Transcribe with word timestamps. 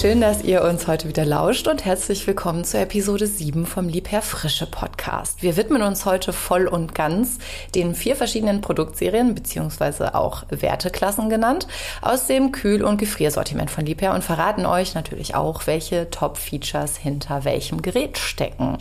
Schön, 0.00 0.22
dass 0.22 0.42
ihr 0.42 0.62
uns 0.62 0.86
heute 0.86 1.08
wieder 1.08 1.26
lauscht 1.26 1.68
und 1.68 1.84
herzlich 1.84 2.26
willkommen 2.26 2.64
zur 2.64 2.80
Episode 2.80 3.26
7 3.26 3.66
vom 3.66 3.86
Liebherr 3.86 4.22
Frische 4.22 4.64
Podcast. 4.64 5.42
Wir 5.42 5.58
widmen 5.58 5.82
uns 5.82 6.06
heute 6.06 6.32
voll 6.32 6.68
und 6.68 6.94
ganz 6.94 7.36
den 7.74 7.94
vier 7.94 8.16
verschiedenen 8.16 8.62
Produktserien 8.62 9.34
beziehungsweise 9.34 10.14
auch 10.14 10.44
Werteklassen 10.48 11.28
genannt 11.28 11.68
aus 12.00 12.26
dem 12.26 12.50
Kühl- 12.50 12.82
und 12.82 12.96
Gefriersortiment 12.96 13.70
von 13.70 13.84
Liebherr 13.84 14.14
und 14.14 14.24
verraten 14.24 14.64
euch 14.64 14.94
natürlich 14.94 15.34
auch, 15.34 15.66
welche 15.66 16.08
Top-Features 16.08 16.96
hinter 16.96 17.44
welchem 17.44 17.82
Gerät 17.82 18.16
stecken. 18.16 18.78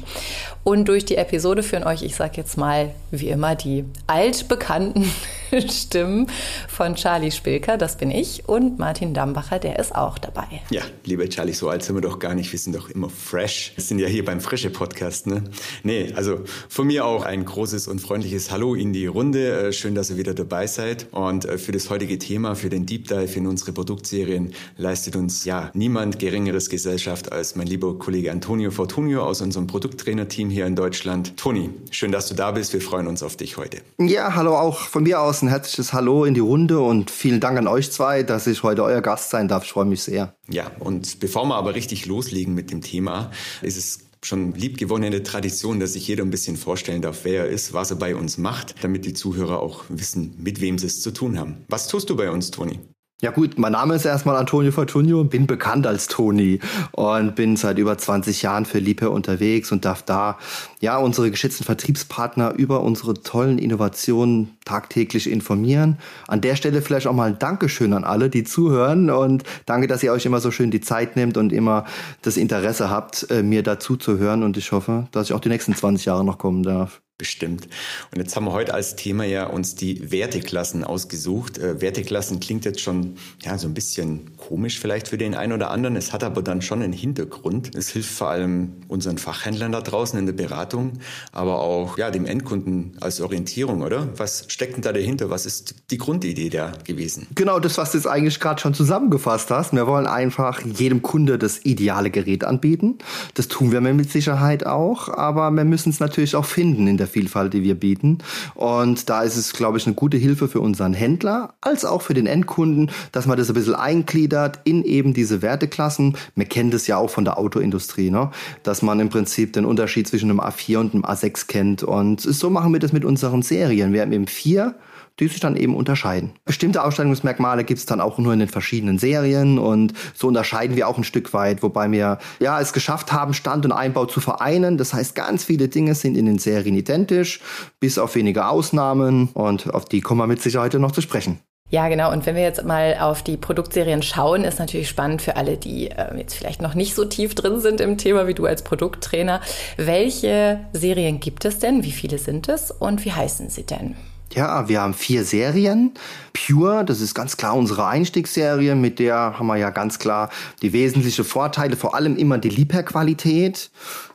Und 0.64 0.88
durch 0.88 1.04
die 1.04 1.18
Episode 1.18 1.64
führen 1.64 1.84
euch, 1.84 2.02
ich 2.02 2.16
sag 2.16 2.38
jetzt 2.38 2.58
mal, 2.58 2.92
wie 3.12 3.28
immer, 3.28 3.56
die 3.56 3.84
altbekannten 4.08 5.12
Stimmen 5.70 6.28
von 6.68 6.96
Charlie 6.96 7.32
Spilker, 7.32 7.78
das 7.78 7.98
bin 7.98 8.12
ich, 8.12 8.48
und 8.48 8.80
Martin 8.80 9.14
Dambacher, 9.14 9.60
der 9.60 9.80
ist 9.80 9.96
auch 9.96 10.18
dabei. 10.18 10.48
Ja, 10.70 10.82
lieber 11.06 11.28
Charlie, 11.28 11.54
so 11.54 11.70
alt 11.70 11.84
sind 11.84 11.96
wir 11.96 12.02
doch 12.02 12.20
gar 12.20 12.36
nicht. 12.36 12.52
Wir 12.52 12.60
sind 12.60 12.76
doch 12.76 12.90
immer 12.90 13.10
fresh. 13.10 13.74
Wir 13.76 13.84
sind 13.84 14.00
ja 14.00 14.08
hier 14.08 14.24
beim 14.26 14.42
Frische 14.42 14.70
Podcast, 14.70 15.28
ne? 15.28 15.44
Nee, 15.84 16.14
also 16.16 16.42
von 16.68 16.88
mir 16.88 17.06
auch 17.06 17.24
ein 17.24 17.46
großes 17.46 17.88
und 17.88 18.00
freundliches 18.00 18.52
Hallo 18.52 18.76
in 18.76 18.94
die 18.94 19.08
Runde. 19.08 19.68
Äh, 19.70 19.74
schön, 19.74 19.96
dass 19.96 20.10
ihr 20.10 20.18
wieder 20.18 20.34
dabei 20.34 20.68
seid. 20.68 21.08
Und 21.12 21.46
äh, 21.46 21.58
für 21.58 21.72
das 21.72 21.90
heutige 21.90 22.20
Thema, 22.20 22.56
für 22.56 22.70
den 22.70 22.86
Deep 22.86 23.08
Dive 23.08 23.36
in 23.38 23.48
unsere 23.48 23.72
Produktserien, 23.72 24.54
leistet 24.78 25.16
uns 25.16 25.46
ja 25.46 25.72
niemand 25.74 26.20
geringeres 26.20 26.70
Gesellschaft 26.70 27.32
als 27.32 27.56
mein 27.56 27.68
lieber 27.68 27.98
Kollege 27.98 28.32
Antonio 28.32 28.72
Fortunio 28.72 29.24
aus 29.24 29.42
unserem 29.42 29.68
Produkttrainer-Team 29.68 30.50
hier 30.50 30.66
in 30.66 30.76
Deutschland. 30.76 31.38
Toni, 31.38 31.72
schön, 31.92 32.12
dass 32.12 32.28
du 32.28 32.36
da 32.36 32.52
bist. 32.52 32.74
Wir 32.74 32.82
freuen 32.82 33.08
uns 33.08 33.24
auf 33.24 33.36
dich 33.36 33.58
heute. 33.58 33.80
Ja, 33.98 34.36
hallo 34.36 34.56
auch 34.56 34.80
von 34.80 35.04
mir 35.04 35.22
aus 35.22 35.39
ein 35.42 35.50
herzliches 35.50 35.94
Hallo 35.94 36.26
in 36.26 36.34
die 36.34 36.40
Runde 36.40 36.80
und 36.80 37.12
vielen 37.12 37.40
Dank 37.40 37.58
an 37.58 37.68
euch 37.68 37.92
zwei, 37.92 38.24
dass 38.24 38.48
ich 38.48 38.64
heute 38.64 38.84
euer 38.84 39.02
Gast 39.02 39.30
sein 39.30 39.48
darf. 39.48 39.64
Ich 39.64 39.72
freue 39.72 39.86
mich 39.86 40.04
sehr. 40.04 40.36
Ja, 40.50 40.72
und 40.80 41.20
bevor 41.20 41.46
wir 41.46 41.56
aber 41.56 41.76
richtig 41.76 42.06
loslegen 42.06 42.54
mit 42.54 42.72
dem 42.72 42.82
Thema, 42.82 43.32
ist 43.62 43.78
es 43.78 44.00
schon 44.24 44.54
liebgewonnene 44.54 45.24
Tradition, 45.24 45.80
dass 45.80 45.94
sich 45.94 46.08
jeder 46.08 46.24
ein 46.24 46.32
bisschen 46.32 46.58
vorstellen 46.58 47.02
darf, 47.02 47.20
wer 47.24 47.46
er 47.46 47.50
ist, 47.50 47.74
was 47.74 47.92
er 47.92 47.98
bei 47.98 48.16
uns 48.16 48.38
macht, 48.38 48.76
damit 48.84 49.06
die 49.06 49.14
Zuhörer 49.14 49.60
auch 49.60 49.86
wissen, 49.90 50.36
mit 50.38 50.62
wem 50.62 50.78
sie 50.78 50.88
es 50.88 51.02
zu 51.02 51.12
tun 51.12 51.40
haben. 51.40 51.66
Was 51.70 51.88
tust 51.88 52.10
du 52.10 52.16
bei 52.16 52.30
uns, 52.30 52.52
Toni? 52.52 52.80
Ja 53.22 53.32
gut, 53.32 53.60
mein 53.60 53.74
Name 53.74 53.96
ist 53.96 54.06
erstmal 54.06 54.38
Antonio 54.38 54.72
Fortunio, 54.72 55.26
bin 55.26 55.46
bekannt 55.46 55.86
als 55.86 56.08
Toni 56.08 56.62
und 56.94 57.36
bin 57.36 57.58
seit 57.58 57.78
über 57.78 57.98
20 57.98 58.42
Jahren 58.44 58.64
für 58.64 58.80
Liebherr 58.80 59.12
unterwegs 59.12 59.74
und 59.74 59.84
darf 59.84 60.04
da 60.04 60.38
ja 60.80 60.98
unsere 60.98 61.30
geschätzten 61.30 61.66
Vertriebspartner 61.66 62.54
über 62.56 62.80
unsere 62.80 63.16
tollen 63.16 63.58
Innovationen 63.58 64.56
tagtäglich 64.64 65.30
informieren. 65.30 65.98
An 66.30 66.40
der 66.40 66.56
Stelle 66.56 66.82
vielleicht 66.82 67.08
auch 67.08 67.14
mal 67.14 67.28
ein 67.28 67.40
Dankeschön 67.40 67.92
an 67.92 68.06
alle, 68.06 68.30
die 68.30 68.46
zuhören 68.46 69.10
und 69.10 69.44
danke, 69.66 69.88
dass 69.88 70.02
ihr 70.02 70.14
euch 70.14 70.26
immer 70.26 70.40
so 70.40 70.50
schön 70.50 70.72
die 70.72 70.80
Zeit 70.80 71.18
nehmt 71.18 71.36
und 71.36 71.52
immer 71.52 71.84
das 72.22 72.38
Interesse 72.38 72.90
habt, 72.90 73.30
äh, 73.30 73.44
mir 73.44 73.64
dazu 73.64 73.98
zu 73.98 74.18
hören 74.18 74.44
und 74.44 74.56
ich 74.56 74.72
hoffe, 74.72 75.10
dass 75.12 75.28
ich 75.28 75.34
auch 75.34 75.42
die 75.42 75.50
nächsten 75.50 75.76
20 75.76 76.06
Jahre 76.06 76.24
noch 76.24 76.38
kommen 76.38 76.64
darf. 76.64 77.02
Bestimmt. 77.20 77.68
Und 78.14 78.22
jetzt 78.22 78.34
haben 78.38 78.46
wir 78.46 78.54
heute 78.54 78.74
als 78.74 78.96
Thema 78.96 79.26
ja 79.26 79.46
uns 79.46 79.76
die 79.76 80.10
Werteklassen 80.10 80.86
ausgesucht. 80.86 81.58
Äh, 81.58 81.82
Werteklassen 81.82 82.40
klingt 82.40 82.64
jetzt 82.64 82.80
schon 82.80 83.18
ja 83.44 83.58
so 83.58 83.68
ein 83.68 83.74
bisschen 83.74 84.38
komisch 84.38 84.80
vielleicht 84.80 85.10
für 85.10 85.18
den 85.18 85.36
einen 85.36 85.52
oder 85.52 85.70
anderen. 85.70 85.98
Es 85.98 86.14
hat 86.14 86.24
aber 86.24 86.42
dann 86.42 86.62
schon 86.62 86.82
einen 86.82 86.94
Hintergrund. 86.94 87.76
Es 87.76 87.90
hilft 87.90 88.10
vor 88.10 88.30
allem 88.30 88.72
unseren 88.88 89.18
Fachhändlern 89.18 89.74
da 89.74 89.82
draußen 89.82 90.18
in 90.18 90.28
der 90.28 90.34
Beratung, 90.34 90.94
aber 91.34 91.60
auch 91.60 91.98
ja 91.98 92.10
dem 92.10 92.26
Endkunden 92.26 92.96
als 93.02 93.20
Orientierung, 93.20 93.82
oder? 93.82 94.08
Was 94.18 94.46
steckt 94.48 94.78
denn 94.78 94.82
da 94.82 94.94
dahinter? 94.94 95.30
Was 95.30 95.46
ist 95.46 95.76
die 95.92 95.98
Grundidee 95.98 96.50
da 96.50 96.72
gewesen? 96.86 97.28
Genau 97.36 97.60
das, 97.60 97.78
was 97.78 97.92
du 97.92 97.98
jetzt 97.98 98.08
eigentlich 98.08 98.40
gerade 98.40 98.62
schon 98.62 98.74
zusammengefasst 98.74 99.52
hast. 99.52 99.74
Wir 99.74 99.88
wollen 99.88 100.08
einfach 100.08 100.62
jedem 100.62 101.02
Kunde 101.02 101.38
das 101.38 101.66
ideale 101.66 102.12
Gerät 102.12 102.46
anbieten. 102.46 102.98
Das 103.34 103.50
tun 103.50 103.74
wir 103.74 103.82
mit 103.82 104.10
Sicherheit 104.10 104.66
auch, 104.66 105.10
aber 105.10 105.52
wir 105.52 105.66
müssen 105.66 105.90
es 105.90 106.00
natürlich 106.00 106.38
auch 106.38 106.46
finden 106.46 106.88
in 106.88 106.96
der 106.96 107.09
Vielfalt, 107.10 107.54
die 107.54 107.64
wir 107.64 107.76
bieten. 107.76 108.20
Und 108.56 109.10
da 109.10 109.24
ist 109.24 109.36
es, 109.36 109.54
glaube 109.54 109.78
ich, 109.78 109.86
eine 109.86 109.96
gute 109.96 110.18
Hilfe 110.18 110.48
für 110.48 110.62
unseren 110.62 110.94
Händler 110.94 111.54
als 111.62 111.86
auch 111.86 112.02
für 112.02 112.14
den 112.14 112.28
Endkunden, 112.28 112.92
dass 113.12 113.26
man 113.26 113.38
das 113.38 113.50
ein 113.50 113.56
bisschen 113.56 113.76
eingliedert 113.76 114.60
in 114.64 114.84
eben 114.84 115.14
diese 115.14 115.42
Werteklassen. 115.42 116.16
Man 116.36 116.48
kennt 116.48 116.74
es 116.74 116.88
ja 116.88 116.98
auch 116.98 117.10
von 117.10 117.26
der 117.26 117.38
Autoindustrie, 117.38 118.10
ne? 118.10 118.32
dass 118.64 118.82
man 118.82 119.00
im 119.00 119.10
Prinzip 119.10 119.54
den 119.54 119.66
Unterschied 119.66 120.08
zwischen 120.08 120.30
einem 120.30 120.40
A4 120.40 120.78
und 120.78 120.94
einem 120.94 121.04
A6 121.04 121.48
kennt. 121.48 121.84
Und 121.84 122.22
so 122.22 122.50
machen 122.50 122.72
wir 122.72 122.80
das 122.80 122.94
mit 122.94 123.06
unseren 123.06 123.42
Serien. 123.42 123.94
Wir 123.94 124.02
haben 124.02 124.14
eben 124.14 124.28
vier 124.28 124.76
die 125.20 125.28
sich 125.28 125.40
dann 125.40 125.56
eben 125.56 125.76
unterscheiden. 125.76 126.32
Bestimmte 126.46 126.84
Ausstellungsmerkmale 126.84 127.64
gibt 127.64 127.80
es 127.80 127.86
dann 127.86 128.02
auch 128.02 128.18
nur 128.18 128.34
in 128.34 128.40
den 128.40 128.48
verschiedenen 128.48 128.98
Serien 128.98 129.60
und 129.60 129.94
so 130.14 130.28
unterscheiden 130.28 130.76
wir 130.76 130.88
auch 130.88 130.98
ein 130.98 131.04
Stück 131.04 131.34
weit, 131.34 131.64
wobei 131.64 131.92
wir 131.92 132.20
ja 132.40 132.60
es 132.60 132.74
geschafft 132.74 133.12
haben, 133.12 133.34
Stand 133.34 133.66
und 133.66 133.72
Einbau 133.72 134.06
zu 134.06 134.20
vereinen. 134.20 134.78
Das 134.78 134.94
heißt, 134.94 135.16
ganz 135.16 135.44
viele 135.44 135.68
Dinge 135.68 135.96
sind 135.96 136.16
in 136.18 136.26
den 136.26 136.40
Serien 136.40 136.76
identisch, 136.76 137.42
bis 137.80 137.98
auf 137.98 138.16
wenige 138.16 138.48
Ausnahmen 138.48 139.30
und 139.34 139.74
auf 139.74 139.86
die 139.86 140.02
kommen 140.02 140.22
wir 140.22 140.28
mit 140.28 140.42
Sicherheit 140.42 140.74
noch 140.74 140.92
zu 140.92 141.02
sprechen. 141.02 141.40
Ja, 141.72 141.88
genau. 141.88 142.12
Und 142.12 142.26
wenn 142.26 142.36
wir 142.36 142.42
jetzt 142.42 142.64
mal 142.64 142.98
auf 143.00 143.22
die 143.22 143.38
Produktserien 143.38 144.02
schauen, 144.02 144.44
ist 144.44 144.58
natürlich 144.58 144.90
spannend 144.90 145.22
für 145.22 145.36
alle, 145.36 145.56
die 145.58 145.92
äh, 145.92 146.18
jetzt 146.18 146.34
vielleicht 146.34 146.62
noch 146.62 146.74
nicht 146.74 146.96
so 146.96 147.06
tief 147.06 147.36
drin 147.36 147.60
sind 147.60 147.80
im 147.80 147.98
Thema 147.98 148.28
wie 148.28 148.34
du 148.34 148.46
als 148.48 148.64
Produkttrainer. 148.64 149.40
Welche 149.78 150.62
Serien 150.74 151.20
gibt 151.20 151.46
es 151.46 151.60
denn? 151.60 151.84
Wie 151.84 151.92
viele 151.92 152.18
sind 152.18 152.50
es? 152.50 152.72
Und 152.72 153.06
wie 153.06 153.12
heißen 153.12 153.50
sie 153.50 153.68
denn? 153.68 153.96
Ja, 154.34 154.70
wir 154.70 154.82
haben 154.82 154.94
vier 154.94 155.24
Serien. 155.24 155.92
Pure, 156.34 156.86
das 156.86 157.02
ist 157.02 157.16
ganz 157.16 157.36
klar 157.36 157.56
unsere 157.56 157.88
Einstiegsserie, 157.88 158.76
mit 158.76 159.00
der 159.00 159.40
haben 159.40 159.48
wir 159.48 159.58
ja 159.58 159.72
ganz 159.72 159.98
klar 159.98 160.30
die 160.62 160.72
wesentlichen 160.72 161.26
Vorteile, 161.26 161.76
vor 161.76 161.96
allem 161.96 162.16
immer 162.16 162.38
die 162.38 162.50
Liebherr-Qualität. 162.50 163.72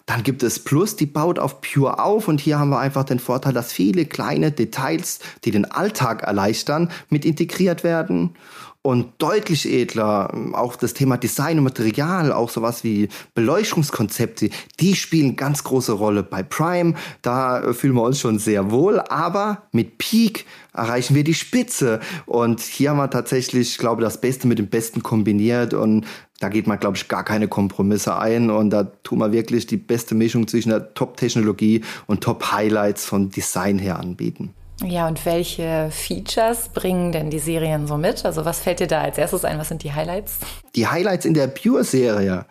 Dann 0.06 0.22
gibt 0.22 0.44
es 0.44 0.60
Plus, 0.60 0.94
die 0.94 1.06
baut 1.06 1.40
auf 1.40 1.60
Pure 1.60 1.98
auf 1.98 2.28
und 2.28 2.40
hier 2.40 2.60
haben 2.60 2.70
wir 2.70 2.78
einfach 2.78 3.04
den 3.04 3.18
Vorteil, 3.18 3.54
dass 3.54 3.72
viele 3.72 4.04
kleine 4.04 4.52
Details, 4.52 5.18
die 5.44 5.50
den 5.50 5.64
Alltag 5.64 6.22
erleichtern, 6.22 6.92
mit 7.08 7.24
integriert 7.24 7.82
werden 7.82 8.36
und 8.84 9.14
deutlich 9.16 9.66
edler. 9.66 10.30
Auch 10.52 10.76
das 10.76 10.92
Thema 10.92 11.16
Design 11.16 11.56
und 11.56 11.64
Material, 11.64 12.30
auch 12.32 12.50
sowas 12.50 12.84
wie 12.84 13.08
Beleuchtungskonzepte, 13.34 14.50
die 14.78 14.94
spielen 14.94 15.36
ganz 15.36 15.64
große 15.64 15.92
Rolle 15.92 16.22
bei 16.22 16.42
Prime. 16.42 16.92
Da 17.22 17.72
fühlen 17.72 17.94
wir 17.94 18.02
uns 18.02 18.20
schon 18.20 18.38
sehr 18.38 18.70
wohl, 18.70 19.00
aber 19.00 19.62
mit 19.72 19.96
Peak 19.96 20.44
erreichen 20.74 21.14
wir 21.14 21.24
die 21.24 21.32
Spitze. 21.32 22.00
Und 22.26 22.60
hier 22.60 22.90
haben 22.90 22.98
wir 22.98 23.08
tatsächlich, 23.08 23.70
ich 23.70 23.78
glaube, 23.78 24.02
das 24.02 24.20
Beste 24.20 24.46
mit 24.46 24.58
dem 24.58 24.68
Besten 24.68 25.02
kombiniert 25.02 25.72
und 25.72 26.04
da 26.40 26.50
geht 26.50 26.66
man, 26.66 26.78
glaube 26.78 26.98
ich, 26.98 27.08
gar 27.08 27.24
keine 27.24 27.48
Kompromisse 27.48 28.18
ein 28.18 28.50
und 28.50 28.68
da 28.68 28.84
tun 28.84 29.18
wir 29.18 29.32
wirklich 29.32 29.66
die 29.66 29.78
beste 29.78 30.14
Mischung 30.14 30.46
zwischen 30.46 30.68
der 30.68 30.92
Top-Technologie 30.92 31.82
und 32.06 32.22
Top-Highlights 32.22 33.06
vom 33.06 33.30
Design 33.30 33.78
her 33.78 33.98
anbieten. 33.98 34.52
Ja, 34.86 35.08
und 35.08 35.24
welche 35.24 35.88
Features 35.90 36.68
bringen 36.68 37.10
denn 37.10 37.30
die 37.30 37.38
Serien 37.38 37.86
so 37.86 37.96
mit? 37.96 38.24
Also 38.24 38.44
was 38.44 38.60
fällt 38.60 38.80
dir 38.80 38.86
da 38.86 39.00
als 39.00 39.16
erstes 39.16 39.44
ein? 39.44 39.58
Was 39.58 39.68
sind 39.68 39.82
die 39.82 39.92
Highlights? 39.92 40.38
Die 40.74 40.86
Highlights 40.86 41.24
in 41.24 41.32
der 41.34 41.46
Pure-Serie. 41.46 42.44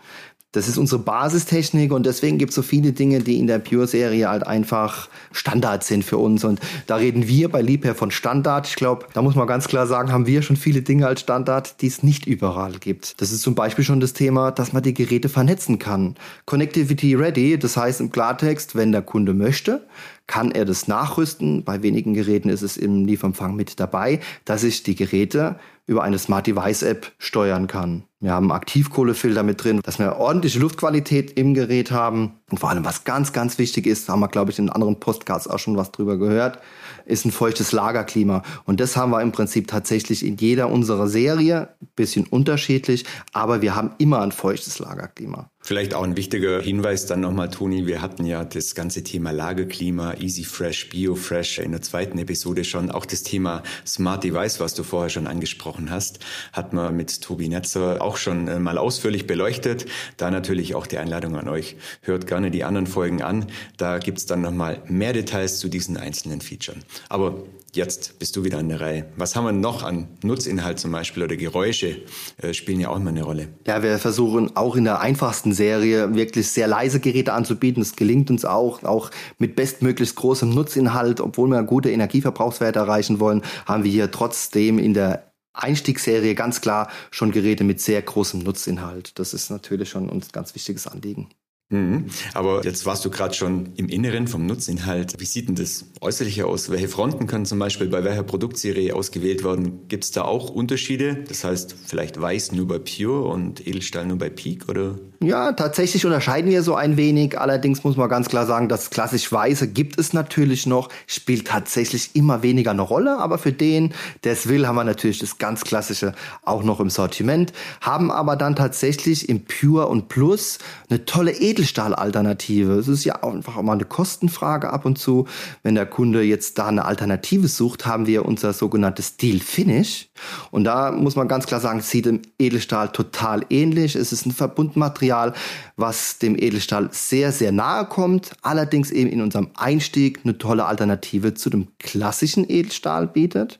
Das 0.52 0.68
ist 0.68 0.78
unsere 0.78 1.02
Basistechnik 1.02 1.92
und 1.92 2.06
deswegen 2.06 2.38
gibt 2.38 2.50
es 2.52 2.56
so 2.56 2.62
viele 2.62 2.92
Dinge, 2.92 3.22
die 3.22 3.40
in 3.40 3.48
der 3.48 3.58
Pure-Serie 3.58 4.30
halt 4.30 4.46
einfach 4.46 5.10
Standard 5.32 5.84
sind 5.84 6.04
für 6.04 6.20
uns. 6.20 6.44
Und 6.44 6.60
da 6.86 6.98
reden 6.98 7.28
wir 7.28 7.50
bei 7.50 7.64
Liebherr 7.64 7.96
von 7.96 8.12
Standard. 8.12 8.68
Ich 8.68 8.76
glaube, 8.76 9.08
da 9.14 9.24
muss 9.24 9.34
man 9.34 9.48
ganz 9.48 9.68
klar 9.68 9.88
sagen, 9.88 10.12
haben 10.12 10.28
wir 10.28 10.44
schon 10.44 10.56
viele 10.56 10.84
Dinge 10.84 11.08
als 11.08 11.22
Standard, 11.22 11.82
die 11.82 11.88
es 11.88 12.04
nicht 12.04 12.28
überall 12.28 12.74
gibt. 12.74 13.20
Das 13.20 13.32
ist 13.32 13.42
zum 13.42 13.56
Beispiel 13.56 13.84
schon 13.84 14.00
das 14.00 14.14
Thema, 14.14 14.52
dass 14.52 14.74
man 14.74 14.84
die 14.84 14.94
Geräte 14.94 15.28
vernetzen 15.28 15.80
kann. 15.80 16.16
Connectivity 16.46 17.16
Ready, 17.16 17.58
das 17.58 17.76
heißt 17.76 18.00
im 18.00 18.12
Klartext, 18.12 18.76
wenn 18.76 18.92
der 18.92 19.02
Kunde 19.02 19.34
möchte, 19.34 19.88
kann 20.28 20.52
er 20.52 20.66
das 20.66 20.88
nachrüsten. 20.88 21.64
Bei 21.64 21.84
wenigen 21.84 22.14
Geräten 22.14 22.50
ist 22.50 22.62
es 22.62 22.78
im 22.78 23.06
Lieferumfang 23.06 23.56
mit 23.56 23.80
dabei, 23.80 24.20
dass 24.46 24.64
ich 24.64 24.84
die 24.84 24.96
Geräte 24.96 25.58
über 25.86 26.04
eine 26.04 26.18
Smart 26.18 26.48
Device 26.48 26.84
App 26.84 27.12
steuern 27.18 27.68
kann. 27.68 28.04
Wir 28.22 28.32
haben 28.32 28.54
Aktivkohlefilter 28.54 29.44
mit 29.44 29.62
drin, 29.62 29.82
dass 29.84 30.00
wir 30.00 30.16
ordentliche 30.16 30.60
Luftqualität 30.60 31.32
im 31.38 31.54
Gerät 31.54 31.92
haben. 31.92 32.40
Und 32.50 32.60
vor 32.60 32.70
allem, 32.70 32.86
was 32.86 33.04
ganz, 33.04 33.34
ganz 33.34 33.58
wichtig 33.58 33.86
ist, 33.86 34.08
da 34.08 34.14
haben 34.14 34.22
wir, 34.22 34.30
glaube 34.30 34.52
ich, 34.52 34.60
in 34.60 34.70
anderen 34.70 35.02
Podcasts 35.02 35.50
auch 35.50 35.60
schon 35.60 35.76
was 35.76 35.92
drüber 35.92 36.18
gehört, 36.18 36.60
ist 37.06 37.26
ein 37.26 37.32
feuchtes 37.32 37.72
Lagerklima. 37.72 38.44
Und 38.66 38.80
das 38.80 38.98
haben 38.98 39.12
wir 39.12 39.22
im 39.22 39.32
Prinzip 39.32 39.68
tatsächlich 39.68 40.26
in 40.26 40.38
jeder 40.38 40.70
unserer 40.70 41.08
Serie, 41.08 41.70
bisschen 41.96 42.26
unterschiedlich, 42.28 43.06
aber 43.32 43.62
wir 43.62 43.76
haben 43.76 43.92
immer 43.98 44.22
ein 44.22 44.32
feuchtes 44.32 44.80
Lagerklima. 44.80 45.50
Vielleicht 45.66 45.94
auch 45.94 46.04
ein 46.04 46.18
wichtiger 46.18 46.62
Hinweis 46.62 47.06
dann 47.06 47.22
nochmal, 47.22 47.50
Toni. 47.50 47.88
Wir 47.88 48.02
hatten 48.02 48.26
ja 48.26 48.44
das 48.44 48.76
ganze 48.76 49.02
Thema 49.02 49.32
Lagerklima, 49.32 50.16
Easy 50.16 50.44
Fresh, 50.44 50.90
Bio 50.90 51.16
Fresh 51.16 51.60
in 51.60 51.72
der 51.72 51.82
zweiten 51.82 52.18
Episode 52.18 52.66
schon. 52.66 52.92
Auch 52.92 53.06
das 53.06 53.24
Thema 53.24 53.64
Smart 53.88 54.26
Device, 54.26 54.60
was 54.60 54.74
du 54.74 54.84
vorher 54.84 55.10
schon 55.10 55.26
angesprochen 55.26 55.90
hast, 55.90 56.20
hat 56.52 56.74
man 56.74 56.94
mit 56.98 57.22
Tobi 57.22 57.48
Netzer 57.48 58.02
auch 58.02 58.18
schon 58.18 58.50
äh, 58.50 58.60
mal 58.60 58.78
ausführlich 58.78 59.26
beleuchtet. 59.26 59.86
Da 60.18 60.32
natürlich 60.32 60.76
auch 60.76 60.86
die 60.86 60.98
Einladung 60.98 61.38
an 61.38 61.48
euch. 61.48 61.78
Hört 62.02 62.28
gerne 62.28 62.52
die 62.52 62.66
anderen 62.66 62.88
Folgen 62.88 63.22
an. 63.22 63.46
Da 63.78 64.00
gibt's 64.00 64.26
dann 64.26 64.42
nochmal 64.42 64.82
mehr 64.90 65.14
Details 65.14 65.60
zu 65.60 65.70
diesen 65.70 65.96
einzelnen 65.96 66.42
Features. 66.42 66.76
Aber 67.10 67.44
Jetzt 67.76 68.20
bist 68.20 68.36
du 68.36 68.44
wieder 68.44 68.60
an 68.60 68.70
der 68.70 68.82
Reihe. 68.82 69.06
Was 69.18 69.36
haben 69.36 69.46
wir 69.46 69.52
noch 69.52 69.82
an 69.82 70.08
Nutzinhalt 70.24 70.80
zum 70.80 70.92
Beispiel 70.92 71.24
oder 71.24 71.36
Geräusche 71.36 72.04
äh, 72.38 72.54
spielen 72.54 72.80
ja 72.80 72.90
auch 72.90 72.98
immer 72.98 73.10
eine 73.10 73.24
Rolle. 73.24 73.48
Ja, 73.66 73.82
wir 73.82 73.98
versuchen 73.98 74.56
auch 74.56 74.76
in 74.76 74.84
der 74.84 75.00
einfachsten 75.00 75.54
Serie 75.54 76.14
wirklich 76.14 76.50
sehr 76.50 76.68
leise 76.68 77.00
Geräte 77.00 77.34
anzubieten. 77.34 77.82
Das 77.82 77.96
gelingt 77.96 78.30
uns 78.30 78.46
auch, 78.46 78.84
auch 78.84 79.10
mit 79.40 79.56
bestmöglichst 79.56 80.16
großem 80.16 80.52
Nutzinhalt. 80.52 81.20
Obwohl 81.20 81.48
wir 81.48 81.64
gute 81.64 81.90
Energieverbrauchswerte 81.90 82.78
erreichen 82.78 83.20
wollen, 83.20 83.42
haben 83.66 83.84
wir 83.84 83.92
hier 83.92 84.12
trotzdem 84.12 84.78
in 84.78 84.94
der 84.94 85.34
Einstiegsserie 85.54 86.36
ganz 86.36 86.62
klar 86.62 86.92
schon 87.10 87.32
Geräte 87.32 87.64
mit 87.64 87.82
sehr 87.82 88.04
großem 88.04 88.42
Nutzinhalt. 88.42 89.18
Das 89.18 89.34
ist 89.34 89.50
natürlich 89.50 89.90
schon 89.90 90.10
uns 90.10 90.32
ganz 90.32 90.54
wichtiges 90.54 90.86
Anliegen. 90.86 91.30
Mhm. 91.74 92.06
Aber 92.34 92.64
jetzt 92.64 92.86
warst 92.86 93.04
du 93.04 93.10
gerade 93.10 93.34
schon 93.34 93.74
im 93.76 93.90
Inneren 93.90 94.28
vom 94.28 94.46
Nutzinhalt. 94.46 95.16
Wie 95.20 95.26
sieht 95.26 95.48
denn 95.48 95.56
das 95.56 95.86
äußerliche 96.02 96.46
aus? 96.46 96.70
Welche 96.70 96.88
Fronten 96.88 97.26
können 97.26 97.46
zum 97.46 97.58
Beispiel 97.58 97.88
bei 97.88 98.04
welcher 98.04 98.24
Produktserie 98.24 98.94
ausgewählt 98.94 99.44
werden? 99.44 99.88
Gibt 99.88 100.04
es 100.04 100.12
da 100.12 100.22
auch 100.22 100.50
Unterschiede? 100.50 101.24
Das 101.28 101.44
heißt, 101.44 101.76
vielleicht 101.86 102.22
weiß 102.22 102.52
nur 102.52 102.68
bei 102.68 102.78
Pure 102.78 103.24
und 103.24 103.66
Edelstahl 103.66 104.06
nur 104.06 104.20
bei 104.20 104.30
Peak 104.30 104.70
oder? 104.70 105.00
Ja, 105.22 105.54
tatsächlich 105.54 106.06
unterscheiden 106.06 106.52
wir 106.52 106.62
so 106.64 106.76
ein 106.76 106.98
wenig. 106.98 107.40
Allerdings 107.40 107.84
muss 107.84 107.98
man 107.98 108.10
ganz 108.10 108.30
klar 108.30 108.46
sagen, 108.46 108.70
das 108.70 108.90
klassisch 108.92 109.32
Weiße 109.32 109.70
gibt 109.70 109.98
es 109.98 110.14
natürlich 110.14 110.68
noch, 110.68 110.90
spielt 111.08 111.48
tatsächlich 111.48 112.12
immer 112.14 112.44
weniger 112.44 112.72
eine 112.72 112.82
Rolle. 112.82 113.18
Aber 113.18 113.40
für 113.40 113.54
den, 113.54 113.94
der 114.24 114.34
es 114.34 114.48
will, 114.48 114.68
haben 114.68 114.76
wir 114.76 114.84
natürlich 114.84 115.20
das 115.20 115.40
ganz 115.40 115.64
Klassische 115.64 116.14
auch 116.44 116.64
noch 116.64 116.80
im 116.80 116.90
Sortiment. 116.90 117.52
Haben 117.82 118.12
aber 118.12 118.36
dann 118.36 118.56
tatsächlich 118.56 119.28
im 119.28 119.46
Pure 119.46 119.88
und 119.88 120.10
Plus 120.10 120.60
eine 120.90 121.06
tolle 121.06 121.32
Edelstahl 121.32 121.53
Edelstahl-Alternative. 121.54 122.74
Es 122.74 122.88
ist 122.88 123.04
ja 123.04 123.24
einfach 123.24 123.58
auch 123.58 123.62
mal 123.62 123.74
eine 123.74 123.86
Kostenfrage 123.86 124.72
ab 124.74 124.86
und 124.86 124.98
zu. 124.98 125.28
Wenn 125.62 125.76
der 125.76 125.86
Kunde 125.86 126.24
jetzt 126.24 126.58
da 126.58 126.68
eine 126.68 126.86
Alternative 126.86 127.48
sucht, 127.48 127.86
haben 127.86 128.08
wir 128.08 128.26
unser 128.26 128.54
sogenanntes 128.54 129.10
Steel 129.10 129.40
Finish. 129.40 130.10
Und 130.50 130.64
da 130.64 130.92
muss 130.92 131.16
man 131.16 131.28
ganz 131.28 131.46
klar 131.46 131.60
sagen, 131.60 131.82
sieht 131.82 132.06
dem 132.06 132.22
Edelstahl 132.40 132.90
total 132.90 133.46
ähnlich. 133.50 133.96
Es 133.96 134.12
ist 134.12 134.26
ein 134.26 134.32
Verbundmaterial, 134.32 135.34
was 135.76 136.18
dem 136.18 136.36
Edelstahl 136.36 136.90
sehr, 136.92 137.32
sehr 137.32 137.52
nahe 137.52 137.86
kommt. 137.86 138.32
Allerdings 138.42 138.90
eben 138.90 139.10
in 139.10 139.22
unserem 139.22 139.50
Einstieg 139.56 140.22
eine 140.24 140.38
tolle 140.40 140.66
Alternative 140.66 141.36
zu 141.36 141.52
dem 141.52 141.68
klassischen 141.78 142.50
Edelstahl 142.50 143.08
bietet. 143.08 143.60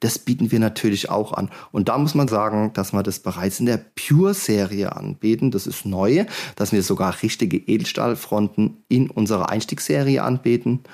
Das 0.00 0.18
bieten 0.18 0.50
wir 0.52 0.58
natürlich 0.58 1.10
auch 1.10 1.32
an. 1.32 1.50
Und 1.72 1.88
da 1.88 1.98
muss 1.98 2.14
man 2.14 2.28
sagen, 2.28 2.72
dass 2.74 2.92
wir 2.92 3.02
das 3.02 3.20
bereits 3.20 3.60
in 3.60 3.66
der 3.66 3.78
Pure-Serie 3.78 4.94
anbieten. 4.94 5.50
Das 5.50 5.66
ist 5.66 5.84
neu, 5.84 6.24
dass 6.56 6.72
wir 6.72 6.82
sogar 6.82 7.22
richtige 7.22 7.56
Edelstahlfronten 7.56 8.84
in 8.88 9.10
unserer 9.10 9.50
Einstiegsserie 9.50 10.22
anbieten. 10.22 10.84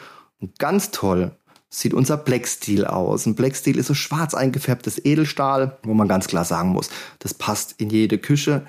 Und 0.41 0.59
ganz 0.59 0.91
toll 0.91 1.33
sieht 1.71 1.95
unser 1.95 2.17
Black 2.17 2.47
Steel 2.47 2.87
aus. 2.87 3.27
Ein 3.27 3.35
Black 3.35 3.57
Steel 3.57 3.79
ist 3.79 3.89
so 3.89 3.95
schwarz 3.95 4.35
eingefärbtes 4.35 5.05
Edelstahl, 5.05 5.79
wo 5.83 5.95
man 5.95 6.09
ganz 6.09 6.29
klar 6.29 6.45
sagen 6.45 6.71
muss, 6.71 6.91
das 7.19 7.35
passt 7.35 7.75
in 7.79 7.91
jede 7.91 8.19
Küche, 8.19 8.65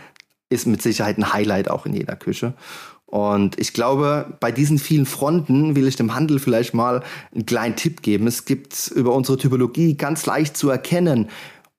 ist 0.49 0.65
mit 0.65 0.81
Sicherheit 0.81 1.17
ein 1.17 1.33
Highlight 1.33 1.69
auch 1.69 1.85
in 1.85 1.93
jeder 1.93 2.15
Küche. 2.15 2.53
Und 3.07 3.60
ich 3.60 3.74
glaube, 3.74 4.36
bei 4.40 4.52
diesen 4.52 4.80
vielen 4.80 5.06
Fronten 5.06 5.75
will 5.75 5.88
ich 5.88 5.96
dem 5.96 6.16
Handel 6.16 6.40
vielleicht 6.40 6.74
mal 6.74 7.04
einen 7.34 7.46
kleinen 7.46 7.75
Tipp 7.75 8.02
geben. 8.02 8.28
Es 8.28 8.46
gibt 8.46 8.92
über 8.96 9.13
unsere 9.13 9.38
Typologie 9.38 9.96
ganz 9.96 10.25
leicht 10.25 10.57
zu 10.57 10.69
erkennen, 10.69 11.30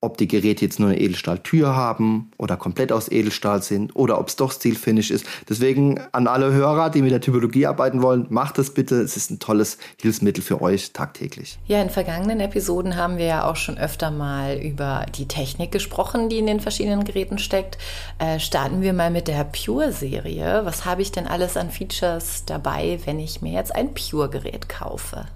ob 0.02 0.18
die 0.18 0.28
Geräte 0.28 0.64
jetzt 0.64 0.78
nur 0.78 0.90
eine 0.90 1.00
Edelstahltür 1.00 1.74
haben 1.74 2.30
oder 2.36 2.56
komplett 2.56 2.92
aus 2.92 3.10
Edelstahl 3.10 3.62
sind 3.62 3.96
oder 3.96 4.20
ob 4.20 4.28
es 4.28 4.36
doch 4.36 4.52
Stilfinish 4.52 5.10
ist. 5.10 5.26
Deswegen 5.48 6.00
an 6.12 6.26
alle 6.26 6.52
Hörer, 6.52 6.90
die 6.90 7.02
mit 7.02 7.12
der 7.12 7.20
Typologie 7.20 7.66
arbeiten 7.66 8.02
wollen, 8.02 8.26
macht 8.28 8.58
das 8.58 8.70
bitte. 8.70 9.00
Es 9.00 9.16
ist 9.16 9.30
ein 9.30 9.38
tolles 9.38 9.78
Hilfsmittel 10.00 10.42
für 10.42 10.60
euch 10.60 10.92
tagtäglich. 10.92 11.58
Ja, 11.66 11.80
in 11.80 11.88
vergangenen 11.88 12.40
Episoden 12.40 12.96
haben 12.96 13.16
wir 13.16 13.24
ja 13.24 13.50
auch 13.50 13.56
schon 13.56 13.78
öfter 13.78 14.10
mal 14.10 14.58
über 14.58 15.06
die 15.16 15.28
Technik 15.28 15.72
gesprochen, 15.72 16.28
die 16.28 16.38
in 16.38 16.46
den 16.46 16.60
verschiedenen 16.60 17.04
Geräten 17.04 17.38
steckt. 17.38 17.78
Äh, 18.18 18.38
starten 18.38 18.82
wir 18.82 18.92
mal 18.92 19.10
mit 19.10 19.28
der 19.28 19.44
Pure-Serie. 19.44 20.60
Was 20.64 20.84
habe 20.84 21.02
ich 21.02 21.10
denn 21.10 21.26
alles 21.26 21.56
an 21.56 21.70
Features 21.70 22.44
dabei, 22.44 23.00
wenn 23.06 23.18
ich 23.18 23.40
mir 23.40 23.52
jetzt 23.52 23.74
ein 23.74 23.94
Pure-Gerät 23.94 24.68
kaufe? 24.68 25.26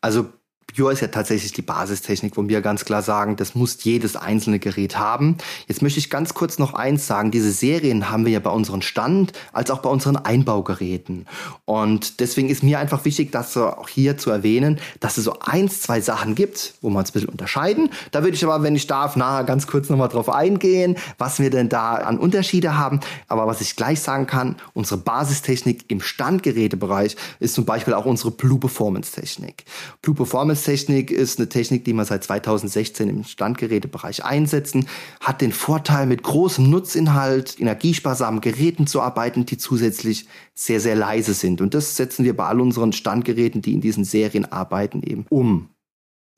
Also 0.00 0.26
Pure 0.74 0.92
ist 0.92 1.00
ja 1.00 1.08
tatsächlich 1.08 1.52
die 1.52 1.62
Basistechnik, 1.62 2.36
wo 2.36 2.46
wir 2.48 2.60
ganz 2.60 2.84
klar 2.84 3.00
sagen, 3.00 3.36
das 3.36 3.54
muss 3.54 3.82
jedes 3.84 4.16
einzelne 4.16 4.58
Gerät 4.58 4.98
haben. 4.98 5.36
Jetzt 5.68 5.80
möchte 5.80 5.98
ich 5.98 6.10
ganz 6.10 6.34
kurz 6.34 6.58
noch 6.58 6.74
eins 6.74 7.06
sagen. 7.06 7.30
Diese 7.30 7.50
Serien 7.50 8.10
haben 8.10 8.26
wir 8.26 8.32
ja 8.32 8.40
bei 8.40 8.50
unseren 8.50 8.82
Stand- 8.82 9.32
als 9.52 9.70
auch 9.70 9.78
bei 9.78 9.88
unseren 9.88 10.16
Einbaugeräten. 10.16 11.26
Und 11.64 12.20
deswegen 12.20 12.48
ist 12.48 12.62
mir 12.62 12.78
einfach 12.78 13.04
wichtig, 13.04 13.32
das 13.32 13.56
auch 13.56 13.88
hier 13.88 14.18
zu 14.18 14.30
erwähnen, 14.30 14.78
dass 15.00 15.16
es 15.16 15.24
so 15.24 15.38
eins, 15.40 15.80
zwei 15.80 16.00
Sachen 16.00 16.34
gibt, 16.34 16.74
wo 16.82 16.90
man 16.90 17.04
es 17.04 17.10
ein 17.10 17.12
bisschen 17.14 17.28
unterscheiden. 17.30 17.90
Da 18.10 18.22
würde 18.22 18.36
ich 18.36 18.44
aber, 18.44 18.62
wenn 18.62 18.76
ich 18.76 18.86
darf, 18.86 19.16
nachher 19.16 19.44
ganz 19.44 19.66
kurz 19.66 19.88
nochmal 19.88 20.08
drauf 20.08 20.28
eingehen, 20.28 20.96
was 21.16 21.38
wir 21.38 21.50
denn 21.50 21.68
da 21.68 21.94
an 21.94 22.18
Unterschiede 22.18 22.76
haben. 22.76 23.00
Aber 23.28 23.46
was 23.46 23.60
ich 23.60 23.76
gleich 23.76 24.00
sagen 24.00 24.26
kann, 24.26 24.56
unsere 24.74 25.00
Basistechnik 25.00 25.84
im 25.88 26.00
Standgerätebereich 26.00 27.16
ist 27.40 27.54
zum 27.54 27.64
Beispiel 27.64 27.94
auch 27.94 28.04
unsere 28.04 28.30
Blue 28.30 28.58
Performance 28.58 29.12
Technik. 29.12 29.64
Blue 30.02 30.14
Performance 30.14 30.55
Technik 30.64 31.10
ist 31.10 31.38
eine 31.38 31.48
Technik, 31.48 31.84
die 31.84 31.92
wir 31.92 32.04
seit 32.04 32.24
2016 32.24 33.08
im 33.08 33.24
Standgerätebereich 33.24 34.24
einsetzen, 34.24 34.86
hat 35.20 35.40
den 35.40 35.52
Vorteil, 35.52 36.06
mit 36.06 36.22
großem 36.22 36.68
Nutzinhalt, 36.68 37.60
energiesparsamen 37.60 38.40
Geräten 38.40 38.86
zu 38.86 39.00
arbeiten, 39.00 39.46
die 39.46 39.58
zusätzlich 39.58 40.26
sehr, 40.54 40.80
sehr 40.80 40.96
leise 40.96 41.34
sind. 41.34 41.60
Und 41.60 41.74
das 41.74 41.96
setzen 41.96 42.24
wir 42.24 42.36
bei 42.36 42.46
all 42.46 42.60
unseren 42.60 42.92
Standgeräten, 42.92 43.62
die 43.62 43.74
in 43.74 43.80
diesen 43.80 44.04
Serien 44.04 44.44
arbeiten, 44.44 45.02
eben 45.02 45.26
um. 45.28 45.70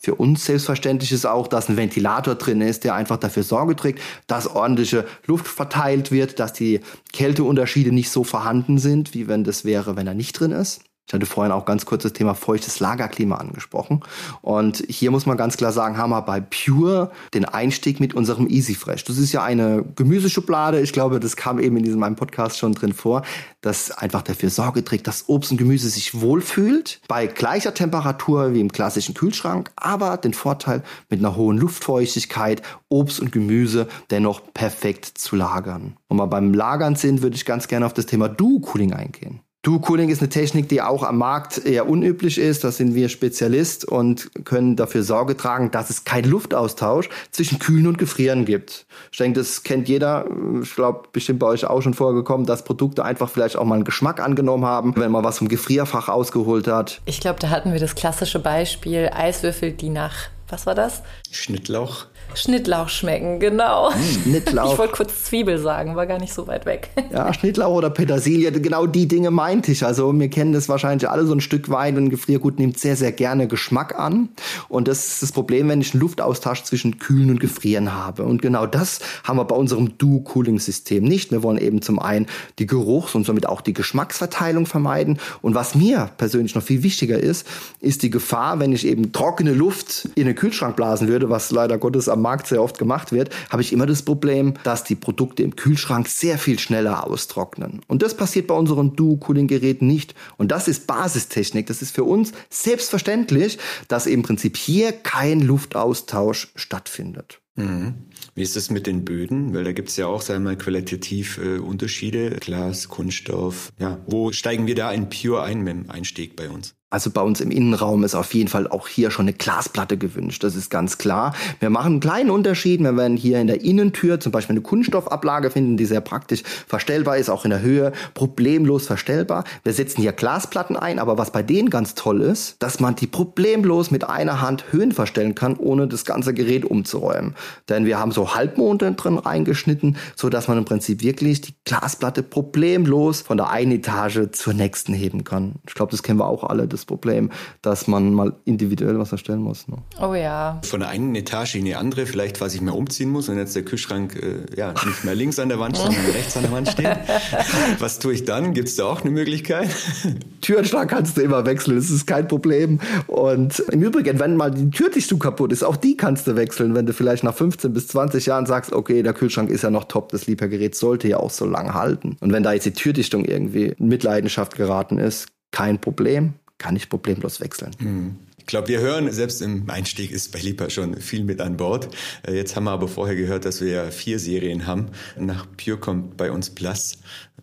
Für 0.01 0.15
uns 0.15 0.45
selbstverständlich 0.45 1.11
ist 1.11 1.27
auch, 1.27 1.49
dass 1.49 1.69
ein 1.69 1.77
Ventilator 1.77 2.37
drin 2.37 2.61
ist, 2.61 2.85
der 2.85 2.95
einfach 2.95 3.17
dafür 3.17 3.43
Sorge 3.43 3.75
trägt, 3.75 4.01
dass 4.29 4.47
ordentliche 4.47 5.05
Luft 5.27 5.49
verteilt 5.49 6.13
wird, 6.13 6.39
dass 6.39 6.53
die 6.53 6.81
Kälteunterschiede 7.13 7.91
nicht 7.91 8.11
so 8.11 8.23
vorhanden 8.23 8.79
sind, 8.79 9.13
wie 9.13 9.27
wenn 9.27 9.43
das 9.43 9.65
wäre, 9.65 9.97
wenn 9.97 10.07
er 10.07 10.15
nicht 10.15 10.39
drin 10.39 10.53
ist. 10.53 10.83
Ich 11.09 11.15
hatte 11.15 11.25
vorhin 11.25 11.53
auch 11.53 11.65
ganz 11.65 11.87
kurz 11.87 12.03
das 12.03 12.13
Thema 12.13 12.35
feuchtes 12.35 12.81
Lagerklima 12.81 13.37
angesprochen. 13.37 14.05
Und 14.43 14.85
hier 14.91 15.11
muss 15.11 15.25
man 15.25 15.39
ganz 15.39 15.57
klar 15.57 15.73
sagen, 15.73 15.97
haben 15.97 16.11
wir 16.11 16.21
bei 16.21 16.41
Pure 16.41 17.11
den 17.33 17.47
Einstieg 17.47 17.99
mit 17.99 18.13
unserem 18.13 18.47
Easy 18.47 18.75
Fresh. 18.75 19.05
Das 19.05 19.17
ist 19.17 19.33
ja 19.33 19.43
eine 19.43 19.87
Gemüseschublade. 19.97 20.83
Ich 20.83 20.93
glaube, 20.93 21.19
das 21.19 21.35
kam 21.35 21.59
eben 21.61 21.79
in 21.79 21.83
diesem 21.83 22.01
meinem 22.01 22.17
Podcast 22.17 22.59
schon 22.59 22.75
drin 22.75 22.93
vor, 22.93 23.23
dass 23.63 23.91
einfach 23.91 24.21
dafür 24.21 24.51
Sorge 24.51 24.85
trägt, 24.85 25.07
dass 25.07 25.31
Obst 25.31 25.51
und 25.51 25.57
Gemüse 25.57 25.89
sich 25.89 26.21
wohlfühlt. 26.21 27.01
Bei 27.09 27.27
gleicher 27.27 27.73
Temperatur 27.73 28.53
wie 28.53 28.61
im 28.61 28.71
klassischen 28.71 29.15
Kühlschrank, 29.15 29.71
aber 29.77 30.19
den 30.19 30.35
Vorteil 30.35 30.83
mit 31.09 31.21
einer 31.21 31.37
hohen 31.37 31.57
Luftfeuchtigkeit, 31.57 32.61
Obst 32.91 33.19
und 33.19 33.33
Gemüse 33.33 33.89
dennoch 34.11 34.43
perfekt 34.53 35.07
zu 35.07 35.37
lagern. 35.37 35.97
Und 36.09 36.19
wir 36.19 36.27
beim 36.27 36.53
Lagern 36.53 36.97
sind, 36.97 37.23
würde 37.23 37.37
ich 37.37 37.47
ganz 37.47 37.67
gerne 37.67 37.87
auf 37.87 37.95
das 37.95 38.05
Thema 38.05 38.29
Duo-Cooling 38.29 38.93
eingehen. 38.93 39.41
Duo-Cooling 39.69 40.09
ist 40.09 40.23
eine 40.23 40.31
Technik, 40.31 40.71
die 40.71 40.81
auch 40.81 41.03
am 41.03 41.19
Markt 41.19 41.67
eher 41.67 41.87
unüblich 41.87 42.39
ist. 42.39 42.65
Da 42.65 42.73
sind 42.73 42.95
wir 42.95 43.11
Spezialist 43.11 43.85
und 43.85 44.31
können 44.47 44.77
dafür 44.77 45.03
Sorge 45.03 45.37
tragen, 45.37 45.71
dass 45.71 45.91
es 45.91 46.05
keinen 46.05 46.31
Luftaustausch 46.31 47.11
zwischen 47.33 47.59
Kühlen 47.59 47.87
und 47.87 47.99
Gefrieren 47.99 48.47
gibt. 48.47 48.87
Ich 49.13 49.19
denke, 49.19 49.41
das 49.41 49.65
kennt 49.65 49.87
jeder. 49.91 50.25
Ich 50.63 50.75
glaube, 50.75 51.09
bestimmt 51.13 51.41
bei 51.41 51.49
euch 51.49 51.67
auch 51.67 51.83
schon 51.83 51.93
vorgekommen, 51.93 52.47
dass 52.47 52.65
Produkte 52.65 53.05
einfach 53.05 53.29
vielleicht 53.29 53.57
auch 53.57 53.65
mal 53.67 53.75
einen 53.75 53.85
Geschmack 53.85 54.21
angenommen 54.21 54.65
haben, 54.65 54.95
wenn 54.97 55.11
man 55.11 55.23
was 55.23 55.37
vom 55.37 55.49
Gefrierfach 55.49 56.09
ausgeholt 56.09 56.67
hat. 56.67 57.03
Ich 57.05 57.21
glaube, 57.21 57.39
da 57.39 57.51
hatten 57.51 57.75
wir 57.75 57.79
das 57.79 57.95
klassische 57.95 58.39
Beispiel 58.39 59.11
Eiswürfel, 59.13 59.73
die 59.73 59.91
nach, 59.91 60.31
was 60.49 60.65
war 60.65 60.77
das? 60.77 61.03
Schnittlauch. 61.31 62.07
Schnittlauch 62.35 62.89
schmecken, 62.89 63.41
genau. 63.41 63.93
Hm, 63.93 64.23
Schnittlauch. 64.23 64.73
Ich 64.73 64.79
wollte 64.79 64.95
kurz 64.95 65.25
Zwiebel 65.25 65.59
sagen, 65.59 65.97
war 65.97 66.07
gar 66.07 66.19
nicht 66.19 66.33
so 66.33 66.47
weit 66.47 66.67
weg. 66.67 66.91
Ja, 67.11 67.33
Schnittlauch 67.33 67.75
oder 67.75 67.89
Petersilie, 67.89 68.53
genau 68.53 68.87
die 68.87 69.09
Dinge 69.09 69.31
meinte 69.31 69.73
ich. 69.73 69.85
Also 69.85 70.13
wir 70.13 70.29
kennen 70.29 70.53
das 70.53 70.69
wahrscheinlich 70.69 71.09
alle 71.09 71.25
so 71.25 71.33
ein 71.35 71.41
Stück 71.41 71.71
weit 71.71 71.97
und 71.97 72.11
Gefriergut 72.11 72.59
nimmt 72.59 72.79
sehr, 72.79 72.97
sehr 72.97 73.13
gerne 73.13 73.49
Geschmack 73.49 73.99
an. 73.99 74.29
Und 74.69 74.89
das 74.89 75.09
ist 75.09 75.23
das 75.23 75.33
Problem, 75.33 75.69
wenn 75.69 75.81
ich 75.81 75.95
einen 75.95 76.03
Luftaustausch 76.03 76.65
zwischen 76.65 76.99
Kühlen 76.99 77.31
und 77.31 77.41
Gefrieren 77.41 77.95
habe. 77.95 78.25
Und 78.25 78.43
genau 78.43 78.67
das 78.67 79.01
haben 79.25 79.39
wir 79.39 79.47
bei 79.47 79.57
unserem 79.57 79.97
Duo-Cooling-System 79.97 81.03
nicht. 81.03 81.33
Wir 81.33 81.43
wollen 81.43 81.57
eben 81.57 81.81
zum 81.81 81.99
einen 81.99 82.27
die 82.59 82.67
Geruchs- 82.67 83.15
und 83.15 83.25
somit 83.25 83.47
auch 83.47 83.63
die 83.63 83.73
Geschmacksverteilung 83.73 84.67
vermeiden. 84.67 85.19
Und 85.41 85.55
was 85.55 85.75
mir 85.75 86.11
persönlich 86.19 86.55
noch 86.55 86.63
viel 86.63 86.83
wichtiger 86.83 87.19
ist, 87.19 87.47
ist 87.81 88.03
die 88.03 88.11
Gefahr, 88.11 88.61
wenn 88.61 88.73
ich 88.73 88.87
eben 88.87 89.13
trockene 89.13 89.55
Luft 89.55 90.11
in 90.15 90.25
eine 90.25 90.35
Kühlschrank 90.35 90.77
blasen 90.77 91.09
würde, 91.09 91.31
was 91.31 91.51
leider 91.51 91.79
Gottes 91.79 92.09
am 92.09 92.18
Markt 92.19 92.47
sehr 92.47 92.63
oft 92.63 92.79
gemacht 92.79 93.13
wird, 93.13 93.31
habe 93.51 93.63
ich 93.63 93.73
immer 93.73 93.87
das 93.87 94.03
Problem, 94.03 94.55
dass 94.65 94.85
die 94.85 94.95
Produkte 94.95 95.43
im 95.43 95.57
Kühlschrank 95.57 96.09
sehr 96.09 96.39
viel 96.39 96.59
schneller 96.59 97.07
austrocknen. 97.07 97.81
Und 97.87 98.03
das 98.03 98.17
passiert 98.17 98.47
bei 98.47 98.55
unseren 98.55 98.97
Duo-Cooling-Geräten 98.97 99.87
nicht. 99.87 100.15
Und 100.37 100.51
das 100.51 100.69
ist 100.69 100.87
Basistechnik. 100.87 101.67
Das 101.67 101.83
ist 101.83 101.95
für 101.95 102.05
uns 102.05 102.33
selbstverständlich, 102.51 103.59
dass 103.89 104.07
im 104.07 104.23
Prinzip 104.23 104.57
hier 104.57 104.93
kein 104.93 105.41
Luftaustausch 105.41 106.49
stattfindet. 106.55 107.41
Mhm. 107.59 107.95
Wie 108.35 108.43
ist 108.43 108.55
das 108.55 108.71
mit 108.71 108.87
den 108.87 109.05
Böden? 109.05 109.53
Weil 109.53 109.65
da 109.65 109.73
gibt 109.73 109.89
es 109.89 109.97
ja 109.97 110.07
auch, 110.07 110.23
sagen 110.23 110.45
wir 110.45 110.51
mal, 110.51 110.57
qualitativ 110.57 111.39
äh, 111.39 111.59
Unterschiede. 111.59 112.31
Glas, 112.41 112.89
Kunststoff. 112.89 113.73
Ja, 113.79 113.99
wo 114.07 114.31
steigen 114.33 114.67
wir 114.67 114.77
da 114.77 114.93
in 114.93 115.09
Pure 115.09 115.43
ein 115.43 115.63
mit 115.63 115.75
dem 115.75 115.91
Einstieg 115.91 116.37
bei 116.37 116.49
uns? 116.49 116.78
Also 116.91 117.11
bei 117.11 117.21
uns 117.21 117.43
im 117.43 117.51
Innenraum 117.51 118.03
ist 118.03 118.15
auf 118.15 118.33
jeden 118.33 118.49
Fall 118.49 118.67
auch 118.67 118.89
hier 118.89 119.11
schon 119.11 119.27
eine 119.27 119.35
Glasplatte 119.35 119.99
gewünscht. 119.99 120.43
Das 120.43 120.57
ist 120.57 120.71
ganz 120.71 120.97
klar. 120.97 121.35
Wir 121.61 121.69
machen 121.69 121.93
einen 121.93 122.01
kleinen 122.01 122.31
Unterschied. 122.31 122.81
Wir 122.81 122.97
werden 122.97 123.19
hier 123.19 123.41
in 123.41 123.47
der 123.47 123.61
Innentür 123.61 124.21
zum 124.21 124.33
Beispiel 124.33 124.55
eine 124.55 124.63
Kunststoffablage 124.63 125.51
finden, 125.51 125.77
die 125.77 125.85
sehr 125.85 126.01
praktisch 126.01 126.43
verstellbar 126.67 127.19
ist, 127.19 127.29
auch 127.29 127.45
in 127.45 127.51
der 127.51 127.61
Höhe 127.61 127.93
problemlos 128.15 128.87
verstellbar. 128.87 129.45
Wir 129.65 129.75
setzen 129.75 130.01
hier 130.01 130.13
Glasplatten 130.13 130.77
ein, 130.77 130.99
aber 130.99 131.19
was 131.19 131.31
bei 131.31 131.43
denen 131.43 131.69
ganz 131.69 131.95
toll 131.95 132.23
ist, 132.23 132.57
dass 132.61 132.81
man 132.81 132.97
die 132.97 133.07
problemlos 133.07 133.91
mit 133.91 134.09
einer 134.09 134.41
Hand 134.41 134.73
Höhen 134.73 134.93
verstellen 134.93 135.35
kann, 135.35 135.57
ohne 135.57 135.89
das 135.89 136.07
ganze 136.07 136.33
Gerät 136.33 136.65
umzuräumen. 136.65 137.35
Denn 137.69 137.85
wir 137.85 137.99
haben 137.99 138.13
so 138.13 138.35
Halbmonde 138.35 138.93
drin 138.93 139.19
reingeschnitten, 139.19 139.99
so 140.17 140.31
dass 140.31 140.49
man 140.49 140.57
im 140.57 140.65
Prinzip 140.65 141.03
wirklich 141.03 141.43
die 141.43 141.55
Glasplatte 141.67 142.23
problemlos 142.23 143.21
von 143.21 143.37
der 143.37 143.51
einen 143.51 143.73
Etage 143.73 144.31
zur 144.33 144.55
nächsten 144.55 144.95
heben 144.95 145.25
kann. 145.25 145.57
Ich 145.67 145.75
glaube, 145.75 145.91
das 145.91 146.03
kennen 146.03 146.19
wir 146.19 146.27
auch 146.27 146.45
alle 146.45 146.67
das 146.67 146.78
Problem, 146.85 147.31
dass 147.63 147.87
man 147.87 148.13
mal 148.13 148.35
individuell 148.45 148.99
was 148.99 149.13
erstellen 149.13 149.43
muss. 149.43 149.69
Ne? 149.69 149.77
Oh 150.01 150.15
ja. 150.15 150.61
Von 150.65 150.81
der 150.81 150.89
einen 150.89 151.15
Etage 151.15 151.57
in 151.57 151.65
die 151.65 151.75
andere, 151.75 152.07
vielleicht, 152.07 152.41
was 152.41 152.55
ich 152.55 152.61
mehr 152.61 152.75
umziehen 152.75 153.11
muss 153.11 153.29
und 153.29 153.37
jetzt 153.37 153.55
der 153.57 153.65
Kühlschrank 153.65 154.17
äh, 154.17 154.57
ja 154.57 154.73
nicht 154.73 155.05
mehr 155.05 155.15
links 155.15 155.39
an 155.39 155.49
der 155.49 155.59
Wand, 155.59 155.77
sondern 155.77 156.05
rechts 156.13 156.37
an 156.37 156.43
der 156.43 156.53
Wand 156.53 156.69
steht. 156.69 156.87
Was 157.79 157.99
tue 157.99 158.13
ich 158.15 158.25
dann? 158.25 158.55
Gibt 158.55 158.69
es 158.69 158.77
da 158.77 158.85
auch 158.85 159.03
eine 159.03 159.11
Möglichkeit? 159.11 159.69
Türenschrank 160.41 160.91
kannst 160.91 161.17
du 161.17 161.23
immer 161.23 161.47
wechseln, 161.47 161.77
das 161.77 161.91
ist 161.91 162.07
kein 162.07 162.29
Problem. 162.29 162.81
Und 163.07 163.59
im 163.71 163.83
Übrigen, 163.83 164.19
wenn 164.19 164.37
mal 164.37 164.51
die 164.51 164.71
Türdichtung 164.71 165.19
kaputt 165.19 165.53
ist, 165.53 165.63
auch 165.63 165.77
die 165.77 165.97
kannst 165.97 166.27
du 166.27 166.37
wechseln, 166.37 166.75
wenn 166.75 166.87
du 166.87 166.93
vielleicht 166.93 167.25
nach 167.25 167.35
15 167.35 167.73
bis 167.73 167.89
20 167.89 168.27
Jahren 168.27 168.47
sagst, 168.47 168.73
okay, 168.73 169.03
der 169.03 169.13
Kühlschrank 169.13 169.51
ist 169.51 169.63
ja 169.63 169.71
noch 169.71 169.85
top, 169.85 170.11
das 170.11 170.27
Liefergerät 170.27 170.75
sollte 170.75 171.09
ja 171.09 171.19
auch 171.19 171.31
so 171.31 171.47
lange 171.47 171.75
halten. 171.75 172.17
Und 172.21 172.33
wenn 172.33 172.43
da 172.43 172.53
jetzt 172.53 172.67
die 172.67 172.73
Türdichtung 172.73 173.25
irgendwie 173.25 173.75
in 173.79 173.89
Mitleidenschaft 173.89 174.57
geraten 174.57 174.99
ist, 174.99 175.27
kein 175.51 175.81
Problem 175.81 176.35
kann 176.59 176.77
ich 176.77 176.89
problemlos 176.89 177.41
wechseln. 177.41 177.73
Hm. 177.79 178.17
Ich 178.39 178.47
glaube, 178.47 178.69
wir 178.69 178.81
hören, 178.81 179.13
selbst 179.13 179.43
im 179.43 179.69
Einstieg 179.69 180.11
ist 180.11 180.33
bei 180.33 180.39
Lipa 180.39 180.71
schon 180.71 180.97
viel 181.03 181.23
mit 181.23 181.41
an 181.41 181.59
Bord. 181.59 181.95
Äh, 182.27 182.35
jetzt 182.35 182.57
haben 182.57 182.65
wir 182.65 182.71
aber 182.71 182.89
vorher 182.89 183.15
gehört, 183.15 183.45
dass 183.45 183.61
wir 183.61 183.69
ja 183.69 183.91
vier 183.91 184.19
Serien 184.19 184.67
haben. 184.67 184.87
Nach 185.19 185.47
Pure 185.57 185.77
kommt 185.77 186.17
bei 186.17 186.31
uns 186.31 186.51
Plus. 186.51 186.99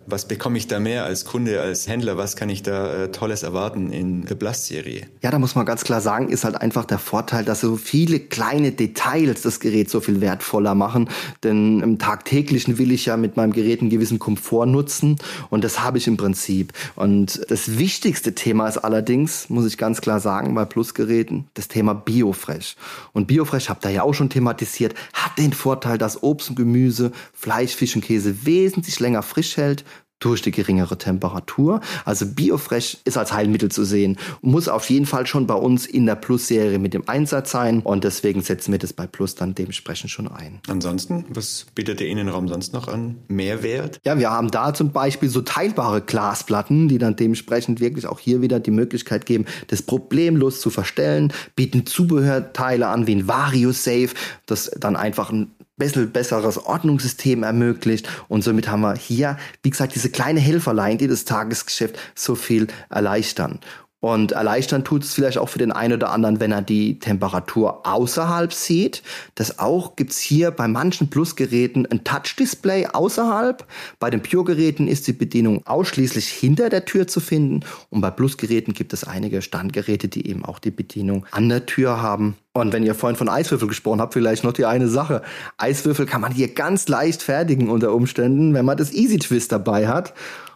Was 0.08 0.28
bekomme 0.28 0.60
ich 0.60 0.68
da 0.68 0.80
mehr 0.80 1.04
als 1.04 1.26
Kunde, 1.26 1.62
als 1.62 1.88
Händler? 1.88 2.16
Was 2.16 2.36
kann 2.36 2.48
ich 2.50 2.62
da 2.62 3.06
äh, 3.06 3.12
Tolles 3.12 3.42
erwarten 3.42 3.92
in 3.92 4.26
der 4.26 4.36
Blast-Serie? 4.36 5.08
Ja, 5.24 5.32
da 5.32 5.40
muss 5.40 5.56
man 5.56 5.66
ganz 5.66 5.84
klar 5.84 6.00
sagen, 6.00 6.30
ist 6.30 6.44
halt 6.44 6.62
einfach 6.62 6.86
der 6.86 7.00
Vorteil, 7.00 7.44
dass 7.44 7.62
so 7.62 7.76
viele 7.76 8.20
kleine 8.20 8.72
Details 8.72 9.42
das 9.42 9.60
Gerät 9.60 9.90
so 9.90 10.02
viel 10.02 10.22
wertvoller 10.22 10.76
machen. 10.76 11.10
Denn 11.44 11.80
im 11.82 11.98
Tagtäglichen 11.98 12.78
will 12.78 12.92
ich 12.92 13.08
ja 13.08 13.18
mit 13.18 13.36
meinem 13.36 13.52
Gerät 13.52 13.82
einen 13.82 13.90
gewissen 13.90 14.20
Komfort 14.20 14.68
nutzen 14.68 15.16
und 15.50 15.64
das 15.64 15.84
habe 15.84 15.98
ich 15.98 16.06
im 16.06 16.18
Prinzip. 16.18 16.74
Und 16.96 17.42
das 17.50 17.80
wichtigste 17.80 18.36
Thema 18.36 18.68
ist 18.68 18.78
allerdings, 18.78 19.50
muss 19.50 19.66
ich 19.66 19.78
ganz 19.78 20.02
klar 20.02 20.20
sagen, 20.20 20.54
bei 20.54 20.66
Plus-Geräten, 20.66 21.48
das 21.56 21.68
Thema 21.68 21.96
Biofresh. 21.96 22.76
Und 23.12 23.26
Biofresh, 23.26 23.70
habt 23.70 23.84
ihr 23.86 23.92
ja 23.92 24.04
auch 24.04 24.14
schon 24.14 24.30
thematisiert, 24.30 24.94
hat 25.14 25.38
den 25.40 25.54
Vorteil, 25.54 25.98
dass 25.98 26.22
Obst 26.22 26.52
und 26.52 26.58
Gemüse, 26.58 27.12
Fleisch, 27.34 27.76
Fisch 27.76 27.96
und 27.96 28.04
Käse 28.04 28.46
wesentlich 28.46 29.00
länger 29.00 29.24
frisch 29.24 29.58
hält 29.58 29.84
durch 30.20 30.42
die 30.42 30.52
geringere 30.52 30.98
Temperatur. 30.98 31.82
Also 32.06 32.26
Biofresh 32.26 32.98
ist 33.06 33.18
als 33.18 33.34
Heilmittel 33.34 33.70
zu 33.70 33.84
sehen, 33.84 34.18
muss 34.42 34.68
auf 34.68 34.90
jeden 34.90 35.06
Fall 35.06 35.28
schon 35.28 35.48
bei 35.48 35.56
uns 35.56 35.86
in 35.86 36.06
der 36.06 36.16
Plus-Serie 36.16 36.80
mit 36.80 36.94
dem 36.94 37.08
Einsatz 37.08 37.52
sein 37.52 37.82
und 37.82 38.04
deswegen 38.04 38.42
setzen 38.42 38.72
wir 38.72 38.80
das 38.80 38.94
bei 38.94 39.08
Plus 39.08 39.36
dann 39.36 39.56
dementsprechend 39.56 40.10
schon 40.10 40.28
ein. 40.28 40.60
Ansonsten, 40.68 41.26
was 41.30 41.66
bietet 41.76 42.00
der 42.00 42.08
Innenraum 42.08 42.48
sonst 42.48 42.74
noch 42.74 42.88
an 42.88 43.18
Mehrwert? 43.28 44.00
Ja, 44.06 44.18
wir 44.18 44.32
haben 44.32 44.52
da 44.52 44.74
zum 44.74 44.92
Beispiel 44.92 45.30
so 45.30 45.42
teilbare 45.42 46.02
Glasplatten, 46.02 46.88
die 46.88 46.98
dann 46.98 47.16
dementsprechend 47.16 47.80
wirklich 47.80 48.08
auch 48.08 48.20
hier 48.20 48.42
wieder 48.42 48.60
die 48.60 48.72
Möglichkeit 48.72 49.26
geben, 49.26 49.46
das 49.68 49.82
problemlos 49.82 50.62
zu 50.62 50.70
verstellen, 50.70 51.34
bieten 51.56 51.86
Zubehörteile 51.86 52.88
an 52.88 53.08
wie 53.08 53.16
ein 53.16 53.28
Vario 53.28 53.72
Safe, 53.72 54.10
das 54.46 54.72
dann 54.80 54.96
einfach 54.96 55.32
ein 55.32 55.52
bisschen 55.78 56.12
besseres 56.12 56.58
Ordnungssystem 56.58 57.44
ermöglicht. 57.44 58.08
Und 58.28 58.44
somit 58.44 58.68
haben 58.68 58.82
wir 58.82 58.96
hier, 58.96 59.38
wie 59.64 59.70
gesagt, 59.70 59.96
diese 59.96 60.10
kleine 60.10 60.40
Helferlein, 60.40 60.98
die 60.98 61.08
das 61.08 61.26
Tagesgeschäft 61.26 61.98
so 62.16 62.36
viel 62.36 62.68
erleichtern. 62.90 63.60
Und 64.06 64.34
erleichtern 64.34 64.84
tut 64.84 65.04
es 65.04 65.16
vielleicht 65.16 65.40
auch 65.40 65.50
für 65.50 65.58
den 65.58 65.72
einen 65.72 65.96
oder 65.96 66.12
anderen, 66.12 66.40
wenn 66.40 66.52
er 66.52 66.62
die 66.62 67.00
Temperatur 67.00 67.88
außerhalb 67.88 68.54
sieht. 68.54 69.02
Das 69.34 69.58
auch 69.58 69.96
gibt's 69.96 70.20
hier 70.20 70.52
bei 70.52 70.68
manchen 70.68 71.10
Plus-Geräten 71.10 71.88
ein 71.88 72.04
Touch-Display 72.04 72.86
außerhalb. 72.94 73.66
Bei 73.98 74.12
den 74.12 74.22
Pure-Geräten 74.22 74.88
ist 74.88 75.08
die 75.08 75.14
Bedienung 75.14 75.66
ausschließlich 75.66 76.28
hinter 76.28 76.70
der 76.70 76.86
Tür 76.86 77.08
zu 77.08 77.20
finden. 77.20 77.62
Und 77.90 78.02
bei 78.02 78.12
Plus-Geräten 78.12 78.74
gibt 78.74 78.94
es 78.94 79.06
einige 79.06 79.42
Standgeräte, 79.42 80.08
die 80.08 80.30
eben 80.30 80.46
auch 80.46 80.60
die 80.60 80.70
Bedienung 80.70 81.26
an 81.32 81.50
der 81.50 81.66
Tür 81.66 82.00
haben. 82.00 82.36
Und 82.54 82.74
wenn 82.74 82.84
ihr 82.84 82.94
vorhin 82.94 83.18
von 83.18 83.28
Eiswürfel 83.28 83.68
gesprochen 83.68 84.02
habt, 84.02 84.14
vielleicht 84.14 84.44
noch 84.44 84.54
die 84.54 84.66
eine 84.66 84.88
Sache. 84.88 85.24
Eiswürfel 85.58 86.06
kann 86.06 86.22
man 86.22 86.32
hier 86.32 86.54
ganz 86.54 86.88
leicht 86.88 87.24
fertigen 87.24 87.72
unter 87.72 87.92
Umständen, 87.92 88.54
wenn 88.54 88.66
man 88.66 88.78
das 88.78 88.94
Easy 88.94 89.18
Twist 89.18 89.52
dabei 89.52 89.88
hat. 89.88 90.14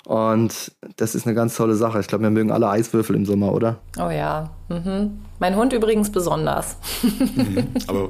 Und 0.09 0.71
das 0.95 1.13
ist 1.13 1.27
eine 1.27 1.35
ganz 1.35 1.55
tolle 1.55 1.75
Sache. 1.75 1.99
Ich 1.99 2.07
glaube, 2.07 2.23
wir 2.23 2.31
mögen 2.31 2.51
alle 2.51 2.67
Eiswürfel 2.67 3.15
im 3.15 3.27
Sommer, 3.27 3.53
oder? 3.53 3.77
Oh 3.99 4.09
ja. 4.09 4.49
Mhm. 4.67 5.19
Mein 5.37 5.55
Hund 5.55 5.71
übrigens 5.71 6.11
besonders. 6.11 6.77
Mhm. 7.03 7.67
Aber 7.85 8.09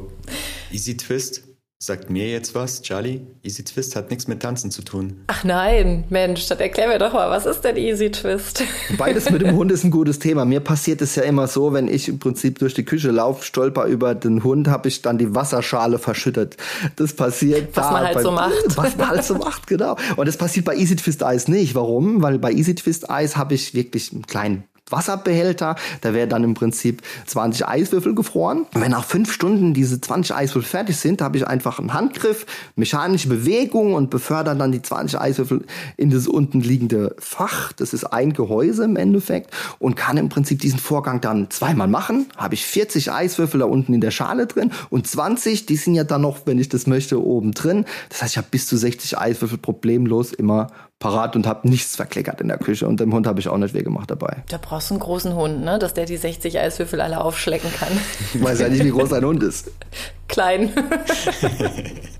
Easy 0.71 0.95
Twist, 0.95 1.43
Sagt 1.81 2.09
mir 2.09 2.29
jetzt 2.29 2.55
was, 2.55 2.81
Charlie? 2.81 3.21
Easy 3.41 3.63
Twist 3.63 3.95
hat 3.95 4.09
nichts 4.09 4.27
mit 4.27 4.41
Tanzen 4.41 4.69
zu 4.69 4.81
tun. 4.81 5.21
Ach 5.27 5.45
nein, 5.45 6.03
Mensch, 6.09 6.45
dann 6.47 6.59
erklär 6.59 6.89
mir 6.89 6.99
doch 6.99 7.13
mal, 7.13 7.29
was 7.29 7.45
ist 7.45 7.61
denn 7.61 7.77
Easy 7.77 8.11
Twist? 8.11 8.63
Beides 8.97 9.29
mit 9.29 9.41
dem 9.41 9.55
Hund 9.55 9.71
ist 9.71 9.85
ein 9.85 9.89
gutes 9.89 10.19
Thema. 10.19 10.43
Mir 10.43 10.59
passiert 10.59 11.01
es 11.01 11.15
ja 11.15 11.23
immer 11.23 11.47
so, 11.47 11.71
wenn 11.71 11.87
ich 11.87 12.09
im 12.09 12.19
Prinzip 12.19 12.59
durch 12.59 12.73
die 12.73 12.83
Küche 12.83 13.11
laufe, 13.11 13.45
stolper 13.45 13.85
über 13.85 14.13
den 14.13 14.43
Hund, 14.43 14.67
habe 14.67 14.89
ich 14.89 15.01
dann 15.01 15.17
die 15.17 15.33
Wasserschale 15.33 15.99
verschüttet. 15.99 16.57
Das 16.97 17.13
passiert 17.13 17.69
was 17.73 17.87
da. 17.87 17.91
man 17.93 18.03
halt 18.03 18.15
bei, 18.15 18.23
so 18.23 18.31
macht. 18.31 18.53
Was 18.75 18.97
man 18.97 19.07
halt 19.07 19.23
so 19.23 19.35
macht, 19.35 19.67
genau. 19.67 19.95
Und 20.17 20.27
das 20.27 20.35
passiert 20.35 20.65
bei 20.65 20.75
Easy 20.75 20.97
Twist 20.97 21.23
Eis 21.23 21.47
nicht. 21.47 21.75
Warum? 21.75 22.21
Weil 22.21 22.39
bei 22.39 22.51
Easy 22.51 22.75
Twist 22.75 23.09
Eis 23.09 23.37
habe 23.37 23.53
ich 23.53 23.73
wirklich 23.73 24.11
einen 24.11 24.27
kleinen 24.27 24.65
Wasserbehälter. 24.91 25.75
Da 26.01 26.13
werden 26.13 26.29
dann 26.29 26.43
im 26.43 26.53
Prinzip 26.53 27.01
20 27.25 27.67
Eiswürfel 27.67 28.15
gefroren. 28.15 28.65
Und 28.73 28.81
wenn 28.81 28.91
nach 28.91 29.05
fünf 29.05 29.31
Stunden 29.31 29.73
diese 29.73 29.99
20 29.99 30.35
Eiswürfel 30.35 30.69
fertig 30.69 30.97
sind, 30.97 31.21
habe 31.21 31.37
ich 31.37 31.47
einfach 31.47 31.79
einen 31.79 31.93
Handgriff, 31.93 32.45
mechanische 32.75 33.29
Bewegung 33.29 33.93
und 33.93 34.09
befördere 34.09 34.55
dann 34.55 34.71
die 34.71 34.81
20 34.81 35.19
Eiswürfel 35.19 35.65
in 35.97 36.09
das 36.09 36.27
unten 36.27 36.61
liegende 36.61 37.15
Fach. 37.19 37.73
Das 37.73 37.93
ist 37.93 38.05
ein 38.05 38.33
Gehäuse 38.33 38.83
im 38.83 38.95
Endeffekt 38.95 39.53
und 39.79 39.95
kann 39.95 40.17
im 40.17 40.29
Prinzip 40.29 40.59
diesen 40.59 40.79
Vorgang 40.79 41.21
dann 41.21 41.49
zweimal 41.49 41.87
machen. 41.87 42.27
Habe 42.37 42.55
ich 42.55 42.65
40 42.65 43.11
Eiswürfel 43.11 43.59
da 43.59 43.65
unten 43.65 43.93
in 43.93 44.01
der 44.01 44.11
Schale 44.11 44.47
drin 44.47 44.71
und 44.89 45.07
20, 45.07 45.65
die 45.65 45.75
sind 45.75 45.95
ja 45.95 46.03
dann 46.03 46.21
noch, 46.21 46.45
wenn 46.45 46.59
ich 46.59 46.69
das 46.69 46.87
möchte, 46.87 47.23
oben 47.23 47.51
drin. 47.51 47.85
Das 48.09 48.21
heißt, 48.21 48.33
ich 48.33 48.37
habe 48.37 48.47
bis 48.51 48.67
zu 48.67 48.77
60 48.77 49.17
Eiswürfel 49.17 49.57
problemlos 49.57 50.33
immer 50.33 50.67
parat 50.99 51.35
und 51.35 51.47
habe 51.47 51.67
nichts 51.67 51.95
verkleckert 51.95 52.41
in 52.41 52.49
der 52.49 52.57
Küche. 52.57 52.87
Und 52.87 52.99
dem 52.99 53.13
Hund 53.13 53.25
habe 53.25 53.39
ich 53.39 53.47
auch 53.47 53.57
nicht 53.57 53.73
weggemacht 53.73 54.11
dabei. 54.11 54.43
Da 54.49 54.59
brauchst 54.61 54.89
du 54.89 54.95
einen 54.95 55.01
großen 55.01 55.33
Hund, 55.33 55.61
ne? 55.63 55.79
dass 55.79 55.93
der 55.93 56.05
die 56.05 56.17
60 56.17 56.59
Eiswürfel 56.59 57.01
alle 57.01 57.21
aufschlecken 57.21 57.71
kann. 57.73 57.91
Ich 58.33 58.43
weiß 58.43 58.59
ja 58.59 58.69
nicht, 58.69 58.83
wie 58.83 58.91
groß 58.91 59.13
ein 59.13 59.25
Hund 59.25 59.41
ist. 59.41 59.71
Klein. 60.27 60.71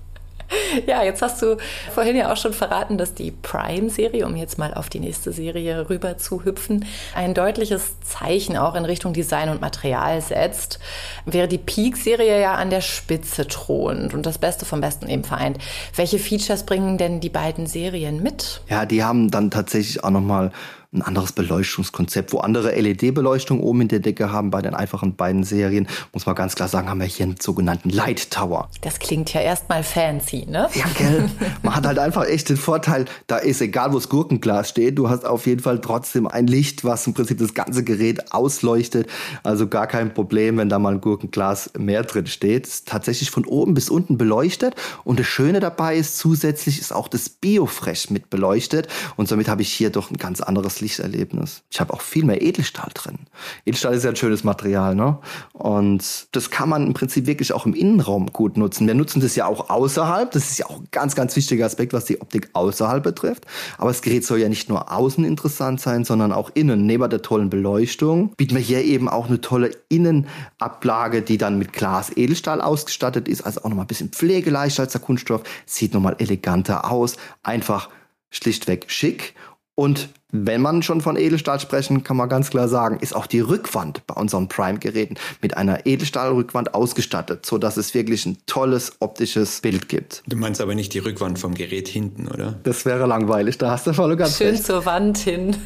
Ja, 0.86 1.02
jetzt 1.02 1.22
hast 1.22 1.42
du 1.42 1.56
vorhin 1.92 2.16
ja 2.16 2.32
auch 2.32 2.36
schon 2.36 2.52
verraten, 2.52 2.98
dass 2.98 3.14
die 3.14 3.30
Prime-Serie, 3.30 4.26
um 4.26 4.36
jetzt 4.36 4.58
mal 4.58 4.74
auf 4.74 4.88
die 4.88 5.00
nächste 5.00 5.32
Serie 5.32 5.88
rüber 5.88 6.18
zu 6.18 6.44
hüpfen, 6.44 6.84
ein 7.14 7.34
deutliches 7.34 8.00
Zeichen 8.00 8.56
auch 8.56 8.74
in 8.74 8.84
Richtung 8.84 9.12
Design 9.12 9.48
und 9.48 9.60
Material 9.60 10.20
setzt. 10.20 10.78
Wäre 11.26 11.48
die 11.48 11.58
Peak-Serie 11.58 12.40
ja 12.40 12.54
an 12.54 12.70
der 12.70 12.80
Spitze 12.80 13.46
thronend 13.46 14.14
und 14.14 14.26
das 14.26 14.38
Beste 14.38 14.64
vom 14.64 14.80
Besten 14.80 15.08
eben 15.08 15.24
vereint. 15.24 15.58
Welche 15.94 16.18
Features 16.18 16.64
bringen 16.64 16.98
denn 16.98 17.20
die 17.20 17.30
beiden 17.30 17.66
Serien 17.66 18.22
mit? 18.22 18.62
Ja, 18.68 18.86
die 18.86 19.04
haben 19.04 19.30
dann 19.30 19.50
tatsächlich 19.50 20.02
auch 20.04 20.10
nochmal 20.10 20.52
ein 20.92 21.02
anderes 21.02 21.32
Beleuchtungskonzept. 21.32 22.32
Wo 22.32 22.38
andere 22.38 22.72
LED-Beleuchtung 22.78 23.60
oben 23.60 23.82
in 23.82 23.88
der 23.88 24.00
Decke 24.00 24.32
haben 24.32 24.50
bei 24.50 24.60
den 24.60 24.74
einfachen 24.74 25.14
beiden 25.14 25.44
Serien, 25.44 25.86
muss 26.12 26.26
man 26.26 26.34
ganz 26.34 26.56
klar 26.56 26.68
sagen, 26.68 26.88
haben 26.88 27.00
wir 27.00 27.06
hier 27.06 27.26
einen 27.26 27.36
sogenannten 27.40 27.90
Light 27.90 28.30
Tower. 28.30 28.68
Das 28.80 28.98
klingt 28.98 29.32
ja 29.32 29.40
erstmal 29.40 29.84
fancy, 29.84 30.46
ne? 30.48 30.68
Ja, 30.74 30.86
gell? 30.98 31.30
Man 31.62 31.76
hat 31.76 31.86
halt 31.86 31.98
einfach 31.98 32.24
echt 32.26 32.48
den 32.48 32.56
Vorteil, 32.56 33.04
da 33.28 33.36
ist 33.36 33.60
egal, 33.60 33.92
wo 33.92 33.96
das 33.96 34.08
Gurkenglas 34.08 34.68
steht, 34.68 34.98
du 34.98 35.08
hast 35.08 35.24
auf 35.24 35.46
jeden 35.46 35.62
Fall 35.62 35.80
trotzdem 35.80 36.26
ein 36.26 36.48
Licht, 36.48 36.84
was 36.84 37.06
im 37.06 37.14
Prinzip 37.14 37.38
das 37.38 37.54
ganze 37.54 37.84
Gerät 37.84 38.32
ausleuchtet. 38.32 39.08
Also 39.44 39.68
gar 39.68 39.86
kein 39.86 40.12
Problem, 40.12 40.56
wenn 40.58 40.68
da 40.68 40.78
mal 40.78 40.94
ein 40.94 41.00
Gurkenglas 41.00 41.70
mehr 41.78 42.02
drin 42.02 42.26
steht. 42.26 42.66
Ist 42.66 42.88
tatsächlich 42.88 43.30
von 43.30 43.44
oben 43.44 43.74
bis 43.74 43.90
unten 43.90 44.18
beleuchtet. 44.18 44.74
Und 45.04 45.20
das 45.20 45.26
Schöne 45.26 45.60
dabei 45.60 45.96
ist, 45.96 46.18
zusätzlich 46.18 46.80
ist 46.80 46.92
auch 46.92 47.08
das 47.08 47.28
Biofresh 47.28 48.10
mit 48.10 48.28
beleuchtet. 48.30 48.88
Und 49.16 49.28
somit 49.28 49.48
habe 49.48 49.62
ich 49.62 49.72
hier 49.72 49.90
doch 49.90 50.10
ein 50.10 50.16
ganz 50.16 50.40
anderes 50.40 50.79
Lichterlebnis. 50.80 51.62
Ich 51.70 51.80
habe 51.80 51.92
auch 51.92 52.00
viel 52.00 52.24
mehr 52.24 52.42
Edelstahl 52.42 52.90
drin. 52.94 53.18
Edelstahl 53.64 53.94
ist 53.94 54.04
ja 54.04 54.10
ein 54.10 54.16
schönes 54.16 54.44
Material, 54.44 54.94
ne? 54.94 55.18
Und 55.52 56.28
das 56.32 56.50
kann 56.50 56.68
man 56.68 56.86
im 56.86 56.94
Prinzip 56.94 57.26
wirklich 57.26 57.52
auch 57.52 57.66
im 57.66 57.74
Innenraum 57.74 58.32
gut 58.32 58.56
nutzen. 58.56 58.86
Wir 58.86 58.94
nutzen 58.94 59.20
das 59.20 59.36
ja 59.36 59.46
auch 59.46 59.70
außerhalb. 59.70 60.30
Das 60.30 60.50
ist 60.50 60.58
ja 60.58 60.66
auch 60.66 60.78
ein 60.78 60.88
ganz, 60.90 61.14
ganz 61.14 61.36
wichtiger 61.36 61.66
Aspekt, 61.66 61.92
was 61.92 62.04
die 62.04 62.20
Optik 62.20 62.50
außerhalb 62.52 63.02
betrifft. 63.02 63.46
Aber 63.78 63.90
das 63.90 64.02
Gerät 64.02 64.24
soll 64.24 64.38
ja 64.38 64.48
nicht 64.48 64.68
nur 64.68 64.92
außen 64.92 65.24
interessant 65.24 65.80
sein, 65.80 66.04
sondern 66.04 66.32
auch 66.32 66.50
innen. 66.54 66.86
Neben 66.86 67.08
der 67.08 67.22
tollen 67.22 67.50
Beleuchtung 67.50 68.34
bieten 68.36 68.54
wir 68.54 68.62
hier 68.62 68.84
eben 68.84 69.08
auch 69.08 69.28
eine 69.28 69.40
tolle 69.40 69.70
Innenablage, 69.88 71.22
die 71.22 71.38
dann 71.38 71.58
mit 71.58 71.72
Glas 71.72 72.16
Edelstahl 72.16 72.60
ausgestattet 72.60 73.28
ist. 73.28 73.42
Also 73.42 73.60
auch 73.60 73.68
nochmal 73.68 73.84
ein 73.84 73.88
bisschen 73.88 74.10
pflegeleichter 74.10 74.82
als 74.82 74.92
der 74.92 75.00
Kunststoff. 75.00 75.42
Sieht 75.66 75.94
nochmal 75.94 76.16
eleganter 76.18 76.90
aus. 76.90 77.16
Einfach 77.42 77.88
schlichtweg 78.30 78.86
schick 78.88 79.34
und 79.74 80.10
wenn 80.32 80.60
man 80.60 80.82
schon 80.82 81.00
von 81.00 81.16
Edelstahl 81.16 81.60
sprechen, 81.60 82.04
kann 82.04 82.16
man 82.16 82.28
ganz 82.28 82.50
klar 82.50 82.68
sagen, 82.68 82.98
ist 83.00 83.14
auch 83.14 83.26
die 83.26 83.40
Rückwand 83.40 84.06
bei 84.06 84.14
unseren 84.14 84.48
Prime-Geräten 84.48 85.16
mit 85.42 85.56
einer 85.56 85.86
Edelstahlrückwand 85.86 86.74
ausgestattet, 86.74 87.46
so 87.46 87.58
dass 87.58 87.76
es 87.76 87.94
wirklich 87.94 88.26
ein 88.26 88.38
tolles 88.46 88.92
optisches 89.00 89.60
Bild 89.60 89.88
gibt. 89.88 90.22
Du 90.26 90.36
meinst 90.36 90.60
aber 90.60 90.74
nicht 90.74 90.94
die 90.94 90.98
Rückwand 90.98 91.38
vom 91.38 91.54
Gerät 91.54 91.88
hinten, 91.88 92.28
oder? 92.28 92.58
Das 92.62 92.84
wäre 92.84 93.06
langweilig, 93.06 93.58
da 93.58 93.70
hast 93.70 93.86
du 93.86 93.92
voll 93.92 94.16
ganz 94.16 94.38
Schön 94.38 94.50
recht. 94.50 94.64
zur 94.64 94.84
Wand 94.86 95.18
hin. 95.18 95.56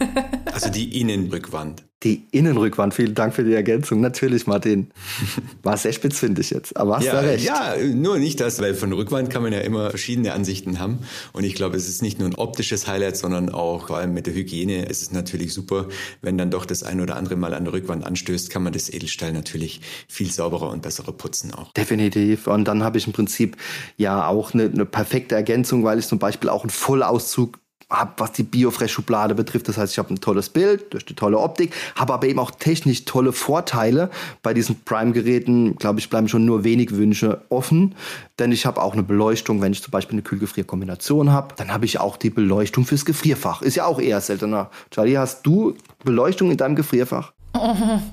Also 0.52 0.70
die 0.70 1.00
Innenrückwand. 1.00 1.82
Die 2.04 2.22
Innenrückwand, 2.32 2.92
vielen 2.92 3.14
Dank 3.14 3.34
für 3.34 3.44
die 3.44 3.54
Ergänzung. 3.54 4.02
Natürlich, 4.02 4.46
Martin. 4.46 4.90
War 5.62 5.78
sehr 5.78 5.92
spitz, 5.94 6.18
finde 6.18 6.42
ich 6.42 6.50
jetzt. 6.50 6.76
Aber 6.76 6.96
hast 6.96 7.04
ja, 7.04 7.20
du 7.20 7.26
recht. 7.26 7.44
Ja, 7.44 7.76
nur 7.94 8.18
nicht 8.18 8.40
das, 8.40 8.60
weil 8.60 8.74
von 8.74 8.92
Rückwand 8.92 9.30
kann 9.30 9.42
man 9.42 9.54
ja 9.54 9.60
immer 9.60 9.88
verschiedene 9.88 10.34
Ansichten 10.34 10.78
haben. 10.78 10.98
Und 11.32 11.44
ich 11.44 11.54
glaube, 11.54 11.78
es 11.78 11.88
ist 11.88 12.02
nicht 12.02 12.18
nur 12.18 12.28
ein 12.28 12.34
optisches 12.34 12.86
Highlight, 12.86 13.16
sondern 13.16 13.48
auch 13.48 13.86
vor 13.86 13.96
allem 13.96 14.12
mit 14.12 14.26
der 14.26 14.34
Hygiene 14.34 14.84
ist 14.84 15.00
es 15.00 15.12
natürlich 15.12 15.54
super, 15.54 15.88
wenn 16.20 16.36
dann 16.36 16.50
doch 16.50 16.66
das 16.66 16.82
ein 16.82 17.00
oder 17.00 17.16
andere 17.16 17.36
Mal 17.36 17.54
an 17.54 17.64
der 17.64 17.72
Rückwand 17.72 18.04
anstößt, 18.04 18.50
kann 18.50 18.62
man 18.62 18.74
das 18.74 18.92
Edelstahl 18.92 19.32
natürlich 19.32 19.80
viel 20.06 20.30
sauberer 20.30 20.70
und 20.70 20.82
besserer 20.82 21.12
putzen 21.12 21.54
auch. 21.54 21.72
Definitiv. 21.72 22.46
Und 22.46 22.66
dann 22.66 22.84
habe 22.84 22.98
ich 22.98 23.06
im 23.06 23.14
Prinzip 23.14 23.56
ja 23.96 24.26
auch 24.28 24.52
eine, 24.52 24.64
eine 24.64 24.84
perfekte 24.84 25.34
Ergänzung, 25.34 25.84
weil 25.84 25.98
ich 25.98 26.06
zum 26.06 26.18
Beispiel 26.18 26.50
auch 26.50 26.64
einen 26.64 26.70
Vollauszug 26.70 27.63
habe, 27.90 28.12
was 28.18 28.32
die 28.32 28.42
Biofresh-Schublade 28.42 29.34
betrifft. 29.34 29.68
Das 29.68 29.78
heißt, 29.78 29.92
ich 29.92 29.98
habe 29.98 30.12
ein 30.12 30.20
tolles 30.20 30.48
Bild 30.48 30.92
durch 30.92 31.04
die 31.04 31.14
tolle 31.14 31.38
Optik, 31.38 31.72
habe 31.96 32.14
aber 32.14 32.26
eben 32.26 32.38
auch 32.38 32.50
technisch 32.50 33.04
tolle 33.04 33.32
Vorteile. 33.32 34.10
Bei 34.42 34.54
diesen 34.54 34.80
Prime-Geräten, 34.84 35.76
glaube 35.76 36.00
ich, 36.00 36.10
bleiben 36.10 36.28
schon 36.28 36.44
nur 36.44 36.64
wenig 36.64 36.96
Wünsche 36.96 37.42
offen. 37.48 37.94
Denn 38.38 38.52
ich 38.52 38.66
habe 38.66 38.82
auch 38.82 38.94
eine 38.94 39.02
Beleuchtung, 39.02 39.60
wenn 39.60 39.72
ich 39.72 39.82
zum 39.82 39.90
Beispiel 39.90 40.14
eine 40.14 40.22
Kühlgefrier-Kombination 40.22 41.30
habe, 41.30 41.54
dann 41.56 41.72
habe 41.72 41.84
ich 41.84 42.00
auch 42.00 42.16
die 42.16 42.30
Beleuchtung 42.30 42.84
fürs 42.84 43.04
Gefrierfach. 43.04 43.62
Ist 43.62 43.76
ja 43.76 43.86
auch 43.86 44.00
eher 44.00 44.20
seltener. 44.20 44.70
Charlie, 44.90 45.18
hast 45.18 45.46
du 45.46 45.74
Beleuchtung 46.04 46.50
in 46.50 46.56
deinem 46.56 46.76
Gefrierfach? 46.76 47.32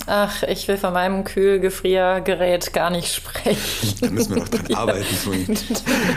Ach, 0.06 0.44
ich 0.44 0.68
will 0.68 0.78
von 0.78 0.94
meinem 0.94 1.24
Kühlgefriergerät 1.24 2.74
gar 2.74 2.92
nicht 2.92 3.14
sprechen. 3.14 3.96
Da 4.00 4.10
müssen 4.12 4.36
wir 4.36 4.42
noch 4.44 4.50
dran 4.50 4.74
arbeiten. 4.76 5.58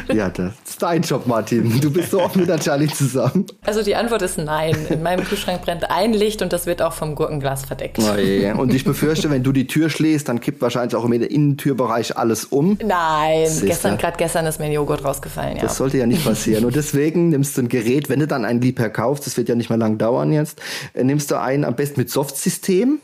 ja, 0.12 0.28
das 0.28 0.52
ist 0.66 0.83
dein 0.83 1.02
Job, 1.02 1.26
Martin. 1.26 1.81
Du 1.81 1.90
bist 1.90 2.11
so 2.11 2.21
oft 2.21 2.37
mit 2.37 2.49
der 2.49 2.59
Charlie 2.59 2.88
zusammen. 2.88 3.47
Also 3.64 3.83
die 3.83 3.97
Antwort 3.97 4.23
ist 4.23 4.37
nein. 4.37 4.76
In 4.90 5.02
meinem 5.02 5.25
Kühlschrank 5.25 5.62
brennt 5.62 5.90
ein 5.90 6.12
Licht 6.12 6.43
und 6.43 6.52
das 6.52 6.66
wird 6.66 6.83
auch 6.83 6.93
vom 6.93 7.14
Gurkenglas 7.14 7.64
verdeckt. 7.64 7.99
Oh 7.99 8.16
je. 8.16 8.52
Und 8.52 8.75
ich 8.75 8.85
befürchte, 8.85 9.31
wenn 9.31 9.43
du 9.43 9.52
die 9.52 9.66
Tür 9.66 9.88
schließt, 9.88 10.28
dann 10.28 10.40
kippt 10.40 10.61
wahrscheinlich 10.61 10.95
auch 10.95 11.04
im 11.04 11.12
Innentürbereich 11.12 12.16
alles 12.19 12.45
um. 12.45 12.78
Nein, 12.85 13.49
gestern, 13.62 13.97
gerade 13.97 14.19
gestern 14.19 14.45
ist 14.47 14.59
mir 14.59 14.66
ein 14.66 14.73
Joghurt 14.73 15.04
rausgefallen. 15.04 15.57
Ja. 15.57 15.62
Das 15.62 15.76
sollte 15.76 15.97
ja 15.97 16.07
nicht 16.07 16.25
passieren. 16.25 16.64
Und 16.66 16.76
deswegen 16.76 17.31
nimmst 17.31 17.57
du 17.57 17.62
ein 17.62 17.69
Gerät, 17.69 18.11
wenn 18.11 18.21
du 18.21 18.26
dann 18.26 18.45
ein 18.45 18.61
Liebherr 18.61 18.90
kaufst, 18.90 19.26
das 19.26 19.37
wird 19.37 19.49
ja 19.49 19.54
nicht 19.54 19.71
mehr 19.71 19.78
lang 19.78 19.97
dauern 19.97 20.33
jetzt, 20.33 20.61
nimmst 20.95 21.31
du 21.31 21.40
einen 21.40 21.64
am 21.64 21.75
besten 21.75 22.00
mit 22.00 22.11
Softsystem. 22.11 23.00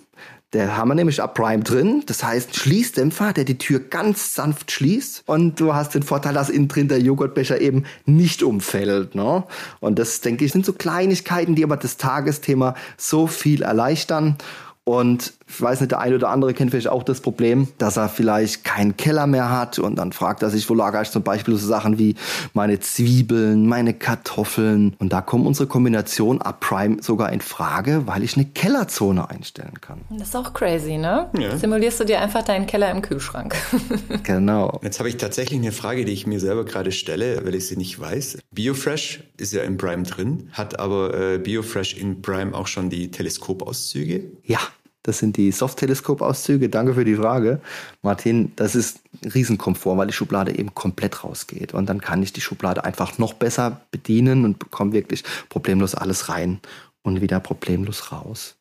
Der 0.53 0.77
haben 0.77 0.89
wir 0.89 0.97
nämlich 0.97 1.23
ab 1.23 1.35
Prime 1.35 1.63
drin. 1.63 2.03
Das 2.07 2.25
heißt, 2.25 2.57
Schließdämpfer, 2.57 3.33
der 3.33 3.45
die 3.45 3.59
Tür 3.59 3.79
ganz 3.79 4.35
sanft 4.35 4.73
schließt. 4.73 5.23
Und 5.27 5.61
du 5.61 5.75
hast 5.75 5.95
den 5.95 6.03
Vorteil, 6.03 6.35
dass 6.35 6.51
innen 6.51 6.67
drin 6.67 6.89
der 6.89 7.01
Joghurtbecher 7.01 7.61
eben 7.61 7.85
nicht 8.05 8.43
umfällt. 8.43 9.15
Ne? 9.15 9.45
Und 9.79 10.01
das, 10.01 10.21
denke 10.21 10.45
ich, 10.45 10.51
sind 10.51 10.67
so 10.67 10.73
Kleinigkeiten, 10.73 11.55
die 11.55 11.63
aber 11.63 11.77
das 11.77 11.99
Tagesthema 11.99 12.75
so 12.97 13.29
viel 13.29 13.63
erleichtern. 13.63 14.37
Und 14.83 15.35
ich 15.53 15.61
weiß 15.61 15.81
nicht, 15.81 15.91
der 15.91 16.01
eine 16.01 16.15
oder 16.15 16.29
andere 16.29 16.55
kennt 16.55 16.71
vielleicht 16.71 16.89
auch 16.89 17.03
das 17.03 17.21
Problem, 17.21 17.69
dass 17.79 17.97
er 17.97 18.09
vielleicht 18.09 18.65
keinen 18.65 18.97
Keller 18.97 19.27
mehr 19.27 19.51
hat 19.51 19.79
und 19.79 19.97
dann 19.97 20.13
fragt 20.13 20.43
er 20.43 20.51
sich, 20.51 20.69
wo 20.71 20.75
lagere 20.75 21.03
ich 21.03 21.11
zum 21.11 21.23
Beispiel 21.23 21.57
so 21.57 21.67
Sachen 21.67 21.99
wie 21.99 22.15
meine 22.55 22.79
Zwiebeln, 22.79 23.67
meine 23.67 23.95
Kartoffeln. 23.95 24.95
Und 24.99 25.13
da 25.13 25.21
kommt 25.21 25.47
unsere 25.47 25.67
Kombination 25.67 26.41
Up 26.41 26.61
Prime 26.61 27.03
sogar 27.03 27.33
in 27.33 27.41
Frage, 27.41 28.07
weil 28.07 28.23
ich 28.23 28.37
eine 28.37 28.47
Kellerzone 28.47 29.29
einstellen 29.29 29.81
kann. 29.81 30.01
Das 30.11 30.29
ist 30.29 30.37
auch 30.37 30.53
crazy, 30.55 30.97
ne? 30.97 31.29
Ja. 31.37 31.57
Simulierst 31.57 32.01
du 32.01 32.05
dir 32.05 32.21
einfach 32.21 32.45
deinen 32.45 32.67
Keller 32.67 32.91
im 32.91 33.03
Kühlschrank. 33.03 33.57
genau. 34.23 34.81
Jetzt 34.83 34.99
habe 35.01 35.09
ich 35.09 35.17
tatsächlich 35.17 35.59
eine 35.59 35.73
Frage, 35.73 36.05
die 36.05 36.13
ich 36.13 36.27
mir 36.27 36.41
selber 36.41 36.65
gerade 36.65 36.93
stelle, 36.93 37.45
weil 37.45 37.55
ich 37.55 37.67
sie 37.67 37.77
nicht 37.77 37.99
weiß. 37.99 38.39
BioFresh 38.53 39.25
ist 39.37 39.53
ja 39.53 39.63
im 39.63 39.77
Prime 39.77 40.05
drin, 40.05 40.51
hat 40.53 40.79
aber 40.79 41.15
äh, 41.15 41.39
BioFresh 41.39 41.97
in 41.97 42.23
Prime 42.23 42.55
auch 42.55 42.67
schon 42.67 42.91
die 42.91 43.11
Teleskopauszüge? 43.11 44.25
Ja. 44.45 44.61
Das 45.03 45.19
sind 45.19 45.37
die 45.37 45.51
Soft-Teleskop-Auszüge. 45.51 46.69
Danke 46.69 46.95
für 46.95 47.05
die 47.05 47.17
Frage. 47.17 47.61
Martin, 48.03 48.53
das 48.57 48.75
ist 48.75 49.01
Riesenkomfort, 49.35 49.97
weil 49.97 50.07
die 50.07 50.13
Schublade 50.13 50.57
eben 50.57 50.75
komplett 50.75 51.25
rausgeht. 51.25 51.73
Und 51.73 51.89
dann 51.89 52.01
kann 52.01 52.23
ich 52.23 52.33
die 52.33 52.43
Schublade 52.43 52.85
einfach 52.85 53.19
noch 53.19 53.33
besser 53.33 53.81
bedienen 53.91 54.45
und 54.45 54.59
bekomme 54.59 54.93
wirklich 54.93 55.25
problemlos 55.49 55.95
alles 55.95 56.29
rein 56.29 56.61
und 57.03 57.21
wieder 57.21 57.41
problemlos 57.41 58.13
raus. 58.13 58.57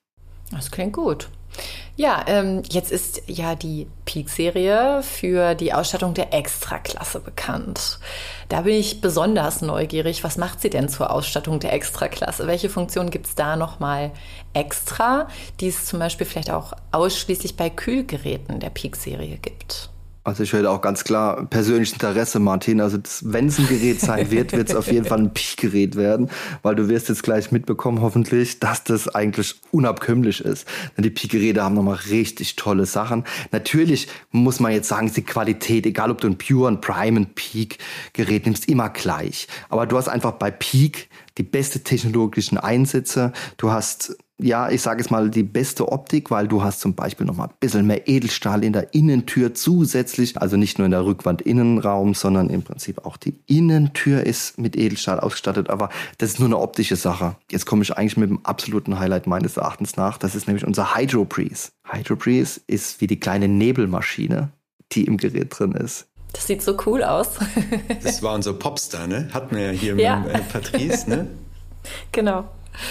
Das 0.51 0.71
klingt 0.71 0.93
gut. 0.93 1.29
Ja, 1.95 2.23
ähm, 2.27 2.63
jetzt 2.69 2.91
ist 2.91 3.23
ja 3.27 3.55
die 3.55 3.87
Peak-Serie 4.05 5.03
für 5.03 5.53
die 5.53 5.73
Ausstattung 5.73 6.13
der 6.13 6.33
Extraklasse 6.33 7.19
bekannt. 7.19 7.99
Da 8.47 8.61
bin 8.61 8.75
ich 8.75 9.01
besonders 9.01 9.61
neugierig. 9.61 10.23
Was 10.23 10.37
macht 10.37 10.61
sie 10.61 10.69
denn 10.69 10.87
zur 10.87 11.11
Ausstattung 11.11 11.59
der 11.59 11.73
Extraklasse? 11.73 12.47
Welche 12.47 12.69
Funktionen 12.69 13.11
gibt 13.11 13.25
es 13.25 13.35
da 13.35 13.57
nochmal 13.57 14.11
extra, 14.53 15.27
die 15.59 15.67
es 15.67 15.85
zum 15.85 15.99
Beispiel 15.99 16.25
vielleicht 16.25 16.51
auch 16.51 16.71
ausschließlich 16.93 17.57
bei 17.57 17.69
Kühlgeräten 17.69 18.61
der 18.61 18.69
Peak-Serie 18.69 19.37
gibt? 19.37 19.89
Also 20.23 20.43
ich 20.43 20.51
hätte 20.53 20.69
auch 20.69 20.81
ganz 20.81 21.03
klar 21.03 21.45
persönliches 21.45 21.93
Interesse, 21.93 22.39
Martin. 22.39 22.81
Also 22.81 22.99
wenn 23.21 23.47
es 23.47 23.57
ein 23.57 23.67
Gerät 23.67 24.01
sein 24.01 24.29
wird, 24.31 24.51
wird 24.51 24.69
es 24.69 24.75
auf 24.75 24.91
jeden 24.91 25.05
Fall 25.05 25.19
ein 25.19 25.33
Peak-Gerät 25.33 25.95
werden, 25.95 26.29
weil 26.61 26.75
du 26.75 26.89
wirst 26.89 27.09
jetzt 27.09 27.23
gleich 27.23 27.51
mitbekommen, 27.51 28.01
hoffentlich, 28.01 28.59
dass 28.59 28.83
das 28.83 29.07
eigentlich 29.07 29.55
unabkömmlich 29.71 30.41
ist. 30.41 30.67
Denn 30.97 31.03
die 31.03 31.09
Peak-Geräte 31.09 31.63
haben 31.63 31.75
nochmal 31.75 31.99
richtig 32.09 32.57
tolle 32.57 32.85
Sachen. 32.85 33.23
Natürlich 33.51 34.07
muss 34.31 34.59
man 34.59 34.73
jetzt 34.73 34.89
sagen, 34.89 35.07
ist 35.07 35.17
die 35.17 35.23
Qualität, 35.23 35.85
egal 35.85 36.11
ob 36.11 36.19
du 36.19 36.27
ein 36.27 36.37
Pure, 36.37 36.69
ein 36.69 36.81
Prime, 36.81 37.21
ein 37.21 37.33
Peak-Gerät 37.33 38.45
nimmst, 38.45 38.67
immer 38.67 38.89
gleich. 38.89 39.47
Aber 39.69 39.87
du 39.87 39.97
hast 39.97 40.09
einfach 40.09 40.33
bei 40.33 40.51
Peak 40.51 41.09
die 41.37 41.43
beste 41.43 41.81
technologischen 41.81 42.57
Einsätze. 42.57 43.31
Du 43.57 43.71
hast 43.71 44.17
ja, 44.41 44.69
ich 44.69 44.81
sage 44.81 45.01
es 45.01 45.09
mal, 45.09 45.29
die 45.29 45.43
beste 45.43 45.91
Optik, 45.91 46.31
weil 46.31 46.47
du 46.47 46.63
hast 46.63 46.79
zum 46.79 46.95
Beispiel 46.95 47.25
noch 47.25 47.35
mal 47.35 47.45
ein 47.45 47.53
bisschen 47.59 47.85
mehr 47.85 48.07
Edelstahl 48.07 48.63
in 48.63 48.71
der 48.71 48.93
Innentür 48.93 49.53
zusätzlich. 49.53 50.41
Also 50.41 50.55
nicht 50.55 50.77
nur 50.77 50.85
in 50.85 50.91
der 50.91 51.05
Rückwand 51.05 51.41
Innenraum, 51.41 52.13
sondern 52.13 52.49
im 52.49 52.63
Prinzip 52.63 53.05
auch 53.05 53.17
die 53.17 53.35
Innentür 53.47 54.25
ist 54.25 54.57
mit 54.57 54.77
Edelstahl 54.77 55.19
ausgestattet. 55.19 55.69
Aber 55.69 55.89
das 56.17 56.31
ist 56.31 56.39
nur 56.39 56.47
eine 56.47 56.57
optische 56.57 56.95
Sache. 56.95 57.35
Jetzt 57.51 57.65
komme 57.65 57.83
ich 57.83 57.97
eigentlich 57.97 58.15
mit 58.15 58.29
dem 58.29 58.45
absoluten 58.45 58.97
Highlight 58.97 59.27
meines 59.27 59.57
Erachtens 59.57 59.97
nach. 59.97 60.17
Das 60.17 60.35
ist 60.35 60.47
nämlich 60.47 60.65
unser 60.65 60.95
Hydro 60.95 61.25
Breeze. 61.25 61.71
Hydro 61.83 62.15
Breeze 62.15 62.61
ist 62.67 63.01
wie 63.01 63.07
die 63.07 63.19
kleine 63.19 63.49
Nebelmaschine, 63.49 64.49
die 64.93 65.03
im 65.03 65.17
Gerät 65.17 65.59
drin 65.59 65.73
ist. 65.73 66.07
Das 66.31 66.47
sieht 66.47 66.61
so 66.61 66.77
cool 66.85 67.03
aus. 67.03 67.31
das 68.03 68.23
war 68.23 68.35
unser 68.35 68.53
Popstar, 68.53 69.07
ne? 69.07 69.27
Hatten 69.33 69.55
wir 69.55 69.65
ja 69.65 69.71
hier 69.71 69.95
ja. 69.97 70.19
mit 70.19 70.33
äh, 70.33 70.39
Patrice, 70.39 71.09
ne? 71.09 71.27
Genau. 72.11 72.45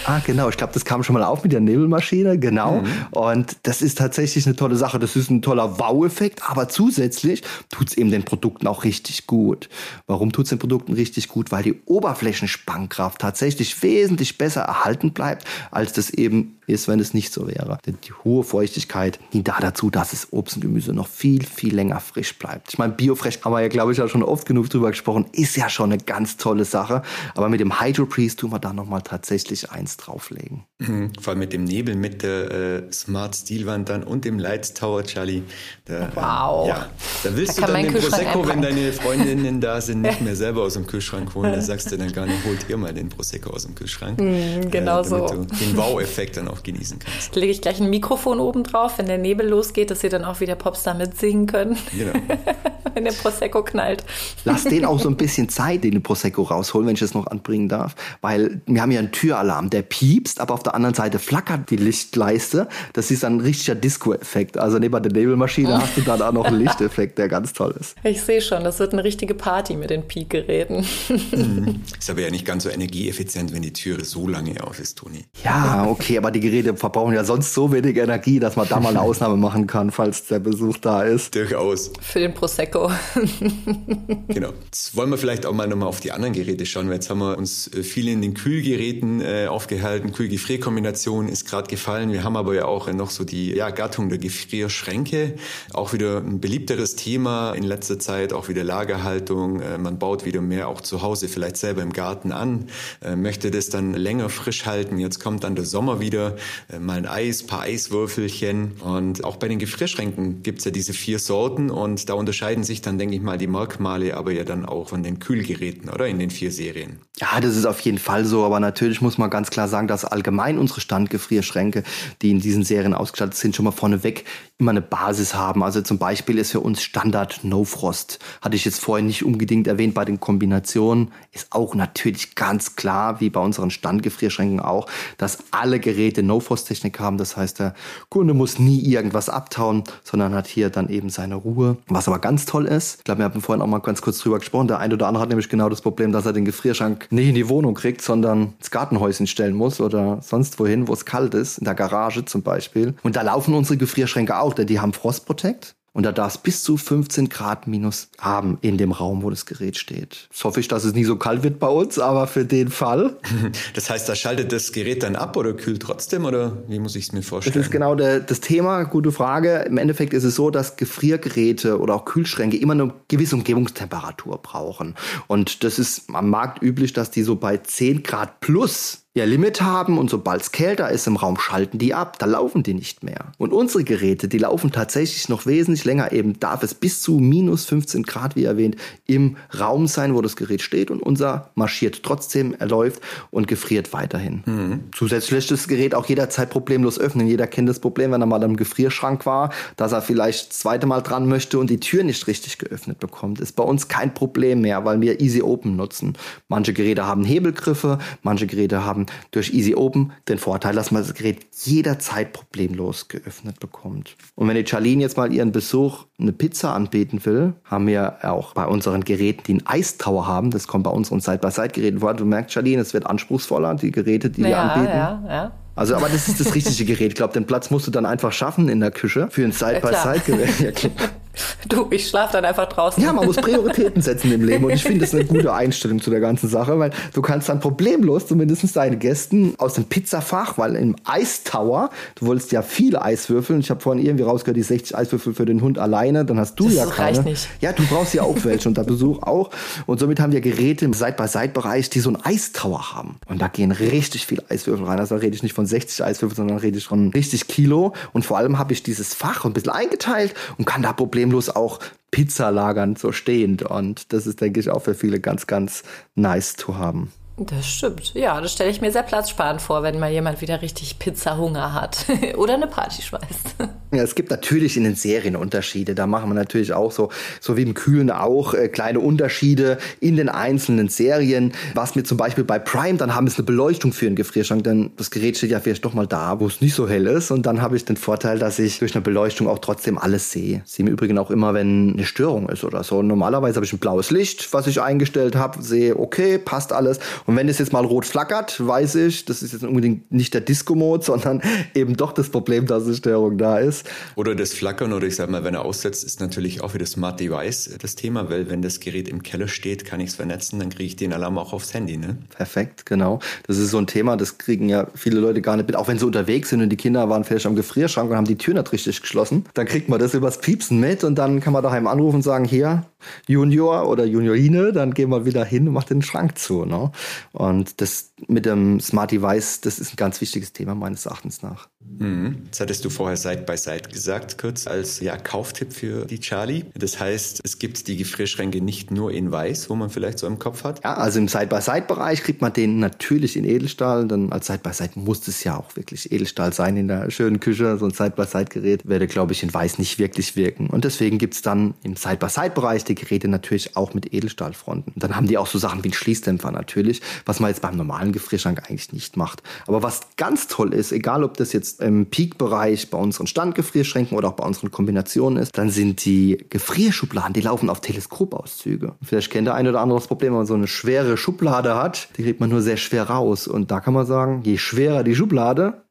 Ah, 0.05 0.19
genau. 0.25 0.49
Ich 0.49 0.57
glaube, 0.57 0.73
das 0.73 0.85
kam 0.85 1.03
schon 1.03 1.13
mal 1.13 1.23
auf 1.23 1.43
mit 1.43 1.51
der 1.51 1.59
Nebelmaschine. 1.59 2.37
Genau. 2.37 2.81
Mhm. 2.81 2.87
Und 3.11 3.57
das 3.63 3.81
ist 3.81 3.97
tatsächlich 3.97 4.45
eine 4.45 4.55
tolle 4.55 4.75
Sache. 4.75 4.99
Das 4.99 5.15
ist 5.15 5.29
ein 5.29 5.41
toller 5.41 5.79
Wow-Effekt. 5.79 6.49
Aber 6.49 6.69
zusätzlich 6.69 7.43
tut 7.69 7.89
es 7.89 7.97
eben 7.97 8.11
den 8.11 8.23
Produkten 8.23 8.67
auch 8.67 8.83
richtig 8.83 9.27
gut. 9.27 9.69
Warum 10.07 10.31
tut 10.31 10.45
es 10.45 10.49
den 10.49 10.59
Produkten 10.59 10.93
richtig 10.93 11.27
gut? 11.27 11.51
Weil 11.51 11.63
die 11.63 11.81
Oberflächenspannkraft 11.85 13.19
tatsächlich 13.19 13.81
wesentlich 13.81 14.37
besser 14.37 14.61
erhalten 14.61 15.11
bleibt, 15.11 15.45
als 15.71 15.93
das 15.93 16.09
eben 16.09 16.58
ist, 16.69 16.87
wenn 16.87 16.99
es 16.99 17.13
nicht 17.13 17.33
so 17.33 17.47
wäre. 17.47 17.77
Denn 17.85 17.97
die 18.03 18.13
hohe 18.13 18.43
Feuchtigkeit 18.43 19.19
dient 19.33 19.47
da 19.47 19.57
dazu, 19.59 19.89
dass 19.89 20.11
das 20.11 20.31
Obst 20.31 20.55
und 20.55 20.61
Gemüse 20.61 20.93
noch 20.93 21.07
viel, 21.07 21.43
viel 21.45 21.75
länger 21.75 21.99
frisch 21.99 22.37
bleibt. 22.37 22.69
Ich 22.69 22.77
meine, 22.77 22.93
Biofresh 22.93 23.41
haben 23.43 23.53
wir 23.53 23.61
ja, 23.61 23.67
glaube 23.67 23.91
ich, 23.91 23.97
ja 23.97 24.07
schon 24.07 24.23
oft 24.23 24.47
genug 24.47 24.69
drüber 24.69 24.89
gesprochen, 24.89 25.25
ist 25.31 25.55
ja 25.55 25.69
schon 25.69 25.91
eine 25.91 26.01
ganz 26.01 26.37
tolle 26.37 26.65
Sache. 26.65 27.01
Aber 27.35 27.49
mit 27.49 27.59
dem 27.59 27.79
Hydro 27.79 28.05
Freeze 28.05 28.35
tun 28.35 28.51
wir 28.51 28.59
da 28.59 28.73
nochmal 28.73 29.01
tatsächlich 29.01 29.71
eins 29.71 29.97
drauflegen. 29.97 30.65
Mhm. 30.79 31.11
Vor 31.19 31.31
allem 31.31 31.39
mit 31.39 31.53
dem 31.53 31.65
Nebel, 31.65 31.95
mit 31.95 32.23
der 32.23 32.51
äh, 32.51 32.91
Smart 32.91 33.35
Stilwand 33.35 33.89
dann 33.89 34.03
und 34.03 34.23
dem 34.25 34.39
Lights 34.39 34.73
Tower, 34.73 35.03
Charlie. 35.03 35.43
Da, 35.85 36.09
wow. 36.15 36.65
Äh, 36.65 36.69
ja, 36.69 36.89
da 37.23 37.35
willst 37.35 37.57
da 37.57 37.65
du 37.65 37.73
dann 37.73 37.83
den 37.83 37.93
Prosecco, 37.93 38.47
wenn 38.47 38.61
deine 38.61 38.93
Freundinnen 38.93 39.59
da 39.59 39.81
sind, 39.81 40.01
nicht 40.01 40.21
mehr 40.21 40.35
selber 40.37 40.63
aus 40.63 40.73
dem 40.73 40.87
Kühlschrank 40.87 41.35
holen. 41.35 41.51
Da 41.51 41.61
sagst 41.61 41.91
du 41.91 41.97
dann 41.97 42.11
gar 42.13 42.25
nicht, 42.25 42.45
holt 42.45 42.65
ihr 42.69 42.77
mal 42.77 42.93
den 42.93 43.09
Prosecco 43.09 43.49
aus 43.49 43.65
dem 43.65 43.75
Kühlschrank. 43.75 44.19
Mhm, 44.19 44.71
genau 44.71 45.01
äh, 45.01 45.05
so. 45.05 45.27
du 45.27 45.45
den 45.45 45.75
Wow-Effekt 45.75 46.37
dann 46.37 46.47
auch 46.47 46.58
genießen 46.63 46.99
kannst. 46.99 47.35
Lege 47.35 47.51
ich 47.51 47.61
gleich 47.61 47.79
ein 47.79 47.89
Mikrofon 47.89 48.39
oben 48.39 48.63
drauf, 48.63 48.97
wenn 48.97 49.05
der 49.05 49.17
Nebel 49.17 49.47
losgeht, 49.47 49.91
dass 49.91 50.03
ihr 50.03 50.09
dann 50.09 50.25
auch 50.25 50.39
wieder 50.39 50.55
Popstar 50.55 50.93
mitsingen 50.93 51.47
können. 51.47 51.77
Genau. 51.95 52.13
wenn 52.93 53.05
der 53.05 53.11
Prosecco 53.11 53.63
knallt. 53.63 54.03
Lass 54.45 54.63
den 54.63 54.85
auch 54.85 54.99
so 54.99 55.09
ein 55.09 55.15
bisschen 55.17 55.49
Zeit, 55.49 55.83
den 55.83 56.01
Prosecco 56.03 56.43
rausholen, 56.43 56.87
wenn 56.87 56.93
ich 56.95 56.99
das 56.99 57.13
noch 57.13 57.27
anbringen 57.27 57.69
darf. 57.69 57.95
Weil 58.21 58.61
wir 58.65 58.81
haben 58.81 58.91
ja 58.91 58.99
einen 58.99 59.11
Türalarm, 59.11 59.69
der 59.69 59.81
piepst, 59.83 60.39
aber 60.39 60.53
auf 60.53 60.63
der 60.63 60.75
anderen 60.75 60.95
Seite 60.95 61.19
flackert 61.19 61.69
die 61.69 61.77
Lichtleiste. 61.77 62.67
Das 62.93 63.11
ist 63.11 63.23
ein 63.23 63.39
richtiger 63.39 63.75
Disco-Effekt. 63.75 64.57
Also 64.57 64.79
neben 64.79 65.01
der 65.01 65.11
Nebelmaschine 65.11 65.81
hast 65.81 65.97
du 65.97 66.01
dann 66.01 66.21
auch 66.21 66.31
noch 66.31 66.45
einen 66.45 66.59
Lichteffekt, 66.59 67.17
der 67.17 67.27
ganz 67.29 67.53
toll 67.53 67.75
ist. 67.79 67.95
Ich 68.03 68.21
sehe 68.21 68.41
schon, 68.41 68.63
das 68.63 68.79
wird 68.79 68.93
eine 68.93 69.03
richtige 69.03 69.33
Party 69.33 69.75
mit 69.75 69.89
den 69.89 70.07
Peak-Geräten. 70.07 70.85
Mhm. 71.31 71.81
Ist 71.97 72.09
aber 72.09 72.21
ja 72.21 72.29
nicht 72.29 72.45
ganz 72.45 72.63
so 72.63 72.69
energieeffizient, 72.69 73.53
wenn 73.53 73.61
die 73.61 73.73
Türe 73.73 74.03
so 74.03 74.27
lange 74.27 74.63
auf 74.63 74.79
ist, 74.79 74.97
Toni. 74.97 75.25
Ja, 75.43 75.85
okay, 75.87 76.17
aber 76.17 76.31
die 76.31 76.39
Geräte 76.49 76.75
verbrauchen 76.75 77.13
ja 77.13 77.23
sonst 77.23 77.53
so 77.53 77.71
wenig 77.71 77.97
Energie, 77.97 78.39
dass 78.39 78.55
man 78.55 78.67
da 78.67 78.79
mal 78.79 78.89
eine 78.89 79.01
Ausnahme 79.09 79.37
machen 79.37 79.67
kann, 79.67 79.91
falls 79.91 80.25
der 80.25 80.39
Besuch 80.39 80.77
da 80.77 81.03
ist. 81.03 81.35
Durchaus. 81.35 81.91
Für 82.01 82.19
den 82.19 82.33
Prosecco. 82.33 82.91
genau. 84.27 84.53
Jetzt 84.65 84.95
wollen 84.95 85.09
wir 85.09 85.17
vielleicht 85.17 85.45
auch 85.45 85.53
mal 85.53 85.67
nochmal 85.67 85.87
auf 85.87 85.99
die 85.99 86.11
anderen 86.11 86.33
Geräte 86.33 86.65
schauen, 86.65 86.87
weil 86.87 86.95
jetzt 86.95 87.09
haben 87.09 87.19
wir 87.19 87.37
uns 87.37 87.67
äh, 87.73 87.83
viel 87.83 88.07
in 88.07 88.21
den 88.21 88.33
Kühlgeräten 88.33 89.21
äh, 89.21 89.47
aufgehalten. 89.47 90.11
Kühl-Gefrier-Kombination 90.11 91.27
ist 91.27 91.45
gerade 91.45 91.67
gefallen. 91.67 92.11
Wir 92.11 92.23
haben 92.23 92.35
aber 92.35 92.55
ja 92.55 92.65
auch 92.65 92.91
noch 92.91 93.09
so 93.09 93.23
die 93.23 93.53
ja, 93.53 93.69
Gattung 93.69 94.09
der 94.09 94.17
Gefrierschränke. 94.17 95.35
Auch 95.73 95.93
wieder 95.93 96.17
ein 96.17 96.39
beliebteres 96.39 96.95
Thema 96.95 97.53
in 97.53 97.63
letzter 97.63 97.99
Zeit, 97.99 98.33
auch 98.33 98.49
wieder 98.49 98.63
Lagerhaltung. 98.63 99.61
Äh, 99.61 99.77
man 99.77 99.99
baut 99.99 100.25
wieder 100.25 100.41
mehr 100.41 100.67
auch 100.67 100.81
zu 100.81 101.01
Hause, 101.01 101.27
vielleicht 101.27 101.57
selber 101.57 101.81
im 101.81 101.93
Garten 101.93 102.31
an, 102.31 102.67
äh, 103.03 103.15
möchte 103.15 103.51
das 103.51 103.69
dann 103.69 103.93
länger 103.93 104.29
frisch 104.29 104.65
halten. 104.65 104.97
Jetzt 104.97 105.19
kommt 105.19 105.43
dann 105.43 105.55
der 105.55 105.65
Sommer 105.65 105.99
wieder, 105.99 106.35
äh, 106.35 106.38
mal 106.79 106.97
ein 106.97 107.05
Eis, 107.05 107.43
paar 107.43 107.61
Eiswürfelchen. 107.61 108.73
Und 108.81 109.23
auch 109.23 109.37
bei 109.37 109.47
den 109.47 109.59
Gefrierschränken 109.59 110.43
gibt's 110.43 110.65
ja 110.65 110.71
diese 110.71 110.93
vier 110.93 111.19
Sorten 111.19 111.69
und 111.69 112.09
da 112.09 112.13
unterscheiden 112.13 112.63
sich 112.63 112.81
dann, 112.81 112.97
denke 112.97 113.15
ich 113.15 113.21
mal, 113.21 113.37
die 113.37 113.47
Merkmale 113.47 114.15
aber 114.15 114.31
ja 114.31 114.43
dann 114.43 114.65
auch 114.65 114.89
von 114.89 115.03
den 115.03 115.19
Kühlgeräten, 115.19 115.89
oder? 115.89 116.07
In 116.07 116.19
den 116.19 116.29
vier 116.29 116.51
Serien. 116.51 116.99
Ja, 117.17 117.39
das 117.41 117.55
ist 117.55 117.65
auf 117.65 117.79
jeden 117.81 117.97
Fall 117.97 118.25
so, 118.25 118.45
aber 118.45 118.59
natürlich 118.59 119.01
muss 119.01 119.17
man 119.17 119.29
ganz 119.29 119.49
klar 119.49 119.67
sagen, 119.67 119.87
dass 119.87 120.05
allgemein 120.05 120.57
unsere 120.57 120.81
Standgefrierschränke, 120.81 121.83
die 122.21 122.31
in 122.31 122.39
diesen 122.39 122.63
Serien 122.63 122.93
ausgestattet 122.93 123.35
sind, 123.35 123.55
schon 123.55 123.65
mal 123.65 123.71
vorneweg 123.71 124.25
immer 124.57 124.71
eine 124.71 124.81
Basis 124.81 125.35
haben. 125.35 125.63
Also 125.63 125.81
zum 125.81 125.97
Beispiel 125.97 126.37
ist 126.37 126.51
für 126.51 126.59
uns 126.59 126.81
Standard 126.81 127.43
No 127.43 127.63
Frost. 127.63 128.19
Hatte 128.41 128.55
ich 128.55 128.65
jetzt 128.65 128.81
vorhin 128.81 129.07
nicht 129.07 129.23
unbedingt 129.23 129.67
erwähnt 129.67 129.93
bei 129.93 130.05
den 130.05 130.19
Kombinationen. 130.19 131.11
Ist 131.31 131.47
auch 131.51 131.75
natürlich 131.75 132.35
ganz 132.35 132.75
klar, 132.75 133.21
wie 133.21 133.29
bei 133.29 133.39
unseren 133.39 133.71
Standgefrierschränken 133.71 134.59
auch, 134.59 134.87
dass 135.17 135.39
alle 135.51 135.79
Geräte 135.79 136.18
No 136.23 136.39
Frost 136.39 136.67
Technik 136.67 136.99
haben. 136.99 137.17
Das 137.17 137.37
heißt, 137.37 137.59
der 137.59 137.73
Kunde 138.09 138.33
muss 138.33 138.59
nie 138.59 138.81
irgendwas 138.81 139.29
abtauen, 139.29 139.83
sondern 140.03 140.33
hat 140.33 140.47
hier 140.47 140.69
dann 140.69 140.89
eben 140.89 141.09
seine 141.09 141.35
Ruhe. 141.35 141.77
Was 141.87 142.07
aber 142.07 142.19
ganz 142.19 142.45
toll 142.45 142.65
ist, 142.65 142.99
ich 142.99 143.03
glaube, 143.03 143.19
wir 143.19 143.25
haben 143.25 143.41
vorhin 143.41 143.61
auch 143.61 143.67
mal 143.67 143.79
ganz 143.79 144.01
kurz 144.01 144.19
drüber 144.19 144.39
gesprochen. 144.39 144.67
Der 144.67 144.79
eine 144.79 144.93
oder 144.93 145.07
andere 145.07 145.21
hat 145.21 145.29
nämlich 145.29 145.49
genau 145.49 145.69
das 145.69 145.81
Problem, 145.81 146.11
dass 146.11 146.25
er 146.25 146.33
den 146.33 146.45
Gefrierschrank 146.45 147.07
nicht 147.11 147.29
in 147.29 147.35
die 147.35 147.49
Wohnung 147.49 147.73
kriegt, 147.73 148.01
sondern 148.01 148.53
ins 148.59 148.71
Gartenhäuschen 148.71 149.27
stellen 149.27 149.55
muss 149.55 149.81
oder 149.81 150.19
sonst 150.21 150.59
wohin, 150.59 150.87
wo 150.87 150.93
es 150.93 151.05
kalt 151.05 151.33
ist, 151.33 151.59
in 151.59 151.65
der 151.65 151.75
Garage 151.75 152.25
zum 152.25 152.43
Beispiel. 152.43 152.95
Und 153.03 153.15
da 153.15 153.21
laufen 153.21 153.53
unsere 153.53 153.77
Gefrierschränke 153.77 154.39
auch, 154.39 154.53
denn 154.53 154.67
die 154.67 154.79
haben 154.79 154.93
Frost 154.93 155.25
Protect. 155.25 155.75
Und 155.93 156.03
da 156.03 156.11
darf 156.11 156.35
es 156.35 156.37
bis 156.37 156.63
zu 156.63 156.77
15 156.77 157.29
Grad 157.29 157.67
minus 157.67 158.09
haben 158.19 158.57
in 158.61 158.77
dem 158.77 158.91
Raum, 158.91 159.23
wo 159.23 159.29
das 159.29 159.45
Gerät 159.45 159.77
steht. 159.77 160.27
Jetzt 160.29 160.43
hoffe 160.43 160.59
ich, 160.59 160.67
dass 160.67 160.83
es 160.83 160.93
nie 160.93 161.03
so 161.03 161.15
kalt 161.15 161.43
wird 161.43 161.59
bei 161.59 161.67
uns, 161.67 161.99
aber 161.99 162.27
für 162.27 162.45
den 162.45 162.69
Fall. 162.69 163.17
Das 163.73 163.89
heißt, 163.89 164.09
da 164.09 164.15
schaltet 164.15 164.51
das 164.51 164.71
Gerät 164.71 165.03
dann 165.03 165.15
ab 165.15 165.37
oder 165.37 165.53
kühlt 165.53 165.81
trotzdem 165.81 166.25
oder 166.25 166.57
wie 166.67 166.79
muss 166.79 166.95
ich 166.95 167.05
es 167.05 167.11
mir 167.11 167.21
vorstellen? 167.21 167.55
Das 167.55 167.67
ist 167.67 167.71
genau 167.71 167.95
der, 167.95 168.19
das 168.19 168.39
Thema, 168.39 168.83
gute 168.83 169.11
Frage. 169.11 169.65
Im 169.67 169.77
Endeffekt 169.77 170.13
ist 170.13 170.23
es 170.23 170.35
so, 170.35 170.49
dass 170.49 170.75
Gefriergeräte 170.75 171.79
oder 171.79 171.95
auch 171.95 172.05
Kühlschränke 172.05 172.57
immer 172.57 172.73
eine 172.73 172.93
gewisse 173.07 173.35
Umgebungstemperatur 173.35 174.39
brauchen. 174.41 174.95
Und 175.27 175.63
das 175.63 175.79
ist 175.79 176.03
am 176.11 176.29
Markt 176.29 176.61
üblich, 176.61 176.93
dass 176.93 177.11
die 177.11 177.23
so 177.23 177.35
bei 177.35 177.57
10 177.57 178.03
Grad 178.03 178.39
plus 178.39 179.05
ihr 179.15 179.25
Limit 179.25 179.61
haben 179.61 179.97
und 179.97 180.09
sobald 180.09 180.41
es 180.41 180.51
kälter 180.51 180.89
ist 180.91 181.07
im 181.07 181.15
Raum, 181.15 181.37
schalten 181.39 181.79
die 181.79 181.95
ab. 181.95 182.19
Da 182.19 182.27
laufen 182.27 182.61
die 182.61 182.75
nicht 182.75 183.03
mehr. 183.03 183.31
Und 183.39 183.53
unsere 183.53 183.83
Geräte, 183.83 184.27
die 184.27 184.37
laufen 184.37 184.71
tatsächlich 184.71 185.29
noch 185.29 185.47
wesentlich 185.47 185.83
länger. 185.83 186.11
Eben 186.11 186.39
darf 186.39 186.61
es 186.61 186.75
bis 186.75 187.01
zu 187.01 187.13
minus 187.13 187.65
15 187.65 188.03
Grad, 188.03 188.35
wie 188.35 188.43
erwähnt, 188.43 188.75
im 189.07 189.37
Raum 189.59 189.87
sein, 189.87 190.13
wo 190.13 190.21
das 190.21 190.35
Gerät 190.35 190.61
steht. 190.61 190.91
Und 190.91 191.01
unser 191.01 191.49
marschiert 191.55 192.03
trotzdem, 192.03 192.55
er 192.57 192.67
läuft 192.67 193.01
und 193.31 193.47
gefriert 193.47 193.93
weiterhin. 193.93 194.43
Mhm. 194.45 194.79
Zusätzlich 194.95 195.31
lässt 195.31 195.51
das 195.51 195.67
Gerät 195.67 195.95
auch 195.95 196.05
jederzeit 196.05 196.51
problemlos 196.51 196.99
öffnen. 196.99 197.27
Jeder 197.27 197.47
kennt 197.47 197.67
das 197.67 197.79
Problem, 197.79 198.11
wenn 198.11 198.21
er 198.21 198.27
mal 198.27 198.43
am 198.43 198.57
Gefrierschrank 198.57 199.25
war, 199.25 199.51
dass 199.75 199.91
er 199.91 200.03
vielleicht 200.03 200.51
das 200.51 200.59
zweite 200.59 200.85
Mal 200.85 201.01
dran 201.01 201.27
möchte 201.27 201.57
und 201.57 201.69
die 201.69 201.79
Tür 201.79 202.03
nicht 202.03 202.27
richtig 202.27 202.59
geöffnet 202.59 202.99
bekommt. 202.99 203.39
Ist 203.39 203.55
bei 203.55 203.63
uns 203.63 203.87
kein 203.87 204.13
Problem 204.13 204.61
mehr, 204.61 204.85
weil 204.85 205.01
wir 205.01 205.19
Easy 205.19 205.41
Open 205.41 205.75
nutzen. 205.75 206.13
Manche 206.47 206.73
Geräte 206.73 207.05
haben 207.05 207.23
Hebelgriffe, 207.23 207.97
manche 208.21 208.45
Geräte 208.45 208.85
haben 208.85 208.98
durch 209.31 209.53
Easy 209.53 209.75
Open 209.75 210.11
den 210.27 210.37
Vorteil, 210.37 210.75
dass 210.75 210.91
man 210.91 211.03
das 211.03 211.13
Gerät 211.13 211.45
jederzeit 211.63 212.33
problemlos 212.33 213.07
geöffnet 213.07 213.59
bekommt. 213.59 214.15
Und 214.35 214.47
wenn 214.47 214.55
die 214.55 214.65
Charlene 214.65 215.01
jetzt 215.01 215.17
mal 215.17 215.31
ihren 215.33 215.51
Besuch 215.51 216.05
eine 216.19 216.31
Pizza 216.31 216.73
anbieten 216.73 217.23
will, 217.25 217.53
haben 217.63 217.87
wir 217.87 218.17
auch 218.23 218.53
bei 218.53 218.65
unseren 218.65 219.03
Geräten, 219.03 219.43
die 219.45 219.51
einen 219.53 219.67
Eistower 219.67 220.27
haben, 220.27 220.51
das 220.51 220.67
kommt 220.67 220.83
bei 220.83 220.91
unseren 220.91 221.19
Side-by-Side-Geräten 221.19 221.99
vor. 221.99 222.13
Du 222.13 222.25
merkst, 222.25 222.53
Charlene, 222.53 222.81
es 222.81 222.93
wird 222.93 223.05
anspruchsvoller, 223.05 223.75
die 223.75 223.91
Geräte, 223.91 224.29
die 224.29 224.41
ja, 224.41 224.47
wir 224.47 224.59
anbieten. 224.59 224.97
Ja, 224.97 225.23
ja. 225.27 225.51
Also, 225.75 225.95
aber 225.95 226.09
das 226.09 226.27
ist 226.27 226.41
das 226.41 226.53
richtige 226.55 226.93
Gerät. 226.93 227.11
Ich 227.11 227.15
glaube, 227.15 227.31
den 227.31 227.45
Platz 227.45 227.71
musst 227.71 227.87
du 227.87 227.91
dann 227.91 228.05
einfach 228.05 228.33
schaffen 228.33 228.67
in 228.67 228.81
der 228.81 228.91
Küche 228.91 229.29
für 229.31 229.45
ein 229.45 229.53
Side-by-Side-Gerät. 229.53 230.83
Ja, 230.83 230.89
du, 231.67 231.87
ich 231.91 232.07
schlafe 232.07 232.33
dann 232.33 232.45
einfach 232.45 232.67
draußen. 232.67 233.01
Ja, 233.01 233.13
man 233.13 233.25
muss 233.25 233.37
Prioritäten 233.37 234.01
setzen 234.01 234.31
im 234.31 234.45
Leben 234.45 234.65
und 234.65 234.71
ich 234.71 234.83
finde 234.83 235.01
das 235.01 235.13
eine 235.13 235.25
gute 235.25 235.53
Einstellung 235.53 236.01
zu 236.01 236.09
der 236.09 236.19
ganzen 236.19 236.49
Sache, 236.49 236.79
weil 236.79 236.91
du 237.13 237.21
kannst 237.21 237.49
dann 237.49 237.59
problemlos 237.59 238.27
zumindest 238.27 238.75
deine 238.75 238.97
Gästen 238.97 239.53
aus 239.57 239.75
dem 239.75 239.85
Pizzafach, 239.85 240.57
weil 240.57 240.75
im 240.75 240.95
Eistower, 241.05 241.89
du 242.15 242.25
wolltest 242.25 242.51
ja 242.51 242.61
viele 242.61 243.01
Eiswürfel. 243.01 243.59
Ich 243.59 243.69
habe 243.69 243.79
vorhin 243.79 244.03
irgendwie 244.03 244.23
rausgehört, 244.23 244.57
die 244.57 244.63
60 244.63 244.97
Eiswürfel 244.97 245.33
für 245.33 245.45
den 245.45 245.61
Hund 245.61 245.79
alleine, 245.79 246.25
dann 246.25 246.39
hast 246.39 246.55
du 246.59 246.65
das 246.65 246.75
ja 246.75 246.85
keine. 246.85 247.17
Reicht 247.17 247.25
nicht. 247.25 247.47
Ja, 247.61 247.71
du 247.71 247.83
brauchst 247.87 248.13
ja 248.13 248.23
auch 248.23 248.35
welche 248.43 248.67
und 248.67 248.77
da 248.77 248.83
Besuch 248.83 249.23
auch. 249.23 249.49
Und 249.85 249.99
somit 249.99 250.19
haben 250.19 250.33
wir 250.33 250.41
Geräte 250.41 250.85
im 250.85 250.93
Side-by-Side-Bereich, 250.93 251.89
die 251.89 251.99
so 251.99 252.09
einen 252.09 252.23
Eistower 252.23 252.93
haben. 252.93 253.19
Und 253.27 253.41
da 253.41 253.47
gehen 253.47 253.71
richtig 253.71 254.25
viele 254.25 254.43
Eiswürfel 254.49 254.85
rein. 254.85 254.99
Also 254.99 255.15
da 255.15 255.21
rede 255.21 255.35
ich 255.35 255.43
nicht 255.43 255.53
von 255.53 255.65
60 255.65 256.03
Eiswürfel, 256.03 256.35
sondern 256.35 256.57
rede 256.57 256.77
ich 256.77 256.85
von 256.85 257.09
richtig 257.09 257.47
Kilo. 257.47 257.93
Und 258.13 258.25
vor 258.25 258.37
allem 258.37 258.57
habe 258.57 258.73
ich 258.73 258.83
dieses 258.83 259.13
Fach 259.13 259.45
ein 259.45 259.53
bisschen 259.53 259.71
eingeteilt 259.71 260.33
und 260.57 260.65
kann 260.65 260.81
da 260.81 260.93
problemlos 260.93 261.28
auch 261.55 261.79
Pizza 262.11 262.51
lagern, 262.51 262.95
so 262.95 263.11
stehend. 263.11 263.63
Und 263.63 264.13
das 264.13 264.27
ist, 264.27 264.41
denke 264.41 264.59
ich, 264.59 264.69
auch 264.69 264.81
für 264.81 264.95
viele 264.95 265.19
ganz, 265.19 265.47
ganz 265.47 265.83
nice 266.15 266.55
zu 266.55 266.77
haben. 266.77 267.11
Das 267.37 267.65
stimmt. 267.65 268.13
Ja, 268.15 268.41
das 268.41 268.51
stelle 268.51 268.69
ich 268.69 268.81
mir 268.81 268.91
sehr 268.91 269.03
platzsparend 269.03 269.61
vor, 269.61 269.81
wenn 269.81 269.97
mal 269.97 270.11
jemand 270.11 270.41
wieder 270.41 270.61
richtig 270.61 270.99
Pizza-Hunger 270.99 271.73
hat. 271.73 272.05
Oder 272.35 272.55
eine 272.55 272.67
Party 272.67 273.01
schmeißt. 273.01 273.55
Ja, 273.91 274.03
es 274.03 274.13
gibt 274.13 274.29
natürlich 274.29 274.77
in 274.77 274.83
den 274.83 274.93
Serien 274.93 275.35
Unterschiede. 275.35 275.95
Da 275.95 276.05
machen 276.05 276.29
wir 276.29 276.35
natürlich 276.35 276.73
auch 276.73 276.91
so, 276.91 277.09
so 277.41 277.57
wie 277.57 277.63
im 277.63 277.73
Kühlen 277.73 278.11
auch, 278.11 278.53
äh, 278.53 278.67
kleine 278.67 278.99
Unterschiede 278.99 279.79
in 279.99 280.15
den 280.15 280.29
einzelnen 280.29 280.89
Serien. 280.89 281.53
Was 281.73 281.95
mir 281.95 282.03
zum 282.03 282.15
Beispiel 282.15 282.43
bei 282.43 282.59
Prime, 282.59 282.99
dann 282.99 283.15
haben 283.15 283.25
wir 283.25 283.33
eine 283.33 283.43
Beleuchtung 283.43 283.91
für 283.91 284.05
einen 284.05 284.15
Gefrierschrank, 284.15 284.63
denn 284.63 284.91
das 284.97 285.09
Gerät 285.09 285.37
steht 285.37 285.49
ja 285.49 285.59
vielleicht 285.59 285.85
doch 285.85 285.95
mal 285.95 286.05
da, 286.05 286.39
wo 286.39 286.45
es 286.45 286.61
nicht 286.61 286.75
so 286.75 286.87
hell 286.87 287.07
ist. 287.07 287.31
Und 287.31 287.47
dann 287.47 287.63
habe 287.63 287.77
ich 287.77 287.85
den 287.85 287.97
Vorteil, 287.97 288.37
dass 288.37 288.59
ich 288.59 288.77
durch 288.77 288.93
eine 288.93 289.01
Beleuchtung 289.01 289.47
auch 289.47 289.57
trotzdem 289.57 289.97
alles 289.97 290.31
sehe. 290.31 290.61
Sehe 290.65 290.85
im 290.85 290.91
Übrigen 290.91 291.17
auch 291.17 291.31
immer, 291.31 291.55
wenn 291.55 291.93
eine 291.93 292.05
Störung 292.05 292.47
ist 292.49 292.63
oder 292.63 292.83
so. 292.83 293.01
Normalerweise 293.01 293.55
habe 293.55 293.65
ich 293.65 293.73
ein 293.73 293.79
blaues 293.79 294.11
Licht, 294.11 294.53
was 294.53 294.67
ich 294.67 294.79
eingestellt 294.79 295.35
habe, 295.35 295.63
sehe, 295.63 295.97
okay, 295.97 296.37
passt 296.37 296.73
alles. 296.73 296.99
Und 297.25 297.35
wenn 297.35 297.49
es 297.49 297.57
jetzt 297.57 297.73
mal 297.73 297.85
rot 297.85 298.05
flackert, 298.05 298.55
weiß 298.63 298.93
ich, 298.95 299.25
das 299.25 299.41
ist 299.41 299.53
jetzt 299.53 299.63
unbedingt 299.63 300.11
nicht 300.11 300.35
der 300.35 300.41
Disco-Mode, 300.41 301.03
sondern 301.09 301.41
eben 301.73 301.97
doch 301.97 302.11
das 302.11 302.29
Problem, 302.29 302.67
dass 302.67 302.85
eine 302.85 302.93
Störung 302.93 303.39
da 303.39 303.57
ist. 303.57 303.78
Oder 304.15 304.35
das 304.35 304.53
Flackern 304.53 304.93
oder 304.93 305.07
ich 305.07 305.15
sag 305.15 305.29
mal, 305.29 305.43
wenn 305.43 305.53
er 305.53 305.65
aussetzt, 305.65 306.03
ist 306.03 306.19
natürlich 306.19 306.61
auch 306.61 306.71
für 306.71 306.77
das 306.77 306.91
Smart 306.91 307.19
Device 307.19 307.69
das 307.81 307.95
Thema, 307.95 308.29
weil 308.29 308.49
wenn 308.49 308.61
das 308.61 308.79
Gerät 308.79 309.07
im 309.07 309.23
Keller 309.23 309.47
steht, 309.47 309.85
kann 309.85 309.99
ich 309.99 310.09
es 310.09 310.15
vernetzen, 310.15 310.59
dann 310.59 310.69
kriege 310.69 310.85
ich 310.85 310.95
den 310.95 311.13
Alarm 311.13 311.37
auch 311.37 311.53
aufs 311.53 311.73
Handy. 311.73 311.97
Ne? 311.97 312.17
Perfekt, 312.29 312.85
genau. 312.85 313.19
Das 313.47 313.57
ist 313.57 313.71
so 313.71 313.77
ein 313.77 313.87
Thema, 313.87 314.17
das 314.17 314.37
kriegen 314.37 314.69
ja 314.69 314.87
viele 314.95 315.19
Leute 315.19 315.41
gar 315.41 315.55
nicht 315.55 315.67
mit. 315.67 315.75
Auch 315.75 315.87
wenn 315.87 315.99
sie 315.99 316.05
unterwegs 316.05 316.49
sind 316.49 316.61
und 316.61 316.69
die 316.69 316.77
Kinder 316.77 317.09
waren 317.09 317.23
vielleicht 317.23 317.45
am 317.45 317.55
Gefrierschrank 317.55 318.09
und 318.09 318.17
haben 318.17 318.25
die 318.25 318.37
Tür 318.37 318.53
nicht 318.53 318.71
richtig 318.71 319.01
geschlossen, 319.01 319.45
dann 319.53 319.65
kriegt 319.65 319.89
man 319.89 319.99
das 319.99 320.13
übers 320.13 320.39
Piepsen 320.39 320.79
mit 320.79 321.03
und 321.03 321.15
dann 321.15 321.39
kann 321.39 321.53
man 321.53 321.63
daheim 321.63 321.87
anrufen 321.87 322.17
und 322.17 322.21
sagen, 322.23 322.45
hier, 322.45 322.85
Junior 323.27 323.87
oder 323.87 324.05
Juniorine, 324.05 324.71
dann 324.73 324.93
gehen 324.93 325.09
wir 325.09 325.25
wieder 325.25 325.45
hin 325.45 325.67
und 325.67 325.73
machen 325.73 325.87
den 325.89 326.01
Schrank 326.01 326.37
zu. 326.37 326.65
Ne? 326.65 326.91
Und 327.31 327.81
das 327.81 328.11
mit 328.27 328.45
dem 328.45 328.79
Smart 328.79 329.11
Device, 329.11 329.61
das 329.61 329.79
ist 329.79 329.93
ein 329.93 329.95
ganz 329.95 330.21
wichtiges 330.21 330.53
Thema 330.53 330.75
meines 330.75 331.05
Erachtens 331.05 331.41
nach. 331.41 331.67
Mhm. 331.79 332.43
Das 332.49 332.59
hattest 332.59 332.83
du 332.85 332.89
vorher 332.89 333.17
Side 333.17 333.43
by 333.45 333.57
Side 333.57 333.89
gesagt, 333.91 334.37
kurz 334.37 334.67
als 334.67 334.99
ja, 334.99 335.17
Kauftipp 335.17 335.73
für 335.73 336.05
die 336.05 336.19
Charlie. 336.19 336.65
Das 336.75 336.99
heißt, 336.99 337.41
es 337.43 337.59
gibt 337.59 337.87
die 337.87 337.97
Gefrierschränke 337.97 338.61
nicht 338.61 338.91
nur 338.91 339.11
in 339.11 339.31
weiß, 339.31 339.69
wo 339.69 339.75
man 339.75 339.89
vielleicht 339.89 340.19
so 340.19 340.27
im 340.27 340.39
Kopf 340.39 340.63
hat. 340.63 340.83
Ja, 340.83 340.95
also 340.95 341.19
im 341.19 341.27
Side 341.27 341.47
by 341.47 341.61
Side 341.61 341.85
Bereich 341.87 342.21
kriegt 342.23 342.41
man 342.41 342.53
den 342.53 342.79
natürlich 342.79 343.37
in 343.37 343.45
Edelstahl, 343.45 344.07
denn 344.07 344.31
als 344.31 344.47
Side 344.47 344.59
by 344.63 344.73
Side 344.73 344.91
muss 344.95 345.27
es 345.27 345.43
ja 345.43 345.57
auch 345.57 345.75
wirklich 345.75 346.11
Edelstahl 346.11 346.53
sein 346.53 346.77
in 346.77 346.87
der 346.87 347.09
schönen 347.11 347.39
Küche. 347.39 347.77
So 347.77 347.85
ein 347.85 347.91
Side 347.91 348.13
by 348.15 348.25
Side 348.25 348.45
Gerät 348.45 348.87
werde, 348.87 349.07
glaube 349.07 349.33
ich, 349.33 349.43
in 349.43 349.53
weiß 349.53 349.77
nicht 349.79 349.99
wirklich 349.99 350.35
wirken. 350.35 350.67
Und 350.67 350.85
deswegen 350.85 351.17
gibt 351.17 351.35
es 351.35 351.41
dann 351.41 351.73
im 351.83 351.95
Side 351.95 352.17
by 352.17 352.29
Side 352.29 352.51
Bereich 352.51 352.83
die 352.89 352.95
Geräte 352.95 353.27
natürlich 353.27 353.77
auch 353.77 353.93
mit 353.93 354.13
Edelstahlfronten. 354.13 354.93
Dann 354.95 355.15
haben 355.15 355.27
die 355.27 355.37
auch 355.37 355.47
so 355.47 355.57
Sachen 355.57 355.83
wie 355.83 355.89
ein 355.89 355.93
Schließdämpfer 355.93 356.51
natürlich, 356.51 357.01
was 357.25 357.39
man 357.39 357.49
jetzt 357.49 357.61
beim 357.61 357.77
normalen 357.77 358.11
Gefrierschrank 358.11 358.69
eigentlich 358.69 358.91
nicht 358.91 359.17
macht. 359.17 359.43
Aber 359.67 359.83
was 359.83 360.01
ganz 360.17 360.47
toll 360.47 360.73
ist, 360.73 360.91
egal 360.91 361.23
ob 361.23 361.37
das 361.37 361.53
jetzt 361.53 361.81
im 361.81 362.07
Peak-Bereich 362.07 362.89
bei 362.89 362.97
unseren 362.97 363.27
Standgefrierschränken 363.27 364.17
oder 364.17 364.29
auch 364.29 364.33
bei 364.33 364.45
unseren 364.45 364.71
Kombinationen 364.71 365.41
ist, 365.41 365.57
dann 365.57 365.69
sind 365.69 366.03
die 366.05 366.45
Gefrierschubladen, 366.49 367.33
die 367.33 367.41
laufen 367.41 367.69
auf 367.69 367.81
Teleskopauszüge. 367.81 368.95
Vielleicht 369.01 369.31
kennt 369.31 369.47
der 369.47 369.55
eine 369.55 369.69
oder 369.69 369.81
andere 369.81 369.99
das 369.99 370.07
Problem, 370.07 370.33
wenn 370.33 370.39
man 370.39 370.47
so 370.47 370.55
eine 370.55 370.67
schwere 370.67 371.17
Schublade 371.17 371.75
hat, 371.75 372.09
die 372.17 372.23
kriegt 372.23 372.39
man 372.39 372.49
nur 372.49 372.61
sehr 372.61 372.77
schwer 372.77 373.03
raus. 373.03 373.47
Und 373.47 373.71
da 373.71 373.79
kann 373.79 373.93
man 373.93 374.05
sagen, 374.05 374.41
je 374.43 374.57
schwerer 374.57 375.03
die 375.03 375.15
Schublade, 375.15 375.83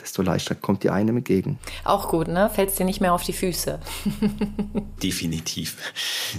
desto 0.00 0.22
leichter 0.22 0.56
kommt 0.56 0.82
dir 0.82 0.92
einem 0.92 1.18
entgegen. 1.18 1.58
Auch 1.84 2.08
gut, 2.08 2.26
ne? 2.26 2.50
Fällst 2.52 2.78
dir 2.78 2.84
nicht 2.84 3.00
mehr 3.00 3.14
auf 3.14 3.22
die 3.22 3.32
Füße. 3.32 3.78
Definitiv. 5.02 5.76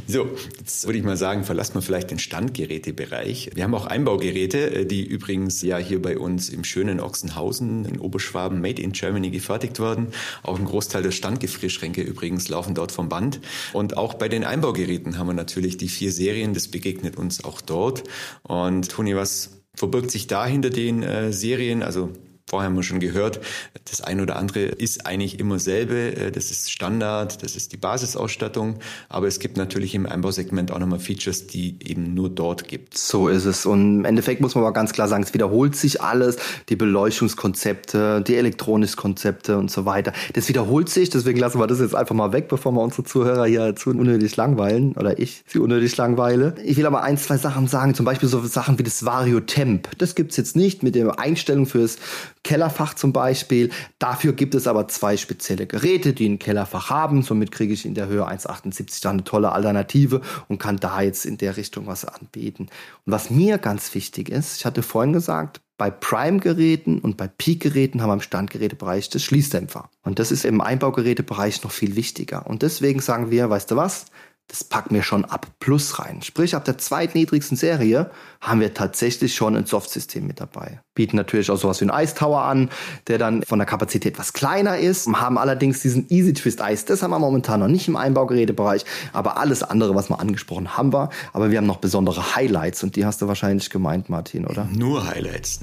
So, 0.07 0.27
jetzt 0.59 0.85
würde 0.85 0.97
ich 0.97 1.05
mal 1.05 1.15
sagen, 1.15 1.45
verlassen 1.45 1.75
wir 1.75 1.81
vielleicht 1.81 2.11
den 2.11 2.19
Standgerätebereich. 2.19 3.51
Wir 3.55 3.63
haben 3.63 3.73
auch 3.73 3.85
Einbaugeräte, 3.85 4.81
äh, 4.81 4.85
die 4.85 5.05
übrigens 5.05 5.61
ja 5.61 5.77
hier 5.77 6.01
bei 6.01 6.17
uns 6.17 6.49
im 6.49 6.65
schönen 6.65 6.99
Ochsenhausen 6.99 7.85
in 7.85 7.99
Oberschwaben 7.99 8.59
made 8.59 8.81
in 8.81 8.91
Germany 8.91 9.29
gefertigt 9.29 9.79
werden. 9.79 10.07
Auch 10.43 10.59
ein 10.59 10.65
Großteil 10.65 11.03
der 11.03 11.11
Standgefrierschränke 11.11 12.01
übrigens 12.01 12.49
laufen 12.49 12.75
dort 12.75 12.91
vom 12.91 13.07
Band. 13.07 13.39
Und 13.71 13.95
auch 13.95 14.15
bei 14.15 14.27
den 14.27 14.43
Einbaugeräten 14.43 15.17
haben 15.17 15.27
wir 15.27 15.33
natürlich 15.33 15.77
die 15.77 15.89
vier 15.89 16.11
Serien. 16.11 16.53
Das 16.53 16.67
begegnet 16.67 17.15
uns 17.15 17.43
auch 17.45 17.61
dort. 17.61 18.03
Und 18.43 18.91
Toni, 18.91 19.15
was 19.15 19.61
verbirgt 19.75 20.11
sich 20.11 20.27
da 20.27 20.45
hinter 20.45 20.69
den 20.69 21.03
äh, 21.03 21.31
Serien? 21.31 21.83
Also 21.83 22.11
vorher 22.55 22.69
wir 22.69 22.83
schon 22.83 23.01
gehört, 23.01 23.41
das 23.89 23.99
eine 23.99 24.21
oder 24.21 24.37
andere 24.37 24.61
ist 24.61 25.05
eigentlich 25.05 25.41
immer 25.41 25.59
selbe. 25.59 26.15
Äh, 26.15 26.31
das 26.31 26.51
ist 26.51 26.71
Standard, 26.71 27.43
das 27.43 27.57
ist 27.57 27.73
die 27.73 27.77
Basisausstattung. 27.77 28.79
Aber 29.09 29.27
es 29.27 29.39
gibt 29.39 29.57
natürlich 29.57 29.93
im 29.93 30.05
Einbausegment 30.05 30.71
auch 30.71 30.79
nochmal 30.79 30.99
Features, 30.99 31.47
die 31.47 31.75
eben 31.85 32.13
nur 32.13 32.29
dort 32.29 32.69
gibt. 32.69 32.97
So 32.97 33.27
ist 33.27 33.43
es. 33.43 33.65
Und 33.65 33.99
im 33.99 34.05
Endeffekt 34.05 34.39
muss 34.39 34.55
man 34.55 34.63
aber 34.63 34.71
ganz 34.71 34.93
klar 34.93 35.09
sagen, 35.09 35.23
es 35.23 35.33
wiederholt 35.33 35.75
sich 35.75 36.01
alles. 36.01 36.37
Die 36.69 36.77
Beleuchtungskonzepte, 36.77 38.21
die 38.21 38.37
Elektronikkonzepte 38.37 39.57
und 39.57 39.69
so 39.69 39.83
weiter. 39.83 40.13
Das 40.31 40.47
wiederholt 40.47 40.87
sich. 40.87 41.09
Deswegen 41.09 41.39
lassen 41.39 41.59
wir 41.59 41.67
das 41.67 41.81
jetzt 41.81 41.93
einfach 41.93 42.15
mal 42.15 42.31
weg, 42.31 42.47
bevor 42.47 42.71
wir 42.71 42.81
unsere 42.81 43.03
Zuhörer 43.03 43.47
hier 43.47 43.75
zu 43.75 43.89
unnötig 43.89 44.37
langweilen. 44.37 44.93
Oder 44.93 45.19
ich 45.19 45.43
sie 45.47 45.59
unnötig 45.59 45.97
langweile. 45.97 46.55
Ich 46.63 46.77
will 46.77 46.85
aber 46.85 47.03
ein, 47.03 47.17
zwei 47.17 47.35
Sachen 47.35 47.67
sagen. 47.67 47.95
Zum 47.95 48.05
Beispiel 48.05 48.29
so 48.29 48.41
Sachen 48.45 48.79
wie 48.79 48.83
das 48.83 49.03
Vario 49.03 49.41
Temp. 49.41 49.89
Das 49.97 50.15
gibt's 50.15 50.37
jetzt 50.37 50.55
nicht 50.55 50.83
mit 50.83 50.95
der 50.95 51.19
Einstellung 51.19 51.65
fürs 51.65 51.97
Kellerfach 52.45 52.93
zum 52.93 53.12
Beispiel. 53.12 53.71
Dafür 53.97 54.34
gibt 54.34 54.53
es 54.53 54.67
aber 54.67 54.88
zwei 54.88 55.17
spezielle 55.17 55.65
Geräte, 55.65 56.13
die 56.13 56.29
ein 56.29 56.39
Kellerfach 56.39 56.91
haben. 56.91 57.23
Somit 57.23 57.51
kriege 57.51 57.73
ich 57.73 57.86
in 57.86 57.95
der 57.95 58.08
Höhe 58.08 58.25
1,78 58.25 59.01
da 59.01 59.10
eine 59.10 59.23
tolle 59.23 59.51
Alternative 59.51 60.21
und 60.47 60.60
kann 60.60 60.77
da 60.77 61.01
jetzt 61.01 61.25
in 61.25 61.38
der 61.38 61.58
Richtung 61.58 61.88
was 61.88 62.05
anbieten. 62.05 62.67
Und 63.05 63.12
was 63.12 63.31
mir 63.31 63.58
ganz 63.58 63.93
wichtig 63.95 64.29
ist, 64.29 64.60
ich 64.60 64.65
hatte 64.65 64.84
vorhin 64.84 65.12
gesagt, 65.12 65.60
bei 65.77 65.89
Prime-Geräten 65.89 66.99
und 66.99 67.17
bei 67.17 67.27
Peak-Geräten 67.27 68.01
haben 68.01 68.10
wir 68.10 68.13
im 68.13 68.21
Standgerätebereich 68.21 69.10
das 69.10 69.23
Schließdämpfer. 69.23 69.89
Und 70.03 70.19
das 70.19 70.31
ist 70.31 70.45
im 70.45 70.62
Einbaugerätebereich 70.62 71.63
noch 71.63 71.71
viel 71.71 71.95
wichtiger. 71.95 72.45
Und 72.45 72.62
deswegen 72.62 73.01
sagen 73.01 73.31
wir, 73.31 73.49
weißt 73.49 73.71
du 73.71 73.75
was? 73.75 74.05
Das 74.47 74.63
packen 74.63 74.93
wir 74.93 75.01
schon 75.01 75.25
ab 75.25 75.47
Plus 75.60 75.97
rein. 75.99 76.21
Sprich, 76.21 76.55
ab 76.55 76.65
der 76.65 76.77
zweitniedrigsten 76.77 77.58
Serie 77.58 78.12
haben 78.41 78.60
wir 78.60 78.73
tatsächlich 78.73 79.34
schon 79.34 79.55
ein 79.55 79.65
Softsystem 79.65 80.27
mit 80.27 80.39
dabei. 80.39 80.81
Bieten 80.93 81.17
natürlich 81.17 81.49
auch 81.49 81.58
sowas 81.58 81.81
wie 81.81 81.89
einen 81.89 82.03
Ice 82.03 82.13
Tower 82.13 82.43
an, 82.43 82.69
der 83.08 83.17
dann 83.17 83.41
von 83.43 83.58
der 83.58 83.65
Kapazität 83.65 84.13
etwas 84.13 84.34
kleiner 84.34 84.77
ist, 84.77 85.08
haben 85.08 85.38
allerdings 85.39 85.81
diesen 85.81 86.05
Easy 86.10 86.34
Twist 86.34 86.62
Ice. 86.62 86.86
Das 86.86 87.01
haben 87.01 87.12
wir 87.12 87.19
momentan 87.19 87.60
noch 87.60 87.67
nicht 87.67 87.88
im 87.88 87.95
Einbaugerätebereich, 87.95 88.86
aber 89.13 89.38
alles 89.38 89.63
andere, 89.63 89.95
was 89.95 90.10
wir 90.10 90.19
angesprochen 90.19 90.77
haben 90.77 90.93
wir. 90.93 91.10
Aber 91.34 91.49
wir 91.49 91.58
haben 91.58 91.67
noch 91.67 91.77
besondere 91.77 92.36
Highlights 92.36 92.84
und 92.84 92.95
die 92.95 93.05
hast 93.05 93.21
du 93.21 93.27
wahrscheinlich 93.27 93.69
gemeint, 93.71 94.10
Martin, 94.10 94.45
oder? 94.45 94.69
Nur 94.71 95.08
Highlights. 95.08 95.62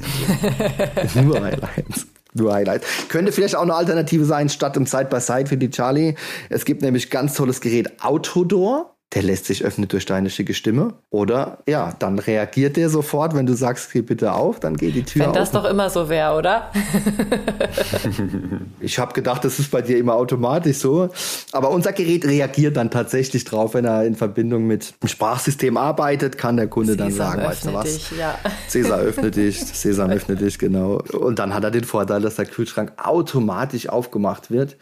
Nur 1.15 1.41
Highlights. 1.41 2.07
Nur 2.35 2.53
Highlight. 2.55 2.83
Könnte 3.09 3.33
vielleicht 3.33 3.57
auch 3.57 3.63
eine 3.63 3.75
Alternative 3.75 4.25
sein, 4.25 4.49
statt 4.49 4.77
im 4.77 4.87
Side-by-Side 4.87 5.41
-Side 5.41 5.47
für 5.49 5.57
die 5.57 5.71
Charlie. 5.71 6.15
Es 6.49 6.65
gibt 6.65 6.83
nämlich 6.83 7.11
ganz 7.11 7.35
tolles 7.35 7.61
Gerät 7.61 8.03
Autodoor 8.03 8.92
der 9.15 9.23
lässt 9.23 9.45
sich 9.45 9.65
öffnen 9.65 9.89
durch 9.89 10.07
deine 10.07 10.31
schicke 10.31 10.55
Stimme. 10.55 10.95
Oder 11.11 11.59
ja, 11.69 11.95
dann 11.99 12.19
reagiert 12.19 12.77
der 12.77 12.89
sofort, 12.89 13.35
wenn 13.35 13.45
du 13.45 13.55
sagst, 13.55 13.93
geh 13.93 14.01
bitte 14.01 14.33
auf, 14.33 14.59
dann 14.59 14.77
geht 14.77 14.95
die 14.95 15.03
Tür 15.03 15.21
wenn 15.21 15.29
auf. 15.29 15.35
Wenn 15.35 15.41
das 15.43 15.51
doch 15.51 15.65
immer 15.65 15.91
so 15.91 16.09
wäre, 16.09 16.37
oder? 16.37 16.71
ich 18.81 18.99
habe 18.99 19.13
gedacht, 19.13 19.45
das 19.45 19.59
ist 19.59 19.71
bei 19.71 19.83
dir 19.83 19.99
immer 19.99 20.15
automatisch 20.15 20.79
so. 20.79 21.11
Aber 21.53 21.71
unser 21.71 21.93
Gerät 21.93 22.25
reagiert 22.25 22.77
dann 22.77 22.91
tatsächlich 22.91 23.45
drauf, 23.45 23.75
wenn 23.75 23.85
er 23.85 24.07
in 24.07 24.15
Verbindung 24.15 24.67
mit 24.67 24.95
dem 25.03 25.09
Sprachsystem 25.09 25.77
arbeitet, 25.77 26.39
kann 26.39 26.57
der 26.57 26.69
Kunde 26.69 26.93
Cäsar 26.93 27.07
dann 27.07 27.13
sagen, 27.15 27.43
weißt 27.43 27.67
du 27.67 27.75
was? 27.75 27.85
Dich, 27.85 28.19
ja. 28.19 28.39
Cäsar 28.69 29.01
öffne 29.01 29.31
dich, 29.31 29.65
Cäsar 29.75 30.09
öffne 30.11 30.37
dich, 30.37 30.59
genau. 30.59 31.03
Und 31.13 31.39
dann 31.39 31.53
hat 31.53 31.65
er 31.65 31.71
den 31.71 31.85
Vorteil, 31.85 32.23
dass 32.23 32.37
der 32.37 32.47
Kühlschrank 32.47 32.93
automatisch 32.97 33.89
aufgemacht 33.89 34.51
wird 34.51 34.77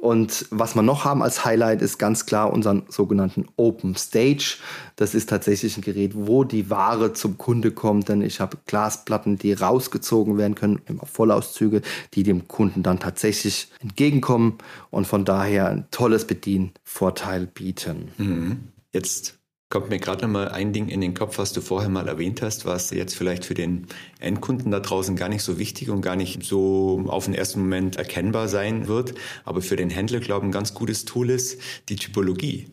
und 0.00 0.46
was 0.50 0.74
wir 0.74 0.82
noch 0.82 1.04
haben 1.04 1.22
als 1.22 1.44
Highlight 1.44 1.82
ist 1.82 1.98
ganz 1.98 2.26
klar 2.26 2.52
unseren 2.52 2.84
sogenannten 2.88 3.46
Open 3.56 3.96
Stage. 3.96 4.58
Das 4.94 5.14
ist 5.14 5.28
tatsächlich 5.28 5.76
ein 5.76 5.82
Gerät, 5.82 6.12
wo 6.14 6.44
die 6.44 6.70
Ware 6.70 7.12
zum 7.12 7.38
Kunde 7.38 7.72
kommt, 7.72 8.08
denn 8.08 8.22
ich 8.22 8.40
habe 8.40 8.58
Glasplatten, 8.66 9.38
die 9.38 9.52
rausgezogen 9.52 10.38
werden 10.38 10.54
können, 10.54 10.80
immer 10.86 11.06
Vollauszüge, 11.06 11.82
die 12.14 12.22
dem 12.22 12.46
Kunden 12.46 12.82
dann 12.82 13.00
tatsächlich 13.00 13.68
entgegenkommen 13.80 14.58
und 14.90 15.06
von 15.06 15.24
daher 15.24 15.68
ein 15.68 15.86
tolles 15.90 16.26
Bedienvorteil 16.26 17.46
bieten. 17.46 18.08
Mhm. 18.18 18.68
Jetzt 18.92 19.38
Kommt 19.76 19.90
mir 19.90 19.98
gerade 19.98 20.22
noch 20.22 20.32
mal 20.32 20.48
ein 20.48 20.72
Ding 20.72 20.88
in 20.88 21.02
den 21.02 21.12
Kopf, 21.12 21.36
was 21.36 21.52
du 21.52 21.60
vorher 21.60 21.90
mal 21.90 22.08
erwähnt 22.08 22.40
hast, 22.40 22.64
was 22.64 22.88
jetzt 22.92 23.14
vielleicht 23.14 23.44
für 23.44 23.52
den 23.52 23.88
Endkunden 24.20 24.70
da 24.70 24.80
draußen 24.80 25.16
gar 25.16 25.28
nicht 25.28 25.42
so 25.42 25.58
wichtig 25.58 25.90
und 25.90 26.00
gar 26.00 26.16
nicht 26.16 26.42
so 26.42 27.04
auf 27.08 27.26
den 27.26 27.34
ersten 27.34 27.60
Moment 27.60 27.96
erkennbar 27.96 28.48
sein 28.48 28.88
wird, 28.88 29.12
aber 29.44 29.60
für 29.60 29.76
den 29.76 29.90
Händler, 29.90 30.20
glaube 30.20 30.46
ich, 30.46 30.48
ein 30.48 30.52
ganz 30.52 30.72
gutes 30.72 31.04
Tool 31.04 31.28
ist, 31.28 31.60
die 31.90 31.96
Typologie. 31.96 32.70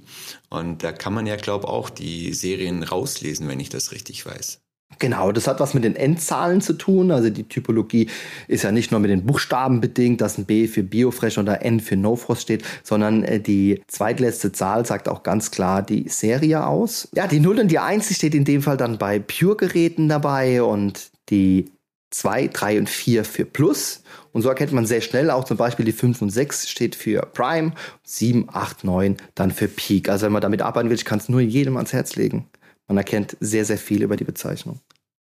Und 0.49 0.81
da 0.85 0.93
kann 0.93 1.13
man 1.13 1.27
ja, 1.27 1.35
glaube 1.35 1.65
ich, 1.65 1.73
auch 1.73 1.89
die 1.89 2.33
Serien 2.33 2.83
rauslesen, 2.83 3.49
wenn 3.49 3.59
ich 3.59 3.67
das 3.67 3.91
richtig 3.91 4.25
weiß. 4.25 4.62
Genau, 4.99 5.31
das 5.31 5.47
hat 5.47 5.59
was 5.59 5.73
mit 5.73 5.83
den 5.83 5.95
Endzahlen 5.95 6.61
zu 6.61 6.73
tun. 6.73 7.11
Also 7.11 7.29
die 7.29 7.47
Typologie 7.47 8.09
ist 8.47 8.63
ja 8.63 8.71
nicht 8.71 8.91
nur 8.91 8.99
mit 8.99 9.11
den 9.11 9.25
Buchstaben 9.25 9.81
bedingt, 9.81 10.21
dass 10.21 10.37
ein 10.37 10.45
B 10.45 10.67
für 10.67 10.83
Biofresh 10.83 11.37
oder 11.37 11.63
N 11.63 11.79
für 11.79 11.95
No 11.95 12.15
Frost 12.15 12.43
steht, 12.43 12.63
sondern 12.83 13.23
äh, 13.23 13.39
die 13.39 13.81
zweitletzte 13.87 14.51
Zahl 14.51 14.85
sagt 14.85 15.09
auch 15.09 15.23
ganz 15.23 15.51
klar 15.51 15.81
die 15.81 16.07
Serie 16.09 16.65
aus. 16.65 17.09
Ja, 17.15 17.27
die 17.27 17.39
0 17.39 17.59
und 17.59 17.67
die 17.69 17.79
1 17.79 18.13
steht 18.15 18.35
in 18.35 18.45
dem 18.45 18.61
Fall 18.61 18.77
dann 18.77 18.97
bei 18.97 19.19
Pure-Geräten 19.19 20.09
dabei 20.09 20.63
und 20.63 21.11
die 21.29 21.71
2, 22.13 22.49
3 22.49 22.79
und 22.79 22.89
4 22.89 23.25
für 23.25 23.45
Plus. 23.45 24.03
Und 24.31 24.41
so 24.41 24.49
erkennt 24.49 24.71
man 24.71 24.85
sehr 24.85 25.01
schnell 25.01 25.29
auch 25.29 25.43
zum 25.43 25.57
Beispiel 25.57 25.85
die 25.85 25.91
5 25.91 26.21
und 26.21 26.29
6 26.29 26.69
steht 26.69 26.95
für 26.95 27.21
Prime, 27.21 27.73
7, 28.03 28.47
8, 28.51 28.83
9 28.83 29.17
dann 29.35 29.51
für 29.51 29.67
Peak. 29.67 30.09
Also 30.09 30.25
wenn 30.25 30.33
man 30.33 30.41
damit 30.41 30.61
arbeiten 30.61 30.89
will, 30.89 30.95
ich 30.95 31.05
kann 31.05 31.19
es 31.19 31.29
nur 31.29 31.41
jedem 31.41 31.77
ans 31.77 31.93
Herz 31.93 32.15
legen. 32.15 32.47
Man 32.87 32.97
erkennt 32.97 33.37
sehr, 33.39 33.65
sehr 33.65 33.77
viel 33.77 34.03
über 34.03 34.17
die 34.17 34.23
Bezeichnung 34.23 34.81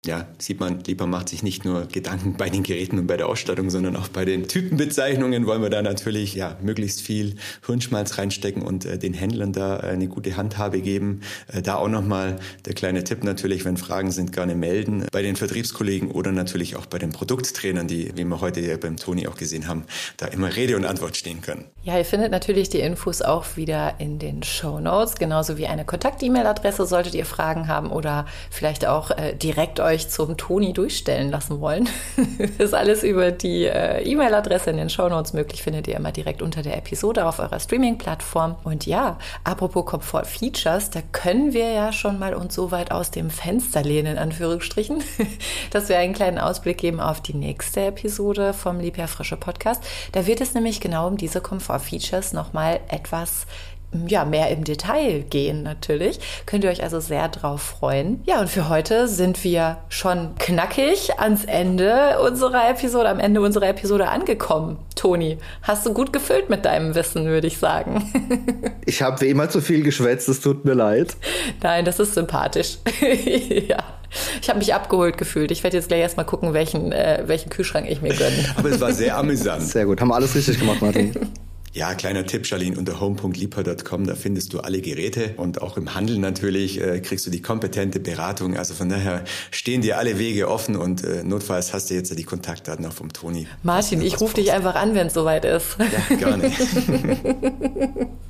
ja, 0.06 0.28
sieht 0.38 0.60
man, 0.60 0.84
Lieber 0.86 1.08
macht 1.08 1.30
sich 1.30 1.44
nicht 1.44 1.64
nur 1.64 1.86
Gedanken 1.86 2.36
bei 2.36 2.50
den 2.50 2.64
Geräten 2.64 3.00
und 3.00 3.08
bei 3.08 3.16
der 3.16 3.28
Ausstattung, 3.28 3.70
sondern 3.70 3.96
auch 3.96 4.10
bei 4.10 4.26
den 4.26 4.50
Typenbezeichnungen 4.50 5.46
wollen 5.46 5.62
wir 5.62 5.70
da 5.70 5.82
natürlich 5.82 6.36
ja 6.36 6.58
möglichst 6.62 7.02
viel 7.02 7.36
Hirnschmalz 7.66 8.18
reinstecken 8.18 8.64
und 8.64 8.84
äh, 8.86 8.98
den 8.98 9.14
Händlern 9.14 9.54
da 9.54 9.78
äh, 9.78 9.88
eine 9.88 10.10
gute 10.10 10.36
Handhabe 10.36 10.82
geben. 10.82 11.22
Äh, 11.48 11.62
da 11.62 11.76
auch 11.76 11.88
nochmal 11.88 12.38
der 12.66 12.74
kleine 12.74 13.06
Tipp 13.06 13.24
natürlich, 13.24 13.64
wenn 13.64 13.78
Fragen 13.78 14.12
sind, 14.12 14.34
gerne 14.34 14.56
melden 14.56 15.06
bei 15.10 15.22
den 15.22 15.38
Vertriebskollegen 15.38 16.12
oder 16.12 16.34
natürlich 16.34 16.76
auch 16.76 16.86
bei 16.86 17.00
den 17.00 17.12
Produkttrainern, 17.12 17.88
die, 17.88 18.12
wie 18.18 18.26
wir 18.26 18.42
heute 18.42 18.60
ja 18.60 18.76
beim 18.76 18.98
Toni 18.98 19.28
auch 19.28 19.38
gesehen 19.38 19.70
haben, 19.70 19.86
da 20.18 20.26
immer 20.28 20.54
Rede 20.54 20.76
und 20.76 20.84
Antwort 20.84 21.16
stehen 21.16 21.42
können. 21.42 21.64
Ja, 21.84 21.98
ihr 21.98 22.06
findet 22.06 22.32
natürlich 22.32 22.68
die 22.68 22.80
Infos 22.80 23.22
auch 23.22 23.56
wieder 23.56 23.96
in 24.00 24.20
den 24.20 24.44
Show 24.44 24.82
Notes, 24.82 25.16
genauso 25.16 25.58
wie 25.58 25.68
eine 25.68 25.86
Kontakt-E-Mail-Adresse, 25.86 26.86
solltet 26.86 27.16
ihr 27.16 27.26
Fragen 27.26 27.70
haben 27.70 27.90
oder 27.90 28.26
vielleicht 28.52 28.86
auch 28.86 29.12
äh, 29.12 29.34
direkt 29.34 29.80
euch 29.80 29.93
euch 29.94 30.10
zum 30.10 30.38
Toni 30.38 30.74
durchstellen 30.74 31.30
lassen 31.30 31.62
wollen, 31.62 31.88
ist 32.58 32.74
alles 32.74 33.04
über 33.04 33.32
die 33.32 33.66
äh, 33.66 34.02
E-Mail-Adresse 34.04 34.72
in 34.72 34.78
den 34.78 34.90
Shownotes 34.90 35.34
möglich, 35.34 35.62
findet 35.62 35.88
ihr 35.88 35.96
immer 35.96 36.12
direkt 36.12 36.42
unter 36.42 36.62
der 36.62 36.78
Episode 36.78 37.26
auf 37.26 37.40
eurer 37.40 37.60
Streaming-Plattform. 37.60 38.56
Und 38.64 38.86
ja, 38.86 39.18
apropos 39.44 39.86
Komfort-Features, 39.86 40.90
da 40.90 41.02
können 41.12 41.54
wir 41.54 41.72
ja 41.72 41.92
schon 41.92 42.20
mal 42.20 42.34
uns 42.34 42.56
so 42.56 42.72
weit 42.72 42.92
aus 42.92 43.12
dem 43.12 43.30
Fenster 43.30 43.84
lehnen, 43.84 44.14
in 44.14 44.18
Anführungsstrichen, 44.18 45.04
dass 45.72 45.90
wir 45.90 45.98
einen 45.98 46.14
kleinen 46.14 46.40
Ausblick 46.40 46.80
geben 46.80 47.00
auf 47.00 47.22
die 47.22 47.36
nächste 47.36 47.86
Episode 47.86 48.54
vom 48.54 48.80
Liebherr 48.80 49.08
Frische 49.08 49.38
Podcast. 49.38 49.84
Da 50.12 50.26
wird 50.26 50.42
es 50.42 50.54
nämlich 50.54 50.82
genau 50.82 51.08
um 51.08 51.18
diese 51.18 51.42
Komfort-Features 51.42 52.34
nochmal 52.34 52.80
etwas 52.88 53.46
ja, 54.08 54.26
mehr 54.26 54.50
im 54.50 54.64
Detail 54.64 55.24
gehen 55.30 55.64
natürlich. 55.64 56.20
Könnt 56.46 56.64
ihr 56.64 56.70
euch 56.70 56.84
also 56.84 57.00
sehr 57.00 57.28
drauf 57.30 57.62
freuen. 57.62 58.22
Ja, 58.26 58.40
und 58.40 58.50
für 58.50 58.70
heute 58.70 59.08
sind 59.08 59.44
wir 59.44 59.78
schon 59.90 60.36
knackig 60.40 61.20
ans 61.20 61.46
Ende 61.46 62.20
unserer 62.20 62.70
Episode, 62.70 63.10
am 63.10 63.20
Ende 63.20 63.42
unserer 63.42 63.70
Episode 63.70 64.10
angekommen. 64.10 64.78
Toni, 64.96 65.38
hast 65.62 65.86
du 65.86 65.94
gut 65.94 66.14
gefüllt 66.14 66.50
mit 66.50 66.66
deinem 66.66 66.96
Wissen, 66.96 67.26
würde 67.26 67.48
ich 67.48 67.58
sagen. 67.58 68.12
ich 68.86 69.02
habe 69.02 69.22
wie 69.22 69.30
immer 69.30 69.50
zu 69.50 69.62
viel 69.62 69.84
geschwätzt, 69.84 70.30
es 70.30 70.42
tut 70.42 70.66
mir 70.66 70.74
leid. 70.74 71.16
Nein, 71.62 71.86
das 71.86 72.00
ist 72.00 72.14
sympathisch. 72.14 72.78
ja. 73.68 73.78
Ich 74.42 74.50
habe 74.50 74.60
mich 74.60 74.74
abgeholt 74.74 75.18
gefühlt. 75.18 75.52
Ich 75.52 75.64
werde 75.64 75.78
jetzt 75.78 75.88
gleich 75.88 76.02
erstmal 76.02 76.26
gucken, 76.26 76.54
welchen, 76.54 76.92
äh, 76.92 77.24
welchen 77.26 77.50
Kühlschrank 77.50 77.90
ich 77.90 78.02
mir 78.02 78.14
gönne. 78.14 78.46
Aber 78.56 78.70
es 78.70 78.80
war 78.80 78.94
sehr 78.94 79.18
amüsant. 79.18 79.64
Sehr 79.64 79.86
gut. 79.86 80.00
Haben 80.00 80.10
wir 80.10 80.16
alles 80.16 80.36
richtig 80.36 80.60
gemacht, 80.60 80.82
Martin. 80.82 81.14
Ja, 81.76 81.96
kleiner 81.96 82.24
Tipp, 82.28 82.46
Charlene, 82.46 82.78
unter 82.78 83.00
home.liebher.com, 83.00 84.06
da 84.06 84.14
findest 84.14 84.54
du 84.54 84.60
alle 84.60 84.80
Geräte 84.80 85.34
und 85.38 85.64
auch 85.64 85.76
im 85.76 85.96
Handel 85.96 86.20
natürlich 86.20 86.80
äh, 86.80 87.00
kriegst 87.00 87.26
du 87.26 87.32
die 87.32 87.42
kompetente 87.42 88.00
Beratung. 88.00 88.56
Also 88.58 88.76
von 88.76 88.90
daher 88.90 89.24
stehen 89.50 89.82
dir 89.82 89.98
alle 89.98 90.20
Wege 90.20 90.50
offen 90.50 90.76
und 90.76 91.04
äh, 91.04 91.24
notfalls 91.24 91.74
hast 91.74 91.90
du 91.90 91.96
jetzt 91.96 92.16
die 92.16 92.24
Kontaktdaten 92.24 92.86
auch 92.86 92.94
vom 92.94 93.12
Toni. 93.12 93.48
Martin, 93.64 94.04
ich 94.04 94.22
rufe 94.22 94.36
dich 94.36 94.52
einfach 94.52 94.76
an, 94.76 94.94
wenn 94.94 95.08
es 95.08 95.16
soweit 95.16 95.46
ist. 95.46 95.78
Ja, 95.80 96.16
gerne. 96.16 96.52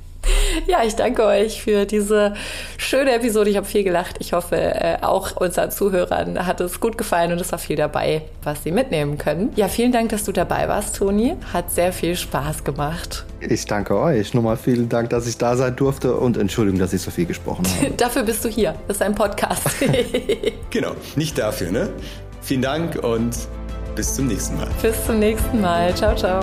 Ja, 0.66 0.82
ich 0.84 0.96
danke 0.96 1.24
euch 1.24 1.62
für 1.62 1.84
diese 1.84 2.34
schöne 2.76 3.14
Episode. 3.14 3.50
Ich 3.50 3.56
habe 3.56 3.66
viel 3.66 3.84
gelacht. 3.84 4.16
Ich 4.18 4.32
hoffe, 4.32 4.56
äh, 4.56 4.96
auch 5.02 5.36
unseren 5.36 5.70
Zuhörern 5.70 6.46
hat 6.46 6.60
es 6.60 6.80
gut 6.80 6.98
gefallen 6.98 7.32
und 7.32 7.40
es 7.40 7.52
war 7.52 7.58
viel 7.58 7.76
dabei, 7.76 8.22
was 8.42 8.62
sie 8.62 8.72
mitnehmen 8.72 9.18
können. 9.18 9.52
Ja, 9.56 9.68
vielen 9.68 9.92
Dank, 9.92 10.10
dass 10.10 10.24
du 10.24 10.32
dabei 10.32 10.68
warst, 10.68 10.96
Toni. 10.96 11.34
Hat 11.52 11.70
sehr 11.70 11.92
viel 11.92 12.16
Spaß 12.16 12.64
gemacht. 12.64 13.24
Ich 13.40 13.66
danke 13.66 13.98
euch. 13.98 14.34
Nochmal 14.34 14.56
vielen 14.56 14.88
Dank, 14.88 15.10
dass 15.10 15.26
ich 15.26 15.36
da 15.38 15.56
sein 15.56 15.76
durfte 15.76 16.14
und 16.14 16.36
Entschuldigung, 16.36 16.80
dass 16.80 16.92
ich 16.92 17.02
so 17.02 17.10
viel 17.10 17.26
gesprochen 17.26 17.66
habe. 17.66 17.90
dafür 17.96 18.22
bist 18.22 18.44
du 18.44 18.48
hier. 18.48 18.74
Das 18.88 18.96
ist 18.96 19.02
ein 19.02 19.14
Podcast. 19.14 19.62
genau, 20.70 20.92
nicht 21.16 21.38
dafür, 21.38 21.70
ne? 21.70 21.90
Vielen 22.40 22.62
Dank 22.62 23.02
und 23.02 23.36
bis 23.94 24.14
zum 24.14 24.26
nächsten 24.26 24.56
Mal. 24.56 24.68
Bis 24.82 25.04
zum 25.06 25.18
nächsten 25.18 25.60
Mal. 25.60 25.94
Ciao, 25.94 26.14
ciao. 26.14 26.42